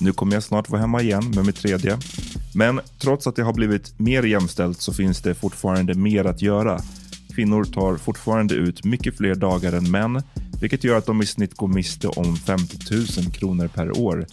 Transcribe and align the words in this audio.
nu 0.00 0.12
kommer 0.12 0.34
jag 0.34 0.42
snart 0.42 0.70
vara 0.70 0.80
hemma 0.80 1.02
igen 1.02 1.32
med 1.34 1.46
mitt 1.46 1.56
tredje. 1.56 1.98
Men 2.54 2.80
trots 2.98 3.26
att 3.26 3.36
det 3.36 3.42
har 3.42 3.52
blivit 3.52 3.98
mer 3.98 4.22
jämställt 4.22 4.80
så 4.80 4.92
finns 4.92 5.22
det 5.22 5.34
fortfarande 5.34 5.94
mer 5.94 6.24
att 6.24 6.42
göra. 6.42 6.80
Kvinnor 7.34 7.64
tar 7.64 7.96
fortfarande 7.96 8.54
ut 8.54 8.84
mycket 8.84 9.16
fler 9.16 9.34
dagar 9.34 9.72
än 9.72 9.90
män, 9.90 10.22
vilket 10.60 10.84
gör 10.84 10.98
att 10.98 11.06
de 11.06 11.22
i 11.22 11.26
snitt 11.26 11.54
går 11.54 11.68
miste 11.68 12.08
om 12.08 12.36
50 12.36 12.76
000 12.94 13.32
kronor 13.32 13.68
per 13.68 13.98
år. 13.98 14.26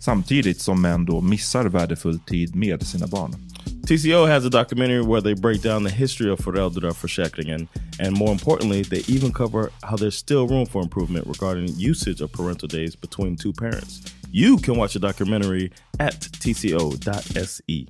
Samtidigt 0.00 0.60
som 0.60 0.82
män 0.82 1.04
då 1.04 1.20
missar 1.20 1.64
värdefull 1.64 2.18
tid 2.18 2.56
med 2.56 2.86
sina 2.86 3.06
barn. 3.06 3.34
TCO 3.68 4.26
has 4.26 4.44
a 4.44 4.50
documentary 4.50 5.02
where 5.02 5.20
they 5.20 5.34
break 5.34 5.62
down 5.62 5.82
the 5.82 5.90
history 5.90 6.30
of 6.30 6.40
föräldraförsäkringen 6.40 7.68
and 8.00 8.16
more 8.16 8.32
importantly, 8.32 8.82
they 8.82 9.02
even 9.08 9.32
cover 9.32 9.70
how 9.82 9.96
there's 9.96 10.16
still 10.16 10.46
room 10.46 10.66
for 10.66 10.82
improvement 10.82 11.26
regarding 11.26 11.68
usage 11.76 12.20
of 12.20 12.32
parental 12.32 12.68
days 12.68 12.94
between 12.94 13.36
two 13.36 13.52
parents. 13.52 14.02
You 14.30 14.58
can 14.58 14.76
watch 14.76 14.92
the 14.92 15.00
documentary 15.00 15.72
at 15.98 16.20
tco.se. 16.20 17.86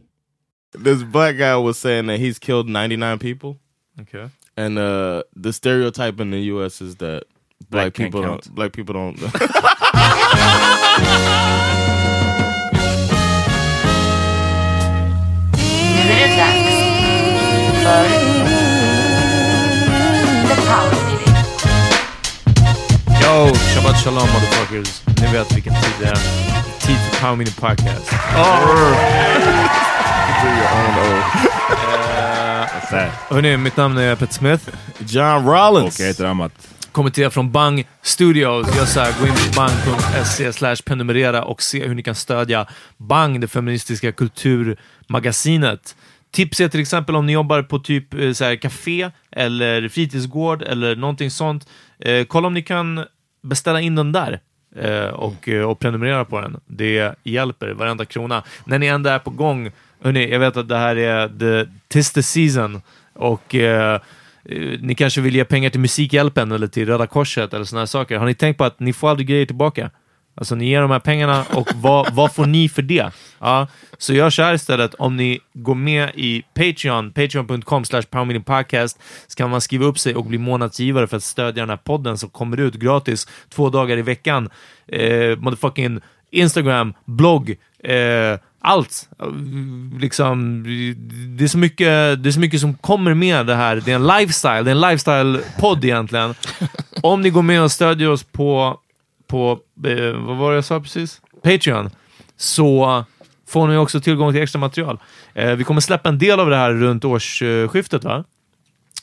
This 0.72 1.03
black 1.03 1.37
guy 1.37 1.56
was 1.56 1.78
saying 1.78 2.06
that 2.06 2.21
he's 2.21 2.39
killed 2.39 2.69
99 2.69 3.19
people. 3.19 3.59
Okay. 4.00 4.28
And 4.56 4.78
uh, 4.78 5.25
the 5.34 5.53
stereotype 5.53 6.21
in 6.21 6.31
the 6.31 6.41
U.S. 6.53 6.81
is 6.81 6.97
that 6.97 7.25
black, 7.71 7.71
Black 7.71 7.95
people 7.95 8.22
don't. 8.22 8.55
Black 8.55 8.72
people 8.72 8.95
don't. 8.95 9.19
Nu 16.09 16.15
är 16.15 16.29
det 16.29 16.37
dags 16.37 16.79
för 17.83 18.09
The 20.49 20.55
Power. 20.63 21.19
Yo, 23.23 23.55
Shabbat 23.55 24.05
Shalom 24.05 24.29
motherfuckers. 24.29 25.03
Ni 25.21 25.33
vet 25.33 25.57
vilken 25.57 25.73
tid 25.75 25.93
det 26.01 26.07
är. 26.07 26.15
Tid 26.81 26.97
för 26.97 27.21
Power 27.21 27.37
Meeting 27.37 27.55
Podcast. 27.55 28.13
Eh, 32.93 33.09
Hörni, 33.29 33.57
mitt 33.57 33.77
namn 33.77 33.99
är 33.99 34.17
Peter 34.17 34.35
Smith. 34.35 34.65
John 34.99 35.47
Rollins. 35.47 35.95
Och 35.99 36.01
jag 36.01 36.07
heter 36.07 36.25
Amat. 36.25 36.53
Kommer 36.93 37.11
till 37.11 37.25
er 37.25 37.31
från 37.31 37.53
Bang 37.53 37.87
Studios. 38.03 38.77
Jag 38.77 38.89
sa 38.89 39.07
gå 39.21 39.27
in 39.27 39.33
på 39.33 39.57
bang.se 39.57 40.53
slash 40.53 40.77
prenumerera 40.87 41.45
och 41.45 41.63
se 41.63 41.87
hur 41.87 41.95
ni 41.95 42.03
kan 42.03 42.15
stödja 42.15 42.67
Bang, 42.97 43.41
det 43.41 43.49
feministiska 43.49 44.13
Magasinet. 45.09 45.97
Tips 46.31 46.61
är 46.61 46.69
till 46.69 46.81
exempel 46.81 47.17
om 47.17 47.27
ni 47.27 47.33
jobbar 47.33 47.63
på 47.63 47.79
typ 47.79 48.15
eh, 48.15 48.33
så 48.33 48.45
här, 48.45 48.57
café 48.57 49.11
eller 49.31 49.89
fritidsgård 49.89 50.63
eller 50.63 50.97
någonting 50.97 51.31
sånt. 51.31 51.69
Eh, 51.99 52.25
kolla 52.25 52.47
om 52.47 52.55
ni 52.55 52.63
kan 52.63 53.05
beställa 53.43 53.81
in 53.81 53.95
den 53.95 54.13
där 54.13 54.41
eh, 54.77 55.09
och, 55.09 55.49
eh, 55.49 55.63
och 55.63 55.79
prenumerera 55.79 56.25
på 56.25 56.41
den. 56.41 56.61
Det 56.67 57.15
hjälper, 57.25 57.69
varenda 57.71 58.05
krona. 58.05 58.43
När 58.65 58.79
ni 58.79 58.87
ändå 58.87 59.11
är 59.11 59.19
på 59.19 59.31
gång, 59.31 59.71
hörni, 60.03 60.31
jag 60.31 60.41
vet 60.41 60.57
att 60.57 60.69
det 60.69 60.77
här 60.77 60.97
är 60.97 61.29
the, 61.29 61.71
tis 61.89 62.13
the 62.13 62.23
season 62.23 62.83
och 63.13 63.55
eh, 63.55 63.95
eh 64.45 64.81
ni 64.81 64.95
kanske 64.95 65.21
vill 65.21 65.37
ge 65.37 65.45
pengar 65.45 65.71
till 65.71 65.81
Musikhjälpen 65.81 66.53
eller 66.53 66.67
till 66.67 66.87
Röda 66.87 67.07
Korset 67.07 67.55
eller 67.55 67.65
sådana 67.65 67.87
saker. 67.87 68.17
Har 68.17 68.27
ni 68.27 68.35
tänkt 68.35 68.59
på 68.59 68.65
att 68.65 68.81
ni 68.81 68.93
får 68.93 69.11
aldrig 69.11 69.29
grejer 69.29 69.47
tillbaka? 69.47 69.91
Alltså 70.38 70.54
ni 70.54 70.69
ger 70.69 70.81
de 70.81 70.91
här 70.91 70.99
pengarna 70.99 71.44
och 71.54 71.69
vad, 71.75 72.15
vad 72.15 72.34
får 72.34 72.47
ni 72.47 72.69
för 72.69 72.82
det? 72.82 73.10
Ja, 73.38 73.66
så 73.99 74.15
gör 74.15 74.31
så 74.31 74.43
här 74.43 74.54
istället, 74.54 74.94
om 74.94 75.16
ni 75.16 75.41
går 75.53 75.75
med 75.75 76.10
i 76.15 76.43
Patreon, 76.54 77.12
patreon.com 77.12 77.84
slash 77.84 78.03
podcast, 78.45 79.01
så 79.27 79.36
kan 79.36 79.51
man 79.51 79.60
skriva 79.60 79.86
upp 79.86 79.98
sig 79.98 80.15
och 80.15 80.24
bli 80.24 80.39
månadsgivare 80.39 81.07
för 81.07 81.16
att 81.16 81.22
stödja 81.22 81.63
den 81.63 81.71
här 81.71 81.77
podden 81.77 82.18
som 82.18 82.30
kommer 82.30 82.60
ut 82.60 82.74
gratis 82.74 83.28
två 83.48 83.71
dagar 83.71 83.97
i 83.97 84.03
veckan. 84.03 84.51
Eh, 84.86 85.39
motherfucking 85.39 86.01
Instagram, 86.30 86.95
blogg, 87.04 87.57
eh, 87.84 88.39
allt. 88.60 89.09
Liksom, 90.01 90.65
det, 91.39 91.45
är 91.45 91.48
så 91.48 91.59
mycket, 91.59 92.22
det 92.22 92.28
är 92.28 92.33
så 92.33 92.41
mycket 92.41 92.60
som 92.60 92.74
kommer 92.74 93.15
med 93.15 93.47
det 93.47 93.54
här. 93.54 93.77
Det 93.77 93.92
är 93.92 93.97
en 93.97 94.07
lifestyle, 94.07 94.63
det 94.63 94.71
är 94.71 94.74
en 94.74 94.84
lifestyle-podd 94.84 95.84
egentligen. 95.84 96.34
Om 97.03 97.21
ni 97.21 97.30
går 97.30 97.42
med 97.42 97.63
och 97.63 97.72
stödjer 97.72 98.10
oss 98.10 98.22
på, 98.22 98.80
på 99.28 99.59
eh, 99.84 100.13
vad 100.13 100.36
var 100.36 100.51
det 100.51 100.54
jag 100.54 100.65
sa 100.65 100.80
precis? 100.80 101.21
Patreon, 101.42 101.91
så 102.36 103.04
får 103.48 103.69
ni 103.69 103.77
också 103.77 104.01
tillgång 104.01 104.33
till 104.33 104.42
extra 104.42 104.59
material. 104.59 104.98
Eh, 105.34 105.54
vi 105.54 105.65
kommer 105.65 105.80
släppa 105.80 106.09
en 106.09 106.19
del 106.19 106.41
av 106.41 106.51
det 106.51 106.57
här 106.57 106.72
runt 106.72 107.04
årsskiftet, 107.04 108.04
va? 108.04 108.25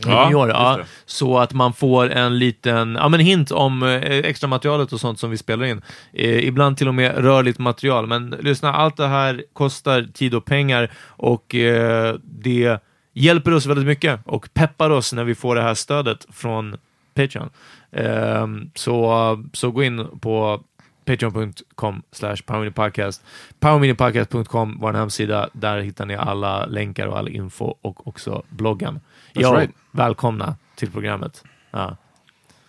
Ja, 0.05 0.31
just 0.31 0.55
ja, 0.55 0.79
så 1.05 1.37
att 1.37 1.53
man 1.53 1.73
får 1.73 2.09
en 2.09 2.39
liten 2.39 2.95
ja, 2.95 3.09
men 3.09 3.19
hint 3.19 3.51
om 3.51 3.83
eh, 3.83 4.01
extra 4.01 4.47
materialet 4.47 4.93
och 4.93 4.99
sånt 4.99 5.19
som 5.19 5.29
vi 5.29 5.37
spelar 5.37 5.65
in. 5.65 5.81
Eh, 6.13 6.47
ibland 6.47 6.77
till 6.77 6.87
och 6.87 6.95
med 6.95 7.17
rörligt 7.17 7.59
material. 7.59 8.07
Men 8.07 8.29
lyssna, 8.29 8.73
allt 8.73 8.97
det 8.97 9.07
här 9.07 9.43
kostar 9.53 10.07
tid 10.13 10.35
och 10.35 10.45
pengar 10.45 10.91
och 11.07 11.55
eh, 11.55 12.15
det 12.23 12.83
hjälper 13.13 13.53
oss 13.53 13.65
väldigt 13.65 13.85
mycket 13.85 14.19
och 14.25 14.49
peppar 14.53 14.89
oss 14.89 15.13
när 15.13 15.23
vi 15.23 15.35
får 15.35 15.55
det 15.55 15.61
här 15.61 15.73
stödet 15.73 16.25
från 16.33 16.77
Patreon. 17.13 17.49
Ehm, 17.95 18.71
så, 18.75 19.43
så 19.53 19.71
gå 19.71 19.83
in 19.83 20.19
på 20.19 20.63
patreon.com 21.05 22.01
slash 22.11 22.37
powerminipodcast. 22.45 23.23
Powerminipodcast.com 23.59 24.79
var 24.79 24.89
en 24.89 24.95
hemsida. 24.95 25.49
Där 25.53 25.79
hittar 25.79 26.05
ni 26.05 26.15
alla 26.15 26.65
länkar 26.65 27.07
och 27.07 27.17
all 27.17 27.29
info 27.29 27.65
och 27.81 28.07
också 28.07 28.43
bloggen. 28.49 28.99
Ja, 29.33 29.53
right. 29.53 29.71
välkomna 29.91 30.55
till 30.75 30.91
programmet. 30.91 31.43
Ja. 31.71 31.97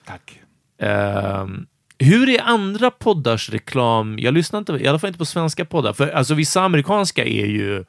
Tack. 0.07 0.41
Ehm, 0.79 1.67
hur 1.99 2.29
är 2.29 2.43
andra 2.43 2.91
poddars 2.91 3.51
reklam? 3.51 4.19
Jag 4.19 4.35
lyssnar 4.35 4.59
inte, 4.59 4.73
i 4.73 4.87
alla 4.87 4.99
fall 4.99 5.09
inte 5.09 5.19
på 5.19 5.25
svenska 5.25 5.65
poddar. 5.65 5.93
För 5.93 6.09
alltså 6.09 6.35
vissa 6.35 6.63
amerikanska 6.63 7.25
är 7.25 7.47
ju 7.47 7.85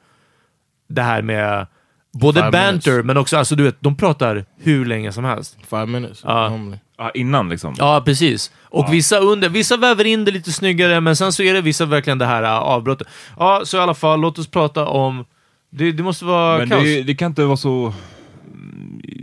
det 0.88 1.02
här 1.02 1.22
med 1.22 1.66
både 2.12 2.40
Five 2.40 2.50
banter, 2.50 2.90
minutes. 2.90 3.06
men 3.06 3.16
också, 3.16 3.36
alltså 3.36 3.56
du 3.56 3.62
vet, 3.62 3.76
de 3.80 3.96
pratar 3.96 4.44
hur 4.56 4.86
länge 4.86 5.12
som 5.12 5.24
helst. 5.24 5.58
Five 5.70 5.86
minutes 5.86 6.24
normally. 6.24 6.78
Ja, 6.98 7.10
innan 7.10 7.48
liksom. 7.48 7.74
Ja, 7.78 8.02
precis. 8.04 8.50
Och 8.62 8.92
vissa 8.92 9.18
under, 9.18 9.48
vissa 9.48 9.76
väver 9.76 10.04
in 10.04 10.24
det 10.24 10.30
lite 10.30 10.52
snyggare, 10.52 11.00
men 11.00 11.16
sen 11.16 11.32
så 11.32 11.42
är 11.42 11.54
det 11.54 11.60
vissa 11.60 11.86
verkligen 11.86 12.18
det 12.18 12.26
här 12.26 12.42
uh, 12.42 12.48
avbrottet. 12.48 13.08
Ja, 13.38 13.62
så 13.64 13.76
i 13.76 13.80
alla 13.80 13.94
fall, 13.94 14.20
låt 14.20 14.38
oss 14.38 14.50
prata 14.50 14.86
om... 14.86 15.24
Det, 15.70 15.92
det 15.92 16.02
måste 16.02 16.24
vara 16.24 16.58
Men 16.58 16.68
kaos. 16.68 16.82
det, 16.82 17.02
det 17.02 17.14
kan 17.14 17.30
inte 17.30 17.44
vara 17.44 17.56
så... 17.56 17.92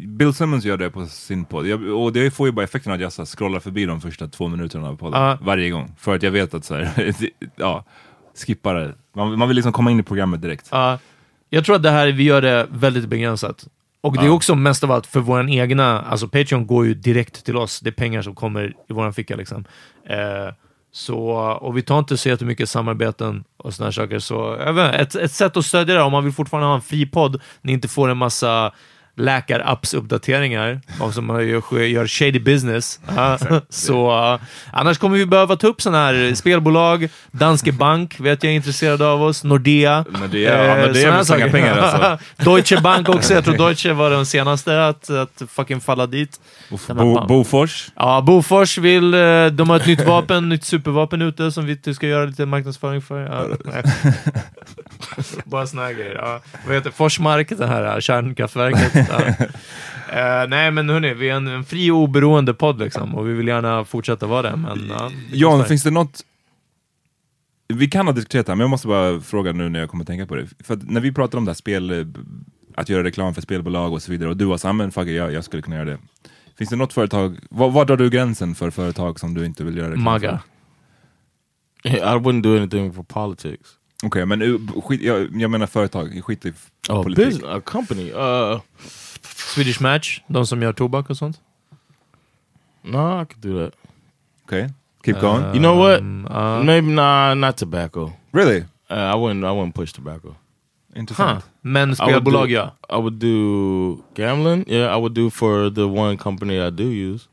Bill 0.08 0.34
Simmons 0.34 0.66
gör 0.66 0.78
det 0.78 0.90
på 0.90 1.06
sin 1.06 1.46
podd, 1.46 1.68
jag, 1.68 1.84
och 1.84 2.14
det 2.14 2.32
får 2.32 2.48
ju 2.48 2.52
bara 2.52 2.64
effekten 2.64 2.94
att 2.94 3.02
jag 3.02 3.12
så 3.14 3.26
scrollar 3.26 3.60
förbi 3.60 3.86
de 3.86 4.02
första 4.02 4.28
två 4.28 4.48
minuterna 4.48 4.88
av 4.90 4.96
podden 4.96 5.22
Ja. 5.22 5.38
varje 5.42 5.70
gång. 5.70 5.96
För 6.00 6.16
att 6.16 6.24
jag 6.24 6.32
vet 6.32 6.54
att 6.54 6.66
så 6.66 6.76
här, 6.76 7.14
ja, 7.56 7.86
skippa 8.46 8.74
det. 8.74 8.96
Man, 9.16 9.38
man 9.40 9.48
vill 9.48 9.56
liksom 9.56 9.74
komma 9.74 9.92
in 9.92 10.00
i 10.00 10.04
programmet 10.04 10.42
direkt. 10.42 10.68
Ja, 10.72 11.00
jag 11.50 11.66
tror 11.66 11.76
att 11.76 11.84
det 11.84 11.92
här, 11.92 12.08
vi 12.08 12.24
gör 12.24 12.42
det 12.42 12.68
väldigt 12.70 13.10
begränsat. 13.10 13.68
Och 14.06 14.18
det 14.18 14.26
är 14.26 14.30
också 14.30 14.56
mest 14.56 14.84
av 14.84 14.92
allt 14.92 15.08
för 15.08 15.20
vår 15.20 15.50
egna, 15.50 16.02
alltså 16.02 16.28
Patreon 16.28 16.68
går 16.68 16.86
ju 16.86 16.94
direkt 16.94 17.46
till 17.46 17.58
oss. 17.58 17.80
Det 17.80 17.90
är 17.90 17.92
pengar 17.92 18.22
som 18.22 18.36
kommer 18.36 18.74
i 18.90 18.94
våran 18.94 19.14
ficka 19.14 19.36
liksom. 19.36 19.66
Eh, 20.10 20.54
så, 20.92 21.20
och 21.62 21.78
vi 21.78 21.82
tar 21.82 22.00
inte 22.00 22.18
så 22.18 22.30
jättemycket 22.30 22.70
samarbeten 22.70 23.44
och 23.58 23.74
sådana 23.74 23.92
saker. 23.92 24.20
Så 24.20 24.56
inte, 24.56 24.94
ett, 24.94 25.16
ett 25.16 25.32
sätt 25.32 25.58
att 25.58 25.66
stödja 25.66 25.96
det 25.96 26.02
om 26.02 26.12
man 26.12 26.24
vill 26.24 26.34
fortfarande 26.34 26.68
ha 26.68 26.76
en 26.76 26.82
fri 26.82 27.06
podd, 27.06 27.42
ni 27.62 27.72
inte 27.72 27.88
får 27.88 28.10
en 28.10 28.18
massa 28.18 28.74
läkar-apps-uppdateringar 29.16 30.82
och 31.00 31.14
som 31.14 31.26
man 31.26 31.48
gör, 31.48 31.80
gör 31.80 32.08
shady 32.08 32.40
business. 32.40 33.00
Ja, 33.16 33.38
så, 33.70 34.32
uh, 34.34 34.40
annars 34.72 34.98
kommer 34.98 35.18
vi 35.18 35.26
behöva 35.26 35.56
ta 35.56 35.68
upp 35.68 35.82
sådana 35.82 36.06
här 36.06 36.36
spelbolag, 36.36 37.10
Danske 37.32 37.72
Bank 37.72 38.20
vet 38.20 38.44
jag 38.44 38.52
är 38.52 38.56
intresserad 38.56 39.02
av 39.02 39.24
oss, 39.24 39.44
Nordea. 39.44 40.06
Nordea, 40.10 40.68
ja, 40.68 40.88
Nordea 40.88 40.94
såna 40.94 41.12
här 41.12 41.18
vill 41.18 41.26
slänga 41.26 41.50
pengar, 41.50 41.78
alltså. 41.78 42.26
Deutsche 42.44 42.82
Bank 42.82 43.10
också, 43.10 43.34
jag 43.34 43.44
tror 43.46 43.58
Deutsche 43.58 43.94
var 43.94 44.10
den 44.10 44.26
senaste 44.26 44.88
att, 44.88 45.10
att 45.10 45.42
fucking 45.50 45.82
falla 45.82 46.08
dit. 46.08 46.40
Bo. 46.88 47.26
Bofors, 47.28 47.92
Ja, 47.96 48.22
Bofors 48.22 48.78
vill, 48.78 49.14
eh, 49.14 49.46
de 49.46 49.70
har 49.70 49.76
ett 49.76 49.88
nytt 49.88 50.06
vapen, 50.06 50.50
nytt 50.50 50.64
supervapen 50.64 51.22
ute 51.22 51.52
som 51.52 51.66
vi 51.66 51.94
ska 51.94 52.08
göra 52.08 52.26
lite 52.26 52.46
marknadsföring 52.46 53.02
för. 53.02 53.20
Ja. 53.20 53.46
Bara 55.44 55.68
såna 55.68 55.82
här 55.82 55.94
grejer. 55.94 56.16
Ja. 56.16 56.40
Vad 56.66 56.76
heter 56.76 56.92
Forsmark, 56.92 57.50
det 57.58 57.68
här 57.68 57.96
eh, 57.96 58.00
kärnkraftverket. 58.00 59.05
Eh, 60.10 60.48
nej 60.48 60.72
men 60.72 60.90
hörni, 60.90 61.14
vi 61.14 61.30
är 61.30 61.36
en, 61.36 61.48
en 61.48 61.64
fri 61.66 61.92
och 61.92 61.98
oberoende 61.98 62.54
podd 62.54 62.80
liksom 62.80 63.16
och 63.16 63.30
vi 63.30 63.34
vill 63.34 63.48
gärna 63.48 63.86
fortsätta 63.86 64.28
vara 64.28 64.42
det. 64.42 64.56
Men, 64.56 64.88
ja, 64.90 65.12
det 65.32 65.38
Jan, 65.38 65.66
finns 65.66 65.84
det 65.84 65.92
något... 65.92 66.22
Vi 67.68 67.88
kan 67.88 68.06
ha 68.06 68.14
diskuterat 68.14 68.46
det 68.46 68.52
här, 68.52 68.56
men 68.56 68.64
jag 68.64 68.70
måste 68.70 68.88
bara 68.88 69.22
fråga 69.22 69.52
nu 69.52 69.70
när 69.70 69.80
jag 69.80 69.90
kommer 69.90 70.04
att 70.04 70.08
tänka 70.08 70.26
på 70.26 70.36
det. 70.36 70.48
För 70.64 70.74
att 70.74 70.90
när 70.90 71.02
vi 71.02 71.12
pratar 71.12 71.38
om 71.38 71.46
det 71.46 71.52
här 71.52 71.56
spel, 71.56 71.92
eh, 71.92 72.06
att 72.76 72.90
göra 72.90 73.04
reklam 73.04 73.34
för 73.34 73.42
spelbolag 73.42 73.94
och 73.94 74.02
så 74.02 74.12
vidare, 74.12 74.30
och 74.30 74.38
du 74.38 74.46
var 74.46 74.58
såhär, 74.58 74.74
men 74.74 74.92
fuck 74.92 75.08
it, 75.08 75.16
jag, 75.16 75.34
jag 75.34 75.44
skulle 75.44 75.62
kunna 75.62 75.76
göra 75.76 75.90
det. 75.90 75.98
Finns 76.58 76.70
det 76.70 76.76
något 76.76 76.94
företag, 76.94 77.38
var, 77.50 77.70
var 77.72 77.86
drar 77.86 77.98
du 77.98 78.10
gränsen 78.10 78.56
för 78.56 78.70
företag 78.70 79.20
som 79.20 79.34
du 79.34 79.46
inte 79.46 79.64
vill 79.64 79.78
göra 79.78 79.88
reklam 79.88 80.04
Maga. 80.04 80.40
för? 81.84 81.90
I 81.98 82.20
wouldn't 82.20 82.42
do 82.42 82.58
anything 82.58 82.94
for 82.94 83.04
politics. 83.04 83.70
Okej, 84.04 84.26
men 84.26 84.42
uh, 84.42 84.82
skit, 84.82 85.02
jag, 85.02 85.42
jag 85.42 85.52
menar 85.52 85.68
företag, 85.68 86.22
skit 86.26 86.46
i 86.46 86.54
Oh, 86.90 87.04
politik. 87.04 87.26
business, 87.26 87.50
a 87.56 87.62
company. 87.62 88.12
Uh, 88.12 88.60
Swedish 89.54 89.82
Match, 89.82 90.22
de 90.28 90.46
som 90.46 90.62
gör 90.62 90.74
tobak 90.74 91.10
och 91.10 91.18
sånt. 91.18 91.40
no, 92.84 93.22
I 93.22 93.26
could 93.26 93.42
do 93.42 93.60
that. 93.66 93.74
Okej, 94.46 94.70
keep 95.06 95.20
going. 95.20 95.44
You 95.54 95.60
know 95.60 95.76
what? 95.78 96.00
Um, 96.02 96.26
uh, 96.26 96.64
Maybe 96.64 96.88
nah, 96.88 97.34
not 97.34 97.58
tobacco. 97.58 98.12
really? 98.32 98.66
Uh, 98.92 99.14
I 99.14 99.16
wouldn't. 99.16 99.44
I 99.44 99.52
wouldn't 99.52 99.74
push 99.74 99.92
tobacco. 99.94 100.36
huh. 101.18 101.42
Men 101.62 101.96
spelbolag 101.96 102.50
ja. 102.52 102.72
I 102.90 102.98
would 102.98 103.20
do 103.20 104.04
gambling. 104.14 104.66
Yeah, 104.68 104.96
I 104.96 105.00
would 105.00 105.14
do 105.16 105.30
for 105.30 105.70
the 105.70 105.82
one 105.88 106.18
company 106.18 106.60
I 106.68 106.70
do 106.70 106.84
use. 106.84 107.28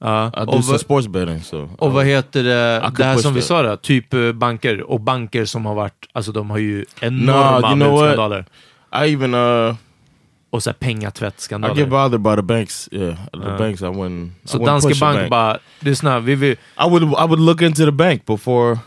Ja. 0.00 0.30
I 0.34 0.44
do 0.46 0.62
some 0.62 0.78
sports 0.78 1.06
betting. 1.06 1.40
So 1.42 1.68
Och 1.78 1.92
vad 1.92 2.04
heter 2.06 2.42
det, 2.42 2.80
could 2.82 2.96
det 2.96 3.04
här 3.04 3.14
push 3.14 3.22
som 3.22 3.34
vi 3.34 3.40
that. 3.40 3.48
sa 3.48 3.62
då, 3.62 3.76
typ 3.76 4.14
eh, 4.14 4.32
banker 4.32 4.82
och 4.82 5.00
banker 5.00 5.44
som 5.44 5.66
har 5.66 5.74
varit, 5.74 6.06
alltså 6.12 6.32
de 6.32 6.50
har 6.50 6.58
ju 6.58 6.84
Nah, 7.02 7.12
enorma 7.12 7.68
you 7.68 7.74
know 7.76 7.92
what? 7.92 8.46
Mutskandaler. 8.92 9.06
I 9.06 9.12
even 9.12 9.34
uh 9.34 9.74
Och 10.52 10.62
så 10.62 10.70
här 10.80 11.70
I 11.70 11.74
get 11.74 11.88
bothered 11.88 12.22
by 12.22 12.34
the 12.36 12.42
banks. 12.42 12.88
Yeah, 12.92 13.16
the 13.32 13.38
Uh. 13.38 13.58
banks. 13.58 13.82
I 13.82 13.84
wouldn't. 13.86 14.30
Så 14.44 14.56
I 14.56 14.60
wouldn't 14.60 14.66
Danske 14.66 14.88
push 14.88 15.02
a 15.02 15.12
Bank 15.12 15.30
bara, 15.30 15.58
lyssna, 15.80 16.20
vi 16.20 16.34
vill, 16.34 16.56
I 16.78 16.84
would. 16.84 17.02
I 17.02 17.24
would 17.26 17.40
look 17.40 17.62
into 17.62 17.84
the 17.84 17.92
bank 17.92 18.26
before. 18.26 18.78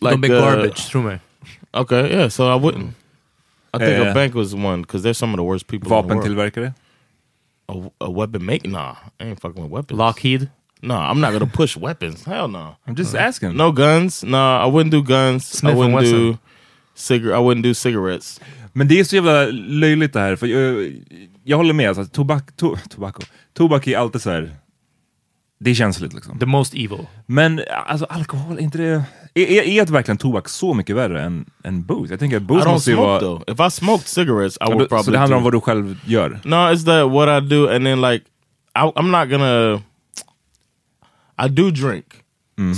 de 0.00 0.06
är 0.06 0.30
uh, 0.30 0.44
garbage, 0.44 0.90
tro 0.90 1.02
mig. 1.02 1.18
Okay, 1.72 2.10
yeah. 2.10 2.28
So 2.28 2.44
I 2.56 2.58
wouldn't. 2.60 2.94
I 3.74 3.78
think 3.78 4.06
a 4.08 4.14
bank 4.14 4.34
was 4.34 4.54
one 4.54 4.82
because 4.82 5.02
they're 5.02 5.14
some 5.14 5.32
of 5.34 5.36
the 5.36 5.44
worst 5.44 5.66
people. 5.66 5.86
in 5.92 6.08
the 6.08 6.14
world. 6.14 6.24
Vapentillverkare? 6.24 6.72
A, 7.68 7.74
a 8.00 8.10
weapon 8.10 8.44
make? 8.46 8.66
Nah, 8.68 8.94
I 9.20 9.24
ain't 9.24 9.40
fucking 9.40 9.62
with 9.62 9.70
weapons. 9.70 9.98
Lockheed. 9.98 10.48
No, 10.82 10.94
I'm 10.94 11.20
not 11.20 11.32
gonna 11.32 11.46
push 11.46 11.76
weapons. 11.76 12.24
Hell 12.24 12.48
no. 12.48 12.76
I'm 12.86 12.94
just 12.94 13.14
asking. 13.14 13.56
No 13.56 13.72
guns. 13.72 14.22
No, 14.24 14.38
I 14.38 14.66
wouldn't 14.66 14.90
do 14.92 15.02
guns. 15.02 15.44
Smith 15.46 15.74
I 15.74 15.76
wouldn't 15.76 15.94
Wesson. 15.94 16.12
do 16.32 16.38
cigar. 16.94 17.34
I 17.34 17.38
wouldn't 17.38 17.64
do 17.64 17.74
cigarettes. 17.74 18.40
Men 18.76 18.88
det 18.88 19.00
är 19.00 19.04
så 19.04 19.16
jävla 19.16 19.44
löjligt 19.46 20.12
det 20.12 20.20
här, 20.20 20.36
för 20.36 20.46
jag, 20.46 20.92
jag 21.44 21.56
håller 21.56 21.74
med, 21.74 21.88
alltså, 21.88 22.04
tobak, 22.04 22.56
to, 22.56 22.76
tobacco. 22.90 23.22
tobak 23.54 23.86
är 23.86 23.98
alltid 23.98 24.22
så 24.22 24.30
här. 24.30 24.56
det 25.60 25.70
är 25.70 25.74
känsligt 25.74 26.12
liksom. 26.12 26.38
The 26.38 26.46
most 26.46 26.74
evil. 26.74 27.06
Men 27.26 27.60
alltså 27.86 28.06
alkohol, 28.06 28.58
är 28.58 28.62
inte 28.62 28.78
det... 28.78 29.04
Är, 29.34 29.42
är, 29.46 29.62
är 29.62 29.86
verkligen 29.86 30.18
tobak 30.18 30.48
så 30.48 30.74
mycket 30.74 30.96
värre 30.96 31.22
än, 31.22 31.50
än 31.64 31.84
booze? 31.84 32.12
Jag 32.12 32.20
tänker 32.20 32.36
att 32.36 32.42
booze 32.42 32.68
måste 32.68 32.90
ju 32.90 32.96
vara... 32.96 33.20
though. 33.20 33.42
If 33.46 33.60
I 33.60 33.70
smoked 33.70 34.06
cigarettes, 34.06 34.54
I 34.54 34.58
Ja, 34.60 34.66
would 34.66 34.78
då- 34.78 34.86
probably. 34.88 35.04
Så 35.04 35.10
det 35.10 35.18
handlar 35.18 35.36
om 35.36 35.42
vad 35.44 35.52
du 35.52 35.60
själv 35.60 36.00
gör? 36.06 36.40
No, 36.44 36.54
it's 36.54 36.84
that 36.84 37.10
what 37.12 37.42
I 37.42 37.48
do, 37.48 37.68
and 37.68 37.84
then 37.84 38.00
like 38.00 38.24
I, 38.74 38.78
I'm 38.78 39.10
not 39.20 39.30
gonna. 39.30 39.82
I 41.38 41.48
do 41.48 41.70
drink, 41.70 42.04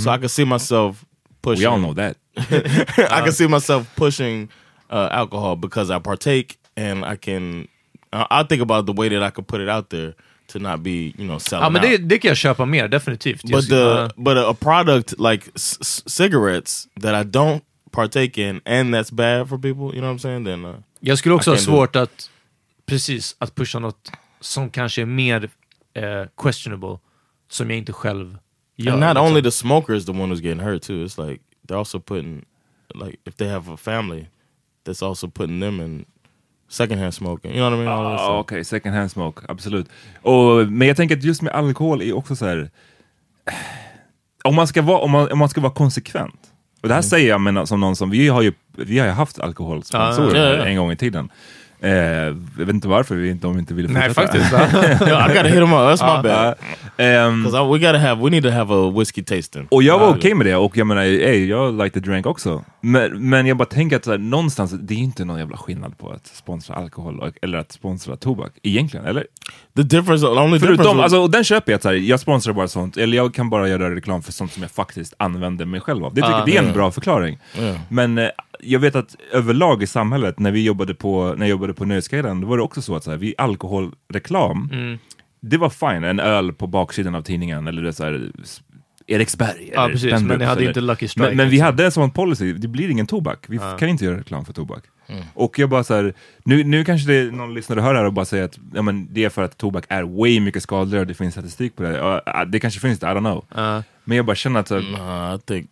so 0.03 0.15
I 0.15 0.17
can 0.19 0.29
see 0.29 0.45
myself 0.45 1.05
pushing. 1.41 1.65
We 1.65 1.71
all 1.71 1.79
know 1.79 1.93
that. 1.95 2.17
I 3.11 3.21
can 3.23 3.33
see 3.33 3.47
myself 3.47 3.95
pushing 3.95 4.47
uh, 4.89 5.09
alcohol 5.11 5.55
because 5.55 5.89
I 5.95 5.99
partake, 5.99 6.57
and 6.77 7.05
I 7.05 7.15
can. 7.15 7.67
I 8.13 8.25
I 8.41 8.43
think 8.43 8.61
about 8.61 8.85
the 8.85 8.93
way 8.93 9.09
that 9.09 9.23
I 9.23 9.31
could 9.31 9.47
put 9.47 9.61
it 9.61 9.69
out 9.69 9.89
there 9.89 10.13
to 10.47 10.59
not 10.59 10.81
be, 10.83 11.13
you 11.17 11.25
know, 11.27 11.37
selling 11.39 11.63
Ja 11.63 11.69
men 11.69 11.83
out. 11.83 11.89
det, 11.91 11.97
det 11.97 12.19
kan 12.19 12.29
jag 12.29 12.37
köpa 12.37 12.65
mer, 12.65 12.87
definitivt. 12.87 13.41
but 13.51 13.67
the 13.69 13.75
uh, 13.75 14.09
but 14.17 14.37
a, 14.37 14.49
a 14.49 14.53
product 14.53 15.13
like 15.19 15.51
s- 15.55 16.03
cigarettes 16.07 16.87
that 17.01 17.13
I 17.15 17.23
don't 17.29 17.61
partake 17.91 18.37
in, 18.49 18.61
and 18.65 18.93
that's 18.93 19.11
bad 19.11 19.47
for 19.49 19.57
people. 19.57 19.93
You 19.93 20.01
know 20.01 20.07
what 20.07 20.15
I'm 20.15 20.19
saying? 20.19 20.43
Then 20.45 20.65
uh, 20.65 20.75
jag 20.99 21.17
skulle 21.17 21.35
också 21.35 21.51
I 21.51 21.53
ha 21.53 21.57
can 21.57 21.65
do 21.65 21.71
svårt 21.71 21.95
att, 21.95 22.29
precis, 22.85 23.35
att 23.39 23.55
pusha 23.55 23.79
något 23.79 24.11
som 24.41 24.69
kanske 24.69 25.01
är 25.01 25.05
mer 25.05 25.49
eh, 25.93 26.25
questionable, 26.37 26.97
som 27.49 27.69
jag 27.69 27.77
inte 27.77 27.93
själv 27.93 28.37
gör. 28.75 28.91
and 28.93 28.99
not 29.01 29.09
liksom. 29.09 29.25
only 29.27 29.41
the 29.41 29.51
smoker 29.51 29.93
is 29.93 30.05
the 30.05 30.11
one 30.11 30.33
who's 30.33 30.41
getting 30.43 30.59
hurt 30.59 30.81
too. 30.81 31.05
It's 31.05 31.17
like 31.29 31.41
they're 31.67 31.77
also 31.77 31.99
putting, 31.99 32.45
like 32.95 33.19
if 33.25 33.35
they 33.35 33.47
have 33.49 33.73
a 33.73 33.77
family, 33.77 34.27
that's 34.89 35.05
also 35.07 35.27
putting 35.27 35.61
them 35.61 35.81
in 35.81 36.05
secondhand 36.69 37.13
smoking. 37.13 37.51
You 37.51 37.59
know 37.59 37.79
what 37.79 37.79
I 37.79 37.85
mean? 37.85 38.17
Stuff. 38.17 38.29
Okej, 38.29 38.63
second 38.65 38.93
hand 38.95 39.11
smoke, 39.11 39.45
absolut. 39.49 39.89
Och, 40.21 40.67
men 40.71 40.87
jag 40.87 40.97
tänker 40.97 41.17
att 41.17 41.23
just 41.23 41.41
med 41.41 41.53
alkohol 41.53 42.01
är 42.01 42.13
också 42.13 42.35
så 42.35 42.45
här. 42.45 42.69
Om 44.43 44.55
man 44.55 44.67
ska 44.67 44.81
vara, 44.81 44.97
om 44.99 45.11
man, 45.11 45.31
om 45.31 45.37
man 45.37 45.49
ska 45.49 45.61
vara 45.61 45.73
konsekvent. 45.73 46.39
Och 46.81 46.87
det 46.87 46.93
här 46.93 47.01
Mm. 47.01 47.09
säger 47.09 47.29
jag 47.29 47.41
men, 47.41 47.67
som 47.67 47.79
någon 47.79 47.95
som, 47.95 48.09
vi 48.09 48.27
har 48.27 48.41
ju, 48.41 48.53
vi 48.77 48.99
har 48.99 49.05
ju 49.05 49.11
haft 49.11 49.39
alkoholsponsorer 49.39 50.35
Ja, 50.35 50.49
ja, 50.51 50.57
ja. 50.57 50.65
en 50.65 50.75
gång 50.77 50.91
i 50.91 50.95
tiden. 50.95 51.29
Eh, 51.81 51.91
jag 51.91 52.65
vet 52.65 52.69
inte 52.69 52.87
varför 52.87 53.15
vi 53.15 53.29
inte, 53.29 53.47
de 53.47 53.59
inte 53.59 53.73
ville 53.73 53.89
Nej 53.89 54.13
fortsätta. 54.13 54.49
faktiskt. 54.49 55.01
Yeah, 55.07 55.25
I 55.31 55.33
gotta 55.33 55.47
hit 55.47 55.53
them 55.53 55.73
up. 55.73 55.79
That's 55.79 56.17
my 56.17 56.29
bad. 56.29 56.55
Ehm, 56.97 57.43
Because 57.43 57.63
we 57.73 57.79
gotta 57.79 57.97
have, 57.97 58.23
we 58.23 58.29
need 58.29 58.43
to 58.43 58.49
have 58.49 58.73
a 58.75 58.93
whiskey 58.99 59.23
tasting. 59.23 59.67
och 59.71 59.83
jag 59.83 59.99
var 59.99 60.09
okej 60.09 60.33
med 60.35 60.45
det 60.45 60.55
och 60.55 60.77
jag 60.77 60.87
menar, 60.87 61.01
ey, 61.01 61.45
jag 61.45 61.83
like 61.83 61.89
the 61.89 61.99
drink 62.09 62.25
också. 62.25 62.63
Men, 62.81 63.29
men 63.29 63.45
jag 63.45 63.57
bara 63.57 63.65
tänker 63.65 63.95
att 63.95 64.03
så 64.05 64.11
här, 64.11 64.17
någonstans, 64.17 64.71
det 64.71 64.93
är 64.93 64.97
inte 64.97 65.25
någon 65.25 65.39
jävla 65.39 65.57
skillnad 65.57 65.97
på 65.97 66.09
att 66.11 66.27
sponsra 66.27 66.75
alkohol 66.75 67.19
och, 67.19 67.33
eller 67.41 67.57
att 67.57 67.71
sponsra 67.71 68.15
tobak. 68.15 68.51
Egentligen, 68.63 69.05
eller? 69.05 69.25
The 69.75 69.83
difference, 69.83 70.25
the 70.25 70.31
only 70.31 70.57
difference. 70.57 70.65
Förutom, 70.83 70.97
was- 70.97 71.03
alltså, 71.03 71.19
och 71.19 71.29
den 71.31 71.43
köper 71.43 71.71
jag, 71.71 71.77
att 71.77 71.83
så 71.83 71.89
här, 71.89 71.95
jag 71.95 72.19
sponsrar 72.19 72.53
bara 72.53 72.67
sånt, 72.67 72.97
eller 72.97 73.17
jag 73.17 73.33
kan 73.33 73.49
bara 73.49 73.67
göra 73.69 73.95
reklam 73.95 74.21
för 74.23 74.31
sånt 74.31 74.51
som 74.53 74.61
jag 74.63 74.71
faktiskt 74.71 75.13
använder 75.17 75.65
mig 75.65 75.81
själv 75.81 76.05
av. 76.05 76.13
Det, 76.13 76.21
tycker, 76.21 76.33
Ah, 76.33 76.45
det 76.45 76.57
är 76.57 76.63
en 76.63 76.73
bra 76.73 76.91
förklaring. 76.91 77.37
Ja. 77.59 77.73
Men 77.89 78.17
eh, 78.17 78.27
jag 78.63 78.79
vet 78.79 78.95
att 78.95 79.15
överlag 79.33 79.83
i 79.83 79.87
samhället, 79.87 80.39
när 80.39 80.51
vi 80.51 80.63
jobbade 80.63 80.93
på, 80.93 81.33
när 81.37 81.45
jag 81.45 81.49
jobbade 81.49 81.73
på 81.73 81.85
Nöjesguiden, 81.85 82.41
då 82.41 82.47
var 82.47 82.57
det 82.57 82.63
också 82.63 82.81
så 82.81 82.95
att 82.95 83.03
så 83.03 83.11
här, 83.11 83.17
vi 83.17 83.35
alkoholreklam, 83.37 84.69
Mm. 84.73 84.97
det 85.39 85.57
var 85.57 85.69
fine, 85.69 86.03
en 86.03 86.19
öl 86.19 86.53
på 86.53 86.67
baksidan 86.67 87.15
av 87.15 87.21
tidningen, 87.21 87.67
eller 87.67 87.81
det 87.81 87.93
så 87.93 88.03
här, 88.03 88.31
Eriksberg. 89.07 89.69
Ja, 89.73 89.81
eller 89.83 89.93
precis, 89.93 90.11
men 90.11 90.19
Spendrups, 90.19 90.39
ni 90.39 90.45
hade 90.45 90.59
eller- 90.61 90.69
inte 90.69 90.81
Lucky 90.81 91.07
Strike, 91.07 91.27
Men, 91.27 91.37
men 91.37 91.45
vi 91.45 91.51
liksom. 91.51 91.65
hade 91.65 91.85
en 91.85 91.91
sån 91.91 92.11
policy, 92.11 92.53
det 92.53 92.67
blir 92.67 92.89
ingen 92.89 93.07
tobak. 93.07 93.45
Vi 93.47 93.57
Ja. 93.57 93.77
kan 93.77 93.89
inte 93.89 94.05
göra 94.05 94.17
reklam 94.17 94.45
för 94.45 94.53
tobak. 94.53 94.83
Mm. 95.07 95.23
Och 95.33 95.59
jag 95.59 95.69
bara 95.69 95.83
så 95.83 95.93
här, 95.95 96.13
nu, 96.43 96.63
nu 96.63 96.83
kanske 96.85 97.07
det 97.11 97.15
är 97.17 97.31
någon 97.31 97.53
lyssnare 97.53 97.81
hör 97.81 97.95
här 97.95 98.05
och 98.05 98.13
bara 98.13 98.25
säger 98.25 98.43
att 98.43 98.59
ja, 98.73 98.81
men 98.81 99.07
det 99.13 99.25
är 99.25 99.29
för 99.29 99.43
att 99.43 99.57
tobak 99.57 99.85
är 99.89 100.03
way 100.03 100.39
mycket 100.39 100.63
skadligare 100.63 101.01
och 101.01 101.07
det 101.07 101.13
finns 101.13 101.33
statistik 101.33 101.75
på 101.75 101.83
det. 101.83 102.21
Ah, 102.25 102.45
det 102.45 102.59
kanske 102.59 102.79
finns 102.79 102.99
det, 102.99 103.07
I 103.07 103.09
don't 103.09 103.19
know. 103.19 103.45
Men 104.03 104.17
jag 104.17 104.25
bara 104.25 104.35
känner 104.35 104.59
att... 104.59 104.67
så 104.67 104.79
Nah, 104.79 105.35
I 105.35 105.39
think 105.39 105.69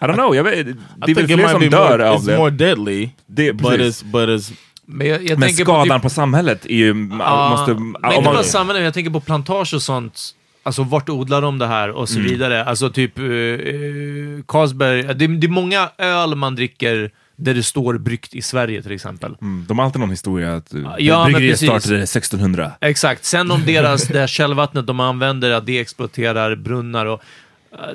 I 0.00 0.04
don't 0.04 0.14
know, 0.14 0.36
jag 0.36 0.44
vet, 0.44 0.66
det 1.06 1.10
är 1.10 1.14
väl 1.14 1.26
fler 1.26 1.48
som 1.48 1.60
dör 1.70 1.98
more, 1.98 2.08
av 2.10 2.16
it's 2.20 2.26
det. 2.26 2.36
more 2.36 2.50
deadly, 2.50 3.08
det 3.26 3.52
but 3.52 3.72
it's 3.72 4.04
but 4.04 4.28
it's 4.28 4.52
Men, 4.86 5.06
jag, 5.06 5.24
jag 5.28 5.38
Men 5.38 5.48
skadan 5.52 5.88
på, 5.88 6.02
på, 6.02 6.08
typ, 6.08 6.14
samhället 6.14 6.66
är 6.66 6.74
ju... 6.74 7.08
Ja, 7.18 7.50
måste, 7.50 7.74
men 7.74 7.94
om 8.04 8.12
inte 8.12 8.24
bara 8.24 8.42
samhället, 8.42 8.82
jag 8.84 8.94
tänker 8.94 9.10
på 9.10 9.20
plantage 9.20 9.74
och 9.74 9.82
sånt. 9.82 10.20
Alltså 10.62 10.82
vart 10.82 11.08
odlar 11.08 11.42
de 11.42 11.58
det 11.58 11.66
här 11.66 11.90
och 11.90 12.08
så 12.08 12.18
Mm. 12.18 12.30
vidare. 12.30 12.64
Alltså 12.64 12.90
typ 12.90 13.18
uh, 13.18 14.42
Carlsberg, 14.48 15.02
det, 15.02 15.26
det 15.26 15.46
är 15.46 15.48
många 15.48 15.88
öl 15.98 16.34
man 16.34 16.54
dricker 16.54 17.10
där 17.36 17.54
det 17.54 17.62
står 17.62 17.98
bryggt 17.98 18.34
i 18.34 18.42
Sverige 18.42 18.82
till 18.82 18.92
exempel. 18.92 19.36
mm, 19.40 19.64
de 19.68 19.78
har 19.78 19.86
alltid 19.86 20.00
någon 20.00 20.10
historia 20.10 20.54
att 20.56 20.72
Ja, 20.72 20.94
ja, 20.98 21.24
bryggeriet 21.24 21.58
startade 21.58 22.02
1600. 22.02 22.72
Exakt. 22.80 23.24
Sen 23.24 23.50
om 23.50 23.62
deras, 23.66 24.02
det 24.08 24.18
här 24.18 24.26
källvattnet 24.26 24.86
de 24.86 25.00
använder, 25.00 25.50
att 25.50 25.66
det 25.66 25.78
exploaterar 25.80 26.56
brunnar 26.56 27.06
och... 27.06 27.22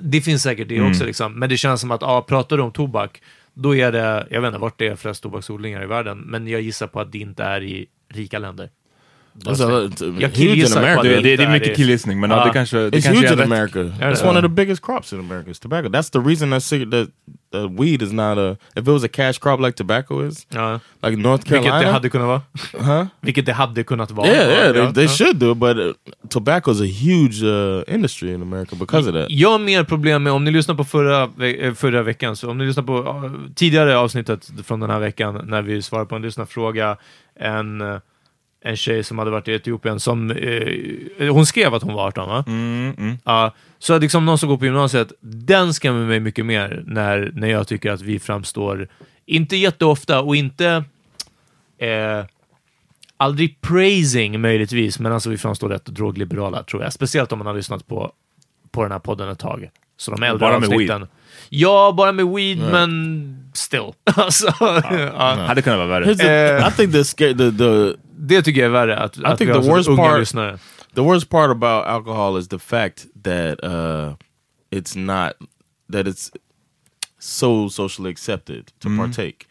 det 0.01 0.21
finns 0.21 0.43
säkert 0.43 0.67
det 0.69 0.77
Mm. 0.77 0.89
också 0.89 1.05
liksom. 1.05 1.39
Men 1.39 1.49
det 1.49 1.57
känns 1.57 1.81
som 1.81 1.91
att, 1.91 2.01
ja, 2.01 2.21
pratar 2.21 2.57
du 2.57 2.63
om 2.63 2.71
tobak, 2.71 3.21
då 3.53 3.75
är 3.75 3.91
det, 3.91 4.27
jag 4.29 4.41
vet 4.41 4.47
inte 4.47 4.59
vart 4.59 4.77
det 4.79 4.87
är 4.87 4.95
flest 4.95 5.23
tobaksodlingar 5.23 5.83
i 5.83 5.85
världen, 5.85 6.17
men 6.17 6.47
jag 6.47 6.61
gissar 6.61 6.87
på 6.87 6.99
att 6.99 7.11
det 7.11 7.17
inte 7.17 7.43
är 7.43 7.63
i 7.63 7.87
rika 8.13 8.39
länder. 8.39 8.69
That's 9.45 9.61
a, 9.61 9.87
it's 9.87 10.21
Jag 10.21 10.33
killgissar 10.33 10.93
på 10.93 10.99
att 10.99 11.03
Det, 11.05 11.21
det, 11.21 11.35
det 11.37 11.43
är 11.43 11.51
mycket 11.51 11.75
killgissning, 11.75 12.19
men. 12.19 12.29
Ja. 12.29 12.45
det 12.45 12.53
kanske, 12.53 12.77
det 12.77 12.97
It's 12.97 13.01
kanske 13.03 13.27
huge 13.27 13.33
in. 13.33 13.53
America. 13.53 13.79
Yeah, 13.79 14.13
It's 14.13 14.27
one 14.27 14.37
of 14.39 14.43
the 14.43 14.49
biggest 14.49 14.81
crops 14.81 15.13
in 15.13 15.19
America. 15.19 15.51
Is 15.51 15.59
tobacco. 15.59 15.89
That's 15.89 16.09
the 16.09 16.19
reason 16.19 16.49
that 16.51 16.63
that 16.91 17.07
that 17.51 17.71
weed 17.79 18.01
is 18.01 18.11
not 18.11 18.37
a. 18.37 18.51
If 18.75 18.87
it 18.87 18.87
was 18.87 19.03
a 19.03 19.07
cash 19.07 19.39
crop 19.39 19.59
like 19.59 19.75
tobacco 19.77 20.27
is, 20.27 20.45
Ja. 20.53 20.79
like 21.03 21.17
North 21.17 21.43
Vilket 21.51 21.63
det 21.63 21.69
Carolina, 21.69 21.91
hade 21.91 22.09
kunnat 22.09 22.27
vara. 22.27 22.41
huh? 22.99 23.05
Vilket 23.21 23.45
det 23.45 23.53
hade 23.53 23.83
kunnat 23.83 24.11
vara. 24.11 24.27
Yeah, 24.27 24.49
yeah, 24.49 24.73
they, 24.73 24.93
they 24.93 25.03
ja. 25.03 25.09
should 25.09 25.35
do 25.39 25.53
but 25.55 25.77
uh, 25.77 25.93
tobacco 26.29 26.71
is 26.71 26.81
a 26.81 26.85
huge 26.85 27.43
uh, 27.43 27.83
industry 27.95 28.33
in 28.33 28.41
America 28.41 28.75
because 28.75 29.09
of 29.09 29.15
that. 29.15 29.25
Jag 29.29 29.49
har 29.51 29.59
mer 29.59 29.83
problem 29.83 30.23
med, 30.23 30.33
om 30.33 30.43
ni 30.43 30.51
lyssnar 30.51 30.75
på 30.75 30.83
förra, 30.83 31.23
eh, 31.47 31.73
förra 31.73 32.03
veckan, 32.03 32.35
så 32.35 32.49
om 32.49 32.57
ni 32.57 32.65
lyssnar 32.65 32.83
på 32.83 32.97
uh, 32.99 33.31
tidigare 33.55 33.97
avsnittet 33.97 34.49
från 34.65 34.79
den 34.79 34.89
här 34.89 34.99
veckan, 34.99 35.41
när 35.47 35.61
vi 35.61 35.81
svarade 35.81 36.09
på 36.09 36.15
en 36.15 36.21
lyssnarfråga, 36.21 36.97
en, 37.39 37.81
eh, 37.81 37.97
en 38.61 38.77
tjej 38.77 39.03
som 39.03 39.17
hade 39.17 39.31
varit 39.31 39.47
i 39.47 39.53
Etiopien, 39.53 39.99
som, 39.99 40.31
eh, 40.31 41.33
hon 41.33 41.45
skrev 41.45 41.73
att 41.73 41.83
hon 41.83 41.93
var 41.93 42.07
18 42.07 42.29
va? 42.29 42.43
Mm, 42.47 42.95
mm. 42.97 43.17
Ja, 43.25 43.53
så 43.79 43.99
liksom 43.99 44.25
någon 44.25 44.37
som 44.37 44.49
går 44.49 44.57
på 44.57 44.65
gymnasiet, 44.65 45.11
den 45.21 45.73
skrämmer 45.73 46.05
mig 46.05 46.19
mycket 46.19 46.45
mer 46.45 46.83
när, 46.85 47.31
när 47.35 47.47
jag 47.47 47.67
tycker 47.67 47.91
att 47.91 48.01
vi 48.01 48.19
framstår, 48.19 48.87
inte 49.25 49.55
jätteofta 49.55 50.21
och 50.21 50.35
inte 50.35 50.83
eh, 51.77 52.25
aldrig 53.17 53.61
praising 53.61 54.41
möjligtvis, 54.41 54.99
men 54.99 55.11
alltså 55.11 55.29
vi 55.29 55.37
framstår 55.37 55.69
rätt 55.69 55.85
drogliberala 55.85 56.63
tror 56.63 56.83
jag. 56.83 56.93
Speciellt 56.93 57.31
om 57.31 57.37
man 57.37 57.47
har 57.47 57.53
lyssnat 57.53 57.87
på, 57.87 58.11
på 58.71 58.83
den 58.83 58.91
här 58.91 58.99
podden 58.99 59.29
ett 59.29 59.39
tag. 59.39 59.69
Så 59.99 60.11
de 60.11 60.23
äldre 60.23 60.39
Bara 60.39 60.59
med 60.59 60.69
avsnitten. 60.69 61.07
Ja, 61.49 61.93
bara 61.97 62.11
med 62.11 62.25
weed, 62.27 62.57
men 62.57 63.49
still. 63.53 63.91
alltså, 64.15 64.53
ja. 64.61 65.35
Hade 65.47 65.61
kunnat 65.61 65.77
vara 65.79 65.87
värre. 65.99 66.15
The, 66.15 66.67
I 66.67 66.71
think 66.71 66.91
the, 66.91 67.33
the 67.33 67.51
the 67.51 67.93
Det 68.21 68.41
tycker 68.41 68.61
jag 68.61 68.67
är 68.67 68.71
värre, 68.71 68.97
att, 68.97 69.23
att 69.23 69.37
think 69.37 69.49
vi 69.49 69.53
har 69.53 69.61
the 69.61 69.65
så 69.67 69.71
worst 69.75 69.89
unga 69.89 70.03
part- 70.03 70.19
lyssnare. 70.19 70.57
the 70.95 71.01
worst 71.01 71.29
part 71.29 71.51
about 71.51 71.85
alcohol 71.85 72.39
is 72.39 72.47
the 72.47 72.59
fact 72.59 73.05
that 73.23 73.63
uh, 73.63 74.13
it's 74.71 74.95
not 74.97 75.33
that 75.93 76.05
it's 76.07 76.29
so 77.19 77.69
socially 77.69 78.11
accepted 78.11 78.65
to 78.79 78.89
partake. 78.97 79.45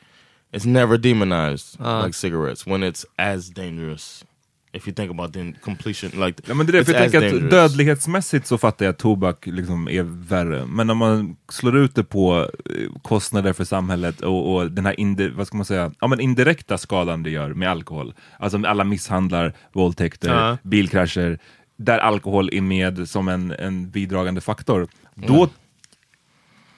It's 0.52 0.66
never 0.66 0.98
demonized 0.98 1.80
Uh. 1.80 2.02
like 2.04 2.14
cigarettes 2.14 2.66
when 2.66 2.82
it's 2.82 3.04
as 3.18 3.50
dangerous. 3.50 4.24
If 4.72 4.88
you 4.88 4.94
think 4.94 5.10
about 5.10 5.32
the 5.32 5.52
completion, 5.64 6.26
like 6.26 6.42
Ja, 6.46 6.54
men 6.54 6.66
det 6.66 6.78
är 6.78 6.82
it's 6.82 6.92
jag 6.92 7.12
tänker 7.12 7.44
att 7.44 7.50
dödlighetsmässigt 7.50 8.46
så 8.46 8.58
fattar 8.58 8.84
jag 8.84 8.92
att 8.92 8.98
tobak 8.98 9.46
liksom 9.46 9.88
är 9.88 10.02
värre. 10.02 10.66
Men 10.66 10.86
när 10.86 10.94
man 10.94 11.36
slår 11.48 11.76
ut 11.76 11.94
det 11.94 12.04
på 12.04 12.50
eh, 12.64 13.00
kostnader 13.02 13.52
för 13.52 13.64
samhället 13.64 14.20
och, 14.20 14.54
och 14.54 14.70
den 14.70 14.86
här 14.86 15.00
indi, 15.00 15.28
vad 15.28 15.46
ska 15.46 15.56
man 15.56 15.66
säga, 15.66 15.92
ja, 16.00 16.06
men 16.06 16.20
indirekta 16.20 16.78
skadan 16.78 17.22
det 17.22 17.30
gör 17.30 17.54
med 17.54 17.70
alkohol. 17.70 18.14
Alltså 18.38 18.62
alla 18.66 18.84
misshandlar, 18.84 19.52
våldtäkter, 19.72 20.28
Ja. 20.28 20.58
bilkrascher, 20.62 21.38
där 21.76 21.98
alkohol 21.98 22.48
är 22.52 22.60
med 22.60 23.08
som 23.08 23.28
en, 23.28 23.50
en 23.52 23.90
bidragande 23.90 24.40
faktor. 24.40 24.88
Då, 25.14 25.48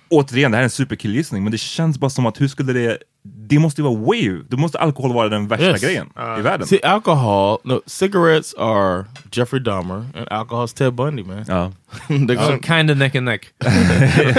återigen, 0.09 0.50
det 0.50 0.56
här 0.56 0.62
är 0.62 0.64
en 0.64 0.70
superkillgissning, 0.70 1.42
men 1.42 1.52
det 1.52 1.59
känns 1.59 1.99
bara 1.99 2.11
som 2.11 2.26
att 2.26 2.40
hur 2.40 2.49
skulle 2.49 2.73
det, 2.73 2.99
det 3.22 3.58
måste 3.58 3.80
ju 3.80 3.84
vara 3.88 4.00
way, 4.06 4.42
då 4.48 4.56
måste 4.56 4.78
alkohol 4.78 5.12
vara 5.12 5.28
den 5.28 5.48
värsta 5.48 5.64
Yes. 5.66 5.80
grejen 5.82 6.06
i 6.38 6.42
världen. 6.42 6.66
See, 6.66 6.80
alcohol. 6.82 7.58
No, 7.64 7.80
cigarettes 7.86 8.54
are 8.58 9.04
Jeffrey 9.32 9.60
Dahmer, 9.60 9.96
and 10.16 10.28
alcohol's 10.30 10.72
Ted 10.76 10.94
Bundy, 10.94 11.24
man. 11.24 11.44
Ja. 11.48 11.72
They're 12.08 12.36
So 12.38 12.44
gonna, 12.46 12.58
kind 12.58 12.90
of 12.90 12.96
neck 12.98 13.14
and 13.16 13.24
neck. 13.26 13.52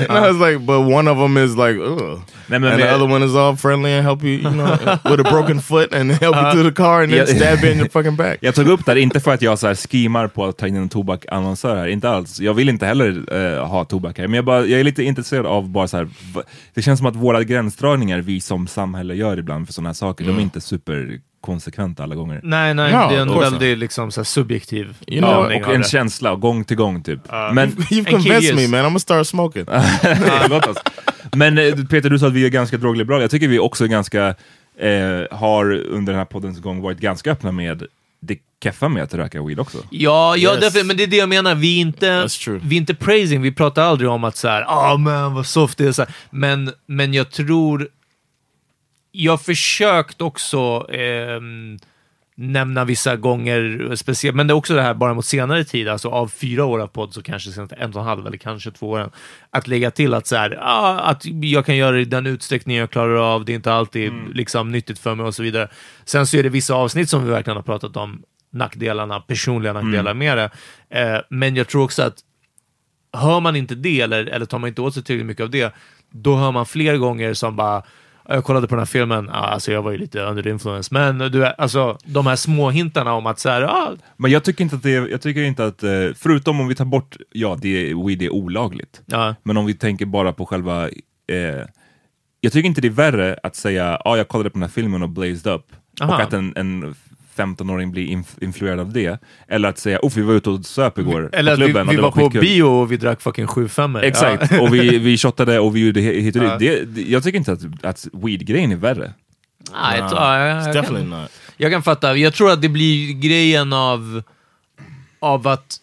no, 0.10 0.30
it's 0.30 0.40
like, 0.52 0.66
but 0.66 0.80
one 0.82 1.08
of 1.12 1.18
them 1.18 1.38
is 1.38 1.56
like, 1.58 1.78
ugh. 1.80 2.20
Nej, 2.48 2.60
men 2.60 2.72
and 2.72 2.82
the 2.82 2.96
other 2.96 3.06
one 3.14 3.26
is 3.26 3.36
all 3.36 3.56
friendly 3.58 3.92
and 3.94 4.04
help 4.04 4.24
you, 4.24 4.40
you 4.40 4.50
know, 4.50 4.72
with 5.06 5.20
a 5.28 5.32
broken 5.32 5.60
foot 5.62 5.94
and 5.94 6.12
help 6.22 6.36
you 6.36 6.64
to 6.64 6.70
the 6.70 6.76
car 6.76 7.04
and 7.04 7.12
then 7.12 7.28
stab 7.28 7.64
you 7.64 7.72
in 7.72 7.78
your 7.78 7.90
fucking 7.90 8.16
back. 8.16 8.38
Jag 8.42 8.56
tog 8.56 8.68
upp 8.68 8.86
det 8.86 8.92
här, 8.92 9.00
inte 9.00 9.20
för 9.20 9.34
att 9.34 9.42
jag 9.42 9.60
så 9.60 9.68
här 9.68 9.76
skimar 9.76 10.28
på 10.28 10.46
att 10.46 10.58
ta 10.58 10.68
in 10.68 10.76
en 10.76 10.90
tobakannonsör 10.90 11.76
här, 11.76 11.88
inte 11.88 12.10
alls. 12.10 12.40
Jag 12.40 12.54
vill 12.54 12.70
inte 12.70 12.86
heller 12.86 13.34
eh, 13.58 13.68
ha 13.68 13.86
tobak 13.86 14.18
här, 14.18 14.28
men 14.28 14.34
jag, 14.36 14.46
bara, 14.46 14.66
jag 14.66 14.80
är 14.80 14.84
lite 14.84 15.04
intresserad 15.04 15.46
av 15.46 15.70
bara 15.70 15.88
så 15.88 15.98
här, 15.98 16.08
det 16.74 16.82
känns 16.82 16.98
som 17.00 17.08
att 17.08 17.16
våra 17.16 17.44
gränsdragningar 17.44 18.20
vi 18.22 18.42
som 18.42 18.68
samhälle 18.72 19.16
gör 19.16 19.38
ibland 19.40 19.66
för 19.68 19.74
sådana 19.74 19.90
här 19.90 19.94
saker, 19.94 20.26
de 20.26 20.38
är 20.38 20.42
inte 20.42 20.62
superkonsekventa 20.62 22.04
alla 22.04 22.16
gånger. 22.16 22.40
Nej, 22.44 22.74
nej, 22.74 22.92
No, 22.94 22.98
det 23.10 23.16
är 23.16 23.22
en 23.22 23.40
väldigt 23.40 23.78
liksom, 23.78 24.12
så 24.12 24.20
här, 24.20 24.26
subjektiv 24.26 24.98
You 25.08 25.22
know, 25.22 25.52
Ja, 25.52 25.60
och 25.68 25.74
en 25.74 25.82
det. 25.82 25.88
känsla, 25.88 26.36
gång 26.36 26.64
till 26.64 26.78
gång 26.78 27.04
typ. 27.04 27.20
men, 27.54 27.72
You've 27.72 28.10
convinced 28.12 28.56
me, 28.56 28.68
man. 28.68 28.80
I'm 28.80 28.84
gonna 28.84 29.00
start 29.00 29.28
smoking. 29.28 29.66
Låt 30.50 30.68
oss. 30.68 30.78
men 31.36 31.58
eh, 31.58 31.76
Peter, 31.90 32.10
du 32.10 32.20
sa 32.20 32.28
att 32.28 32.34
vi 32.34 32.46
är 32.46 32.50
ganska 32.50 32.78
drogliberala. 32.78 33.24
Jag 33.24 33.32
tycker 33.32 33.48
vi 33.48 33.60
också 33.60 33.84
är 33.84 33.88
ganska, 33.88 34.28
eh, 34.80 35.38
har 35.38 35.72
under 35.74 36.14
den 36.14 36.20
här 36.20 36.26
poddens 36.26 36.60
gång 36.60 36.82
varit 36.82 37.00
ganska 37.00 37.32
öppna 37.32 37.52
med 37.52 37.84
det 38.24 38.38
keffa 38.64 38.88
med 38.90 39.04
att 39.04 39.14
röka 39.14 39.44
weed 39.44 39.60
också. 39.60 39.78
Ja, 39.90 40.36
ja 40.38 40.52
Yes. 40.52 40.60
därför, 40.62 40.84
men 40.84 40.98
det 40.98 41.04
är 41.04 41.08
det 41.08 41.18
jag 41.18 41.30
menar. 41.30 41.56
Vi 41.56 41.78
är 41.78 41.82
inte, 41.82 42.06
That's 42.08 42.44
true. 42.44 42.60
vi 42.64 42.76
är 42.76 42.80
inte 42.80 42.96
praising, 42.96 43.42
vi 43.42 43.52
pratar 43.52 43.84
aldrig 43.84 44.10
om 44.10 44.24
att 44.24 44.38
så 44.38 44.48
här, 44.48 44.66
ah 44.68 44.98
man 44.98 45.34
vad 45.34 45.46
soft 45.46 45.78
det 45.78 45.86
är. 45.88 45.92
Så 45.92 46.02
här. 46.02 46.12
Men, 46.30 46.72
men 46.86 47.14
jag 47.14 47.32
tror, 47.32 47.88
jag 49.12 49.42
försökt 49.42 50.22
också 50.22 50.88
ehm, 50.92 51.80
nämna 52.36 52.86
vissa 52.86 53.16
gånger, 53.16 53.92
speciellt, 53.96 54.36
men 54.36 54.48
det 54.48 54.52
är 54.52 54.56
också 54.56 54.74
det 54.74 54.82
här 54.82 54.94
bara 54.94 55.14
mot 55.14 55.26
senare 55.26 55.64
tid, 55.64 55.88
alltså 55.88 56.10
av 56.10 56.28
fyra 56.28 56.66
år 56.66 56.80
av 56.80 56.88
podd 56.88 57.14
så 57.14 57.22
kanske 57.22 57.52
senaste 57.52 57.76
en 57.76 57.94
och 57.94 58.02
en 58.02 58.08
halv 58.08 58.28
eller 58.28 58.38
kanske 58.38 58.72
två 58.72 58.90
åren, 58.90 59.10
att 59.50 59.68
lägga 59.68 59.92
till 59.92 60.14
att 60.14 60.28
så 60.28 60.36
här, 60.36 60.60
ah, 60.62 61.00
att 61.00 61.26
jag 61.26 61.66
kan 61.66 61.78
göra 61.78 61.92
det 61.92 62.02
i 62.02 62.06
den 62.06 62.26
utsträckning 62.26 62.78
jag 62.78 62.92
klarar 62.92 63.34
av, 63.34 63.46
det 63.46 63.52
är 63.52 63.56
inte 63.56 63.74
alltid 63.74 64.14
liksom 64.34 64.72
nyttigt 64.72 65.00
för 65.00 65.16
mig 65.16 65.26
och 65.26 65.36
så 65.36 65.44
vidare. 65.44 65.70
Sen 66.06 66.28
så 66.28 66.38
är 66.38 66.44
det 66.44 66.50
vissa 66.50 66.74
avsnitt 66.74 67.10
som 67.10 67.26
vi 67.26 67.32
verkligen 67.32 67.58
har 67.58 67.64
pratat 67.64 67.98
om 67.98 68.24
nackdelarna, 68.52 69.20
personliga 69.20 69.74
nackdelar 69.74 70.14
med 70.14 70.38
det. 70.38 70.50
Eh, 70.90 71.22
men 71.30 71.56
jag 71.56 71.68
tror 71.68 71.84
också 71.84 72.04
att 72.04 72.16
hör 73.14 73.40
man 73.40 73.56
inte 73.56 73.76
det, 73.76 74.02
eller, 74.02 74.26
eller 74.26 74.46
tar 74.46 74.60
man 74.60 74.68
inte 74.68 74.82
åt 74.82 74.94
sig 74.94 75.04
tillräckligt 75.04 75.28
mycket 75.28 75.44
av 75.44 75.50
det, 75.50 75.74
då 76.10 76.36
hör 76.36 76.52
man 76.52 76.66
fler 76.66 76.98
gånger 76.98 77.34
som 77.34 77.56
bara 77.56 77.84
jag 78.34 78.44
kollade 78.44 78.68
på 78.68 78.76
den 78.76 78.80
här 78.80 78.86
filmen, 78.86 79.30
alltså 79.30 79.72
jag 79.72 79.82
var 79.82 79.92
ju 79.92 79.98
lite 79.98 80.20
under 80.22 80.48
influence, 80.48 80.94
men 80.94 81.18
du, 81.18 81.46
är- 81.46 81.62
alltså 81.62 81.98
de 82.06 82.28
här 82.28 82.36
små 82.36 82.70
hintarna 82.70 83.14
om 83.14 83.26
att 83.26 83.40
så 83.40 83.50
här, 83.50 83.62
ah, 83.62 83.92
Men 84.18 84.32
jag 84.32 84.44
tycker 84.44 84.64
inte 84.64 84.76
att 84.76 84.84
det 84.84 84.96
är, 84.96 85.08
jag 85.08 85.22
tycker 85.22 85.42
inte 85.44 85.66
att, 85.66 85.84
eh, 85.84 85.90
förutom 86.16 86.60
om 86.60 86.68
vi 86.68 86.76
tar 86.76 86.86
bort, 86.86 87.16
ja, 87.32 87.58
det 87.62 87.90
är, 87.92 88.08
weed 88.08 88.22
är 88.22 88.30
olagligt. 88.34 89.02
ja, 89.06 89.36
Men 89.44 89.58
om 89.58 89.66
vi 89.66 89.74
tänker 89.74 90.06
bara 90.06 90.34
på 90.34 90.46
själva... 90.46 90.88
Eh, 91.28 91.66
jag 92.44 92.54
tycker 92.54 92.68
inte 92.68 92.82
det 92.82 92.88
är 92.88 92.90
värre 92.90 93.38
att 93.44 93.56
säga 93.56 93.84
ja, 93.86 94.02
ah, 94.06 94.18
jag 94.18 94.28
kollade 94.28 94.50
på 94.50 94.54
den 94.54 94.64
här 94.64 94.70
filmen 94.70 95.04
och 95.04 95.10
blazed 95.10 95.54
up. 95.54 95.62
Aha. 96.02 96.16
och 96.16 96.22
att 96.22 96.34
en, 96.34 96.54
en 96.58 96.96
15-åring 97.36 97.92
blir 97.92 98.06
inf 98.06 98.36
influerad 98.42 98.80
av 98.80 98.94
det. 98.94 99.22
Eller 99.48 99.70
att 99.70 99.78
säga 99.80 100.00
uff, 100.04 100.18
vi 100.18 100.22
var 100.22 100.34
ute 100.34 100.50
och 100.50 100.66
söp 100.66 100.98
igår 100.98 101.30
eller 101.34 101.52
på 101.52 101.54
att 101.54 101.68
klubben 101.68 101.88
vi, 101.88 101.96
vi 101.96 102.02
och 102.02 102.04
var 102.04 102.10
det 102.12 102.16
på 102.16 102.22
skitkul." 102.22 102.42
bio 102.42 102.64
och 102.64 102.92
vi 102.92 102.98
drack 102.98 103.22
fucking 103.22 103.46
7-5 103.46 104.02
Exakt, 104.02 104.60
och 104.60 104.74
vi, 104.74 104.98
vi 105.00 105.18
shottade 105.18 105.60
och 105.60 105.76
vi 105.76 105.86
gjorde 105.86 106.02
hit 106.02 106.36
och 106.36 106.42
dit. 106.42 106.52
Ja. 106.52 106.58
Det, 106.58 106.84
det, 106.86 107.02
jag 107.02 107.24
tycker 107.24 107.38
inte 107.38 107.52
att, 107.52 107.86
att 107.86 108.08
weed-grejen 108.14 108.72
är 108.72 108.76
värre. 108.76 109.14
Nej, 109.72 110.00
jag, 110.00 110.10
tror- 110.10 110.22
ja, 110.22 110.46
jag, 110.48 110.74
definitely 110.74 111.10
kan, 111.10 111.22
not. 111.22 111.32
jag 111.58 111.72
kan 111.72 111.84
fatta. 111.84 112.18
Jag 112.18 112.34
tror 112.34 112.52
att 112.52 112.62
det 112.62 112.70
blir 112.70 113.14
grejen 113.14 113.74
av, 113.74 114.24
av 115.20 115.48
att 115.48 115.78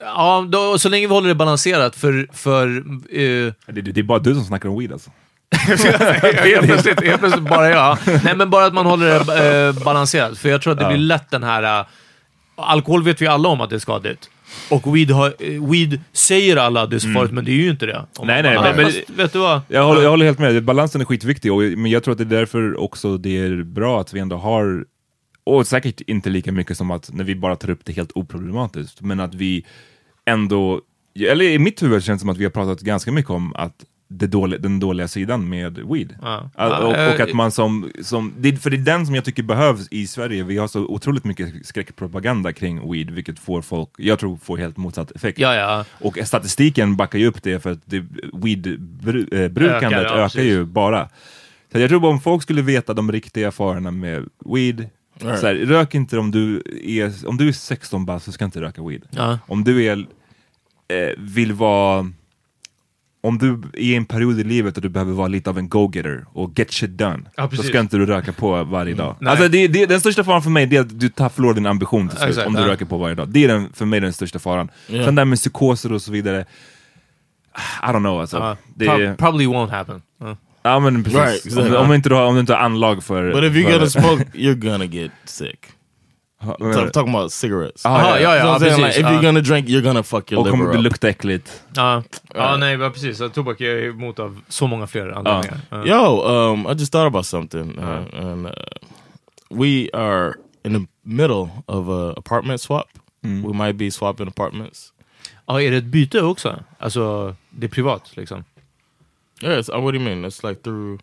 Ja, 0.00 0.46
då, 0.48 0.78
så 0.78 0.88
länge 0.88 1.06
vi 1.06 1.12
håller 1.14 1.28
det 1.28 1.34
balanserat 1.34 1.96
för, 1.96 2.28
för 2.32 2.76
eh, 3.10 3.52
Det, 3.66 3.72
det, 3.72 3.80
det 3.82 4.00
är 4.00 4.02
bara 4.02 4.18
du 4.18 4.34
som 4.34 4.44
snackar 4.44 4.68
om 4.68 4.78
weed 4.78 4.92
alltså. 4.92 5.10
Helt, 5.54 6.66
plötsligt, 6.66 7.04
helt 7.04 7.20
plötsligt 7.20 7.48
bara 7.48 7.70
jag. 7.70 7.98
Nej, 8.24 8.36
men 8.36 8.50
bara 8.50 8.66
att 8.66 8.74
man 8.74 8.86
håller 8.86 9.24
det 9.24 9.66
eh, 9.66 9.84
balanserat. 9.84 10.38
För 10.38 10.48
jag 10.48 10.62
tror 10.62 10.72
att 10.72 10.78
det 10.78 10.86
blir 10.86 10.98
lätt 10.98 11.30
den 11.30 11.42
här... 11.42 11.80
eh, 11.80 11.86
alkohol 12.56 13.02
vet 13.04 13.22
vi 13.22 13.26
alla 13.26 13.48
om 13.48 13.60
att 13.60 13.70
det 13.70 13.76
är 13.76 13.80
skadligt. 13.80 14.30
Och 14.70 14.96
weed, 14.96 15.10
har, 15.10 15.34
eh, 15.38 15.70
weed 15.70 16.00
säger 16.12 16.56
alla 16.56 16.82
att 16.82 16.90
det 16.90 16.96
är 16.96 17.00
så 17.00 17.12
farligt, 17.12 17.32
men 17.32 17.44
det 17.44 17.50
är 17.50 17.54
ju 17.54 17.70
inte 17.70 17.86
det. 17.86 17.92
Mm. 17.92 18.06
Nej, 18.22 18.42
nej, 18.42 18.56
bara, 18.56 18.76
men- 18.76 18.84
fast, 18.84 19.10
vet 19.10 19.32
du 19.32 19.38
vad? 19.38 19.60
Jag 19.68 19.84
håller, 19.84 20.02
jag 20.02 20.10
håller 20.10 20.26
helt 20.26 20.38
med, 20.38 20.64
balansen 20.64 21.00
är 21.00 21.04
skitviktig, 21.04 21.52
och, 21.52 21.62
men 21.62 21.90
jag 21.90 22.04
tror 22.04 22.12
att 22.12 22.18
det 22.18 22.24
är 22.24 22.38
därför 22.38 22.80
också 22.80 23.16
det 23.16 23.38
är 23.38 23.62
bra 23.62 24.00
att 24.00 24.12
vi 24.14 24.20
ändå 24.20 24.36
har, 24.36 24.84
och 25.44 25.66
säkert 25.66 26.00
inte 26.00 26.30
lika 26.30 26.52
mycket 26.52 26.76
som 26.76 26.90
att 26.90 27.12
när 27.12 27.24
vi 27.24 27.34
bara 27.34 27.56
tar 27.56 27.70
upp 27.70 27.80
det 27.84 27.92
helt 27.92 28.12
oproblematiskt, 28.14 29.00
men 29.00 29.20
att 29.20 29.34
vi 29.34 29.64
ändå, 30.26 30.80
eller 31.30 31.44
i 31.44 31.58
mitt 31.58 31.82
huvud 31.82 32.04
känns 32.04 32.18
det 32.18 32.20
som 32.20 32.28
att 32.28 32.36
vi 32.36 32.44
har 32.44 32.50
pratat 32.50 32.80
ganska 32.80 33.12
mycket 33.12 33.30
om 33.30 33.54
att 33.54 33.84
det 34.08 34.26
dåliga, 34.26 34.60
den 34.60 34.80
dåliga 34.80 35.08
sidan 35.08 35.48
med 35.48 35.78
weed. 35.78 36.16
Ja. 36.22 36.50
All- 36.54 36.70
Ja, 36.70 36.78
och, 36.78 36.88
och 36.90 36.96
eh, 37.20 37.22
att 37.22 37.32
man 37.32 37.50
som, 37.52 37.90
som 38.02 38.32
det, 38.38 38.56
för 38.56 38.70
det 38.70 38.76
är 38.76 38.78
den 38.78 39.06
som 39.06 39.14
jag 39.14 39.24
tycker 39.24 39.42
behövs 39.42 39.88
i 39.90 40.06
Sverige, 40.06 40.42
vi 40.44 40.56
har 40.58 40.68
så 40.68 40.80
otroligt 40.86 41.24
mycket 41.24 41.66
skräckpropaganda 41.66 42.52
kring 42.52 42.92
weed, 42.92 43.10
vilket 43.10 43.38
får 43.38 43.62
folk, 43.62 43.88
jag 43.96 44.18
tror 44.18 44.36
får 44.36 44.56
helt 44.56 44.76
motsatt 44.76 45.10
effekt. 45.10 45.38
Ja, 45.38 45.54
ja. 45.54 45.84
Och 46.00 46.18
statistiken 46.24 46.96
backar 46.96 47.18
ju 47.18 47.26
upp 47.26 47.42
det 47.42 47.60
för 47.60 47.72
att 47.72 47.80
det, 47.84 48.04
weed-brukandet 48.32 49.62
Ökar, 49.76 49.92
ökar, 49.92 50.18
ja, 50.18 50.24
precis. 50.24 50.40
ju 50.42 50.64
bara. 50.64 51.08
Så 51.72 51.78
jag 51.78 51.88
tror 51.90 52.00
bara 52.00 52.12
om 52.12 52.20
folk 52.20 52.42
skulle 52.42 52.62
veta 52.62 52.94
de 52.94 53.12
riktiga 53.12 53.52
farorna 53.52 53.90
med 53.90 54.24
weed, 54.44 54.88
Right. 55.20 55.40
så 55.40 55.46
här, 55.46 55.54
rök 55.54 55.94
inte 55.94 56.18
om 56.18 56.30
du 56.30 56.62
är, 56.84 57.28
om 57.28 57.36
du 57.36 57.48
är 57.48 57.52
16 57.52 58.06
bast 58.06 58.24
så 58.24 58.32
ska 58.32 58.44
inte 58.44 58.60
röka 58.60 58.82
weed. 58.88 59.02
Ja. 59.10 59.38
Om 59.46 59.64
du 59.64 59.84
är, 59.84 59.98
eh, 60.88 61.08
vill 61.18 61.52
vara 61.52 62.10
om 63.24 63.38
du 63.38 63.52
är 63.72 63.78
i 63.78 63.94
en 63.94 64.04
period 64.04 64.40
i 64.40 64.44
livet 64.44 64.76
och 64.76 64.82
du 64.82 64.88
behöver 64.88 65.12
vara 65.12 65.28
lite 65.28 65.50
av 65.50 65.58
en 65.58 65.68
go-getter 65.68 66.24
och 66.32 66.58
get 66.58 66.72
shit 66.72 66.90
done, 66.90 67.20
Ja, 67.36 67.42
då 67.42 67.48
precis. 67.48 67.66
ska 67.66 67.80
inte 67.80 67.96
du 67.96 68.06
röka 68.06 68.32
på 68.32 68.64
varje 68.64 68.94
dag. 68.94 69.16
Nej. 69.20 69.30
Alltså 69.30 69.48
det, 69.48 69.68
det, 69.68 69.86
den 69.86 70.00
största 70.00 70.24
faran 70.24 70.42
för 70.42 70.50
mig 70.50 70.66
det 70.66 70.76
är 70.76 70.80
att 70.80 71.00
du 71.00 71.08
tar, 71.08 71.28
förlorar 71.28 71.54
din 71.54 71.66
ambition 71.66 72.08
till 72.08 72.18
slut 72.18 72.28
Exakt, 72.30 72.46
om 72.46 72.52
du 72.54 72.62
röker 72.62 72.84
på 72.84 72.98
varje 72.98 73.14
dag. 73.14 73.28
Det 73.28 73.44
är 73.44 73.48
den, 73.48 73.72
för 73.72 73.84
mig 73.84 74.00
den 74.00 74.12
största 74.12 74.38
faran. 74.38 74.68
Ja. 74.86 75.04
Sen 75.04 75.14
där 75.14 75.24
med 75.24 75.38
psykoser 75.38 75.92
och 75.92 76.02
så 76.02 76.12
vidare, 76.12 76.44
I 77.82 77.86
don't 77.86 77.98
know 77.98 78.20
alltså. 78.20 78.36
Ja, 78.36 78.56
det, 78.74 78.86
pro- 78.86 79.16
probably 79.16 79.46
won't 79.46 79.70
happen. 79.70 80.02
Ja. 80.20 80.36
ja 80.62 80.80
men 80.80 81.04
precis. 81.04 81.20
Right, 81.20 81.46
exactly. 81.46 81.76
om, 81.76 81.84
om, 81.84 81.92
inte 81.92 82.08
du 82.08 82.14
har, 82.14 82.26
om 82.26 82.34
du 82.34 82.40
inte 82.40 82.54
har 82.54 82.60
anlag 82.60 83.04
för... 83.04 83.32
But 83.32 83.44
if 83.44 83.52
you're 83.52 83.64
för 83.64 83.72
gonna 83.72 83.84
det. 83.84 83.90
smoke, 83.90 84.24
you're 84.32 84.70
gonna 84.70 84.84
get 84.84 85.10
sick. 85.24 85.66
So 86.44 86.80
I'm 86.80 86.90
talking 86.90 87.14
about 87.14 87.32
cigarettes. 87.32 87.86
Ah, 87.86 87.88
Aha, 87.88 88.18
ja, 88.18 88.36
ja, 88.36 88.54
I'm 88.54 88.58
saying, 88.58 88.76
precis. 88.76 88.78
like, 88.78 89.00
if 89.00 89.02
ja. 89.02 89.12
you're 89.12 89.22
gonna 89.22 89.40
drink, 89.40 89.68
you're 89.68 89.82
gonna 89.82 90.02
fuck 90.02 90.32
your 90.32 90.40
och 90.40 90.50
kommer 90.50 90.64
liver 90.64 90.72
det 90.72 90.78
up. 90.78 90.84
lukta 90.84 91.08
äckligt. 91.08 91.62
Ja, 91.74 92.02
ja 92.34 92.56
nej, 92.56 92.76
ja, 92.76 92.90
precis. 92.90 93.22
Tobak 93.34 93.60
är 93.60 93.64
jag 93.64 93.84
emot 93.84 94.18
av 94.18 94.40
så 94.48 94.66
många 94.66 94.86
fler 94.86 95.08
anledningar. 95.08 95.60
Ja. 95.70 95.86
Yo, 95.86 96.22
um, 96.52 96.66
I 96.66 96.72
just 96.78 96.92
thought 96.92 97.06
about 97.06 97.26
something, 97.26 97.78
uh, 97.78 98.24
and 98.28 98.46
uh, 98.46 98.52
we 99.50 99.88
are 99.92 100.34
in 100.64 100.72
the 100.72 100.86
middle 101.02 101.48
of 101.66 101.88
a 101.88 102.14
apartment 102.16 102.60
swap. 102.60 102.88
We 103.22 103.52
might 103.52 103.76
be 103.76 103.90
swapping 103.90 104.28
apartments. 104.28 104.92
Ja, 105.46 105.62
är 105.62 105.70
det 105.70 105.76
ett 105.76 105.84
byte 105.84 106.22
också? 106.22 106.62
Alltså, 106.78 107.34
det 107.50 107.66
är 107.66 107.70
privat 107.70 108.16
liksom? 108.16 108.44
Yes, 109.42 109.68
uh, 109.68 109.80
what 109.80 109.94
do 109.94 109.98
you 109.98 110.04
mean? 110.04 110.24
It's 110.24 110.48
like 110.48 110.62
through. 110.62 111.00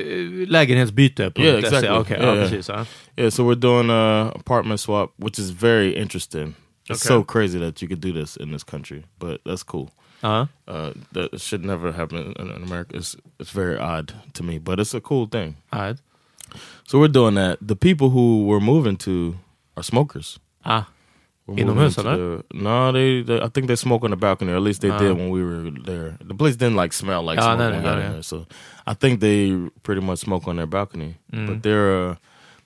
Eh, 0.00 0.48
Lägenhetsbyte 0.48 1.30
på 1.30 1.42
Yeah, 1.42 1.58
exactly. 1.58 1.88
Okej, 1.90 2.16
Yeah, 2.20 2.34
yeah. 2.36 2.48
precis. 2.50 2.68
Yeah, 3.16 3.30
so 3.30 3.44
we're 3.44 3.60
doing 3.60 3.90
a 3.90 4.32
apartment 4.34 4.80
swap, 4.80 5.12
which 5.18 5.38
is 5.38 5.50
very 5.50 5.92
interesting. 5.96 6.54
It's 6.90 7.02
Okay. 7.06 7.14
so 7.16 7.24
crazy 7.24 7.58
that 7.58 7.82
you 7.82 7.88
could 7.88 8.00
do 8.00 8.12
this 8.12 8.36
in 8.36 8.52
this 8.52 8.64
country, 8.64 9.02
but 9.18 9.40
that's 9.44 9.62
cool. 9.64 9.88
Ja. 10.22 10.46
Uh, 10.68 10.90
that 11.12 11.40
should 11.40 11.64
never 11.64 11.92
happen 11.92 12.18
in, 12.18 12.32
in 12.50 12.62
America. 12.62 12.96
It's 12.96 13.16
it's 13.40 13.50
very 13.54 13.76
odd 13.78 14.12
to 14.32 14.44
me, 14.44 14.58
but 14.58 14.78
it's 14.78 14.94
a 14.94 15.00
cool 15.00 15.26
thing. 15.28 15.54
Ja. 15.72 15.94
So 16.86 16.98
we're 16.98 17.12
doing 17.12 17.34
that. 17.34 17.58
The 17.68 17.74
people 17.74 18.08
who 18.10 18.46
we're 18.46 18.64
moving 18.64 18.96
to 18.98 19.34
are 19.76 19.82
smokers. 19.82 20.38
Ah. 20.64 20.86
Inomhus, 21.48 21.96
moving 21.96 22.06
eller? 22.06 22.16
the- 22.16 22.44
No, 22.54 22.92
they, 22.92 23.22
they. 23.22 23.40
I 23.40 23.48
think 23.48 23.66
they 23.66 23.76
smoke 23.76 24.04
on 24.04 24.10
the 24.10 24.16
balcony, 24.16 24.52
or 24.52 24.56
at 24.56 24.62
least 24.62 24.80
they 24.80 24.90
Ah. 24.90 24.98
did 24.98 25.16
when 25.16 25.30
we 25.30 25.42
were 25.44 25.70
there. 25.84 26.16
The 26.28 26.34
place 26.34 26.56
didn't 26.56 26.76
like 26.82 26.92
smell 26.94 27.22
like 27.30 27.38
Ah, 27.40 27.54
smoke 27.56 27.58
no, 27.58 27.80
no, 27.80 27.94
no, 27.94 27.98
yeah. 28.00 28.20
So 28.22 28.46
I 28.86 28.94
think 28.94 29.20
they 29.20 29.52
pretty 29.82 30.00
much 30.00 30.20
smoke 30.20 30.46
on 30.48 30.56
their 30.56 30.66
balcony, 30.66 31.16
Mm. 31.32 31.46
but 31.46 31.62
they're 31.62 32.10
uh, 32.10 32.14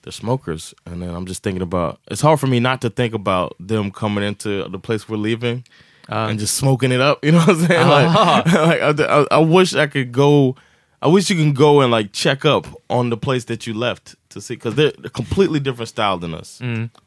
they're 0.03 0.13
smokers. 0.13 0.75
And 0.87 1.01
then 1.03 1.11
I'm 1.11 1.27
just 1.27 1.43
thinking 1.43 1.63
about. 1.63 1.99
It's 2.11 2.21
hard 2.21 2.41
for 2.41 2.47
me 2.47 2.61
not 2.61 2.81
to 2.83 2.91
think 2.91 3.15
about 3.15 3.55
them 3.61 3.91
coming 3.91 4.25
into 4.25 4.69
the 4.69 4.79
place 4.79 5.09
we're 5.09 5.17
leaving 5.19 5.65
and 6.09 6.39
just 6.39 6.55
smoking 6.57 6.93
it 6.93 7.01
up. 7.01 7.19
You 7.25 7.33
know 7.33 7.39
what 7.39 7.49
I'm 7.51 7.67
saying? 7.67 7.81
Ah. 7.85 8.43
Like, 8.45 8.81
like 8.99 9.01
I, 9.11 9.27
I, 9.31 9.39
wish 9.39 9.75
I 9.75 9.87
could 9.87 10.11
go. 10.13 10.57
I 11.03 11.09
wish 11.09 11.31
you 11.31 11.37
can 11.37 11.53
go 11.55 11.81
and 11.81 11.91
like 11.91 12.13
check 12.13 12.45
up 12.45 12.67
on 12.91 13.09
the 13.11 13.17
place 13.17 13.45
that 13.47 13.67
you 13.67 13.73
left 13.75 14.17
to 14.31 14.41
see 14.41 14.55
because 14.55 14.75
they're, 14.75 14.93
they're 14.99 15.11
completely 15.11 15.59
different 15.61 15.89
style 15.89 16.19
than 16.19 16.35
us. 16.35 16.61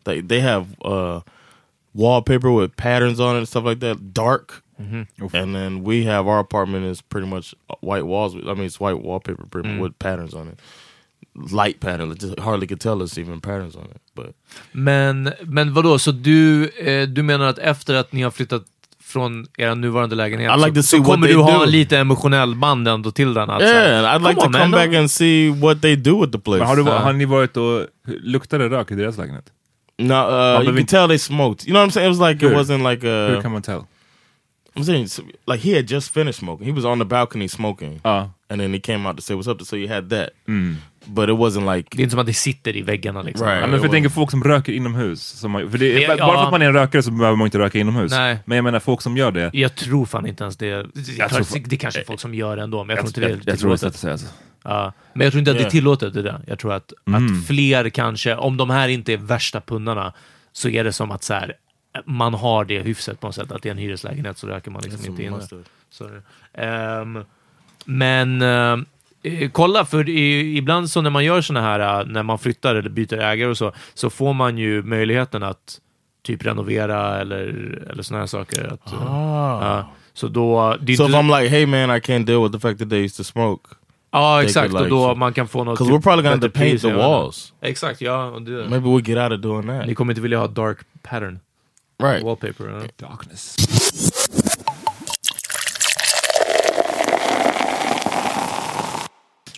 They 0.06 0.22
they 0.22 0.40
have 0.40 0.76
uh, 0.84 1.22
wallpaper 1.94 2.52
with 2.52 2.76
patterns 2.76 3.20
on 3.20 3.36
it 3.36 3.40
and 3.40 3.48
stuff 3.48 3.64
like 3.66 3.80
that, 3.82 4.14
dark. 4.14 4.64
And 5.34 5.56
then 5.56 5.84
we 5.84 6.04
have 6.06 6.28
our 6.28 6.40
apartment 6.40 6.86
is 6.86 7.02
pretty 7.02 7.28
much 7.28 7.56
white 7.82 8.06
walls. 8.06 8.36
I 8.36 8.54
mean, 8.54 8.66
it's 8.66 8.80
white 8.80 9.00
wallpaper 9.04 9.46
pretty 9.52 9.70
much 9.70 9.82
with 9.84 10.00
patterns 10.00 10.34
on 10.34 10.48
it, 10.48 10.60
light 11.52 11.80
pattern. 11.80 12.12
It 12.12 12.20
just 12.22 12.40
hardly 12.40 12.68
could 12.68 12.82
tell 12.82 13.02
it's 13.04 13.18
even 13.18 13.42
patterns 13.42 13.76
on 13.76 13.84
it. 13.86 14.02
But 14.16 14.36
Men, 14.72 15.34
men 15.46 15.74
vadå, 15.74 16.00
så 16.00 16.12
du, 16.12 16.68
eh, 16.70 17.08
du 17.08 17.24
menar 17.24 17.46
att 17.46 17.58
efter 17.60 17.94
att 17.96 18.12
ni 18.14 18.22
har 18.22 18.32
flyttat 18.32 18.64
från 19.04 19.46
er 19.58 19.76
nuvarande 19.76 20.16
lägenhet 20.16 20.52
I 20.58 20.60
like 20.66 20.70
så, 20.70 20.74
to 20.76 20.82
see 20.84 20.98
så 20.98 21.04
what 21.04 21.06
kommer 21.16 21.28
they 21.28 21.36
du 21.36 21.42
ha 21.42 21.60
do. 21.60 21.72
lite 21.72 21.98
emotionell 21.98 22.56
band 22.56 22.88
ändå 22.88 23.12
till 23.12 23.34
den? 23.34 23.50
Att, 23.50 23.62
så 23.62 23.68
här, 23.68 24.02
yeah, 24.02 24.16
I'd 24.16 24.28
like 24.28 24.42
come 24.42 24.42
to 24.42 24.46
on, 24.48 24.52
come 24.54 24.68
man, 24.68 24.72
back 24.72 24.96
and 25.00 25.12
see 25.12 25.50
what 25.50 25.82
they 25.82 25.96
do 25.96 26.22
with 26.22 26.32
the 26.32 26.40
place. 26.40 26.60
Men 26.60 26.68
har, 26.68 26.76
du, 26.76 26.84
Ja. 26.84 26.98
har 27.00 27.14
ni 27.14 27.26
varit 27.26 27.58
och, 27.58 27.88
luktar 28.08 28.60
det 28.60 28.70
rök 28.70 28.92
i 28.92 28.96
deras 28.96 29.18
lägenhet? 29.18 29.46
No, 29.98 30.14
uh, 30.14 30.64
you 30.66 30.76
can 30.76 30.86
tell 30.86 31.08
they 31.08 31.18
smoked. 31.20 31.68
You 31.68 31.74
know 31.74 31.82
what 31.82 31.90
I'm 31.90 31.92
saying? 31.94 32.12
It 32.14 32.18
was 32.20 32.30
like 32.30 32.46
it 32.46 32.52
Hur? 32.52 32.58
wasn't 32.58 32.92
like 32.92 33.08
Hur 33.08 33.38
a. 33.38 33.42
kan 33.42 33.52
man 33.52 33.62
tell? 33.62 33.86
I'm 34.76 34.84
saying 34.84 35.08
like 35.48 35.70
he 35.70 35.76
had 35.76 35.92
just 35.92 36.14
finished 36.14 36.40
smoking. 36.40 36.68
He 36.68 36.74
was 36.74 36.86
on 36.86 37.00
the 37.00 37.06
balcony 37.06 37.48
smoking, 37.48 38.00
Ja. 38.04 38.30
and 38.50 38.62
then 38.62 38.74
he 38.74 38.80
came 38.80 39.10
out 39.10 39.18
to 39.18 39.22
say 39.22 39.36
what's 39.36 39.52
up. 39.52 39.62
So 39.66 39.76
you 39.76 39.94
had 39.94 40.10
that, 40.10 40.30
Mm. 40.48 40.76
but 41.06 41.24
it 41.30 41.36
wasn't 41.36 41.76
like 41.76 41.90
Det 41.92 42.02
är 42.02 42.04
inte 42.04 42.12
som 42.12 42.20
att 42.20 42.26
det 42.26 42.34
sitter 42.34 42.78
i 42.78 42.82
väggarna 42.82 43.22
liksom. 43.22 43.48
Right. 43.48 43.62
Ja, 43.62 43.68
men 43.68 43.80
för 43.80 43.86
jag 43.86 43.92
tänker 43.92 44.10
folk 44.10 44.32
som 44.32 44.44
röker 44.44 44.74
inomhus. 44.74 45.22
Som, 45.24 45.52
man- 45.52 45.72
för 45.72 45.78
det, 45.78 46.08
Men, 46.08 46.18
bara 46.18 46.28
ja. 46.28 46.34
för 46.40 46.46
att 46.46 46.52
man 46.52 46.62
är 46.62 46.66
en 46.66 46.74
rökare 46.74 47.04
så 47.04 47.12
behöver 47.12 47.38
man 47.38 47.48
inte 47.48 47.60
röka 47.60 47.80
inomhus. 47.80 48.12
Nej. 48.12 48.38
Men 48.46 48.56
jag 48.56 48.64
menar 48.64 48.80
folk 48.80 49.02
som 49.02 49.18
gör 49.18 49.32
det. 49.32 49.50
Jag 49.54 49.76
tror 49.76 50.06
fan 50.06 50.26
inte 50.28 50.44
ens 50.44 50.58
det. 50.58 50.66
Jag 50.68 50.84
tror 50.94 51.44
tror, 51.44 51.60
det 51.70 51.76
är 51.76 51.78
kanske 51.78 52.04
folk 52.06 52.20
som 52.20 52.34
gör 52.34 52.56
det 52.56 52.64
ändå, 52.64 52.84
men 52.84 52.96
jag, 52.96 53.00
tror 53.00 53.08
inte 53.10 53.22
jag, 53.22 53.30
det 53.30 53.34
är 53.50 53.52
jag 53.52 53.60
tror 53.60 53.70
det 53.70 53.76
är 53.76 53.78
tillåtet. 53.78 53.88
att 53.88 53.96
säga 54.00 54.18
så. 54.18 54.26
Ja. 54.64 54.94
Men 55.14 55.26
jag 55.26 55.32
tror 55.34 55.40
inte 55.40 55.52
att 55.52 55.58
det 55.58 55.62
är 55.62 55.64
Yeah. 55.64 55.72
tillåtet 55.72 56.14
det 56.14 56.22
där. 56.22 56.42
Jag 56.48 56.60
tror 56.60 56.74
att, 56.74 56.94
Mm. 57.08 57.26
att 57.40 57.48
fler 57.48 57.90
kanske, 57.90 58.36
om 58.36 58.58
de 58.58 58.70
här 58.70 58.88
inte 58.88 59.14
är 59.14 59.18
värsta 59.18 59.62
pundarna, 59.62 60.14
så 60.54 60.70
är 60.70 60.84
det 60.84 60.94
som 60.94 61.12
att 61.12 61.24
så 61.24 61.34
här, 61.34 61.54
man 62.06 62.34
har 62.34 62.66
det 62.66 62.80
hyfset 62.80 63.20
på 63.20 63.28
något 63.28 63.36
sätt. 63.36 63.52
Att 63.52 63.62
det 63.62 63.70
är 63.70 63.72
en 63.72 63.78
hyreslägenhet 63.78 64.38
så 64.38 64.48
röker 64.48 64.72
man 64.72 64.82
liksom 64.82 65.06
inte 65.12 65.24
inne. 65.24 65.36
have. 65.36 65.48
Så, 65.90 66.10
ehm, 66.54 67.20
men 67.86 68.42
eh, 68.42 68.78
kolla, 69.52 69.86
för 69.86 70.10
ibland 70.10 70.90
så 70.90 71.02
när 71.02 71.10
man 71.10 71.26
gör 71.26 71.42
såna 71.42 71.62
här, 71.62 72.00
eh, 72.02 72.06
när 72.08 72.24
man 72.24 72.40
flyttar 72.40 72.76
eller 72.76 72.90
byter 72.90 73.14
ägare 73.20 73.50
och 73.50 73.58
så, 73.58 73.72
så 73.94 74.10
får 74.10 74.34
man 74.34 74.58
ju 74.58 74.84
möjligheten 74.84 75.44
att 75.44 75.80
typ 76.24 76.46
renovera 76.46 77.22
eller, 77.22 77.40
eller 77.92 78.04
såna 78.04 78.20
här 78.20 78.28
saker. 78.28 78.74
Att, 78.74 78.94
Ah. 78.94 79.68
ja. 79.68 79.90
så 80.14 80.28
då... 80.28 80.78
Det 80.82 80.98
So 80.98 81.04
if 81.04 81.16
I'm 81.16 81.40
like, 81.42 81.50
hey 81.56 81.66
man, 81.66 81.98
I 81.98 82.00
can't 82.00 82.26
deal 82.26 82.44
with 82.44 82.52
the 82.54 82.60
fact 82.60 82.80
that 82.80 82.90
they 82.90 83.00
used 83.00 83.18
to 83.18 83.24
smoke. 83.24 83.76
Ja, 84.12 84.38
They 84.38 84.46
exakt. 84.46 84.74
och 84.74 84.90
då 84.90 85.16
man 85.16 85.34
kan 85.34 85.48
få 85.48 85.64
något... 85.64 85.80
Because 85.80 85.94
we're 85.94 86.02
probably 86.02 86.24
gonna 86.24 86.36
have 86.36 86.50
to 86.50 86.60
paint 86.60 86.82
the 86.82 86.94
walls. 86.94 87.54
Exakt, 87.62 88.02
ja. 88.02 88.26
Och 88.26 88.42
det, 88.42 88.52
Maybe 88.70 88.90
we 88.90 89.02
get 89.02 89.18
out 89.18 89.32
of 89.32 89.40
doing 89.42 89.68
that. 89.68 89.88
Ni 89.88 89.96
kommer 89.96 90.12
inte 90.14 90.22
vilja 90.22 90.40
ha 90.40 90.48
dark 90.48 90.78
pattern. 91.02 91.40
Right. 92.04 92.24
Wallpaper. 92.24 92.68
Ja. 92.68 93.08
Darkness. 93.08 93.56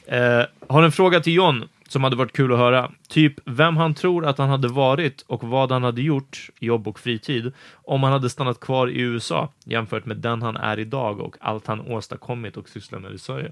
Eh, 0.08 0.46
har 0.68 0.84
en 0.84 0.92
fråga 0.92 1.20
till 1.20 1.34
John 1.34 1.70
som 1.88 2.04
hade 2.04 2.16
varit 2.16 2.34
kul 2.34 2.54
att 2.54 2.60
höra. 2.60 2.92
Typ 3.08 3.34
vem 3.46 3.78
han 3.78 3.94
tror 3.94 4.26
att 4.26 4.38
han 4.38 4.50
hade 4.50 4.68
varit 4.68 5.22
och 5.22 5.44
vad 5.44 5.72
han 5.72 5.84
hade 5.84 6.02
gjort, 6.02 6.50
jobb 6.60 6.88
och 6.88 7.00
fritid, 7.00 7.54
om 7.74 8.04
han 8.04 8.12
hade 8.12 8.30
stannat 8.30 8.60
kvar 8.60 8.88
i 8.88 9.00
USA 9.00 9.54
jämfört 9.64 10.06
med 10.06 10.18
den 10.18 10.42
han 10.42 10.58
är 10.58 10.80
idag 10.80 11.20
och 11.20 11.36
allt 11.40 11.68
han 11.68 11.82
åstadkommit 11.82 12.58
och 12.58 12.70
sysslar 12.70 13.00
med 13.00 13.14
i 13.14 13.18
Sverige. 13.18 13.52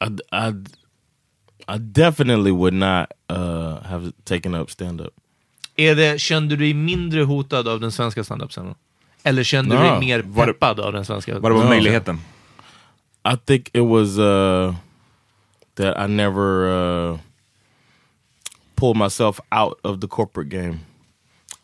I, 0.00 0.36
I, 0.36 0.64
I 1.74 1.78
definitely 1.78 2.50
would 2.50 2.74
not 2.74 3.06
uh, 3.32 3.82
have 3.84 4.12
taken 4.24 4.54
up 4.54 4.70
stand 4.70 5.00
up. 5.00 5.21
Är 5.76 5.94
det, 5.96 6.20
kände 6.20 6.56
du 6.56 6.64
dig 6.64 6.74
mindre 6.74 7.22
hotad 7.22 7.68
av 7.68 7.80
den 7.80 7.92
svenska 7.92 8.24
standup-scenen? 8.24 8.74
Eller 9.22 9.42
kände 9.42 9.76
du 9.76 9.84
Ja. 9.84 9.90
dig 9.90 10.00
mer 10.00 10.44
peppad 10.46 10.80
av 10.80 10.92
den 10.92 11.04
svenska? 11.04 11.38
Vad 11.38 11.52
det 11.52 11.56
var 11.56 11.68
möjligheten? 11.68 12.20
I 13.24 13.36
think 13.46 13.68
it 13.72 13.82
was 13.82 14.18
uh, 14.18 14.74
that 15.74 15.96
I 16.10 16.12
never 16.12 16.66
uh, 16.66 17.18
pulled 18.74 18.96
myself 18.96 19.40
out 19.50 19.78
of 19.82 20.00
the 20.00 20.08
corporate 20.08 20.48
game 20.50 20.78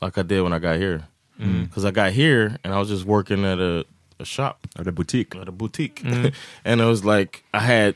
like 0.01 0.21
I 0.21 0.23
did 0.23 0.43
when 0.43 0.53
I 0.53 0.59
got 0.59 0.77
here. 0.77 1.03
Because 1.39 1.85
I 1.85 1.91
got 1.93 2.13
here 2.13 2.59
and 2.65 2.75
I 2.75 2.79
was 2.79 2.89
just 2.91 3.05
working 3.05 3.45
at 3.45 3.59
a 3.61 3.85
a 4.21 4.25
shop. 4.25 4.67
Eller 4.77 4.91
butik. 4.93 5.37
At 5.41 5.49
a 5.49 5.53
boutique. 5.53 6.03
and 6.65 6.81
it 6.81 6.85
was 6.85 7.05
like 7.05 7.45
I 7.55 7.61
had 7.61 7.95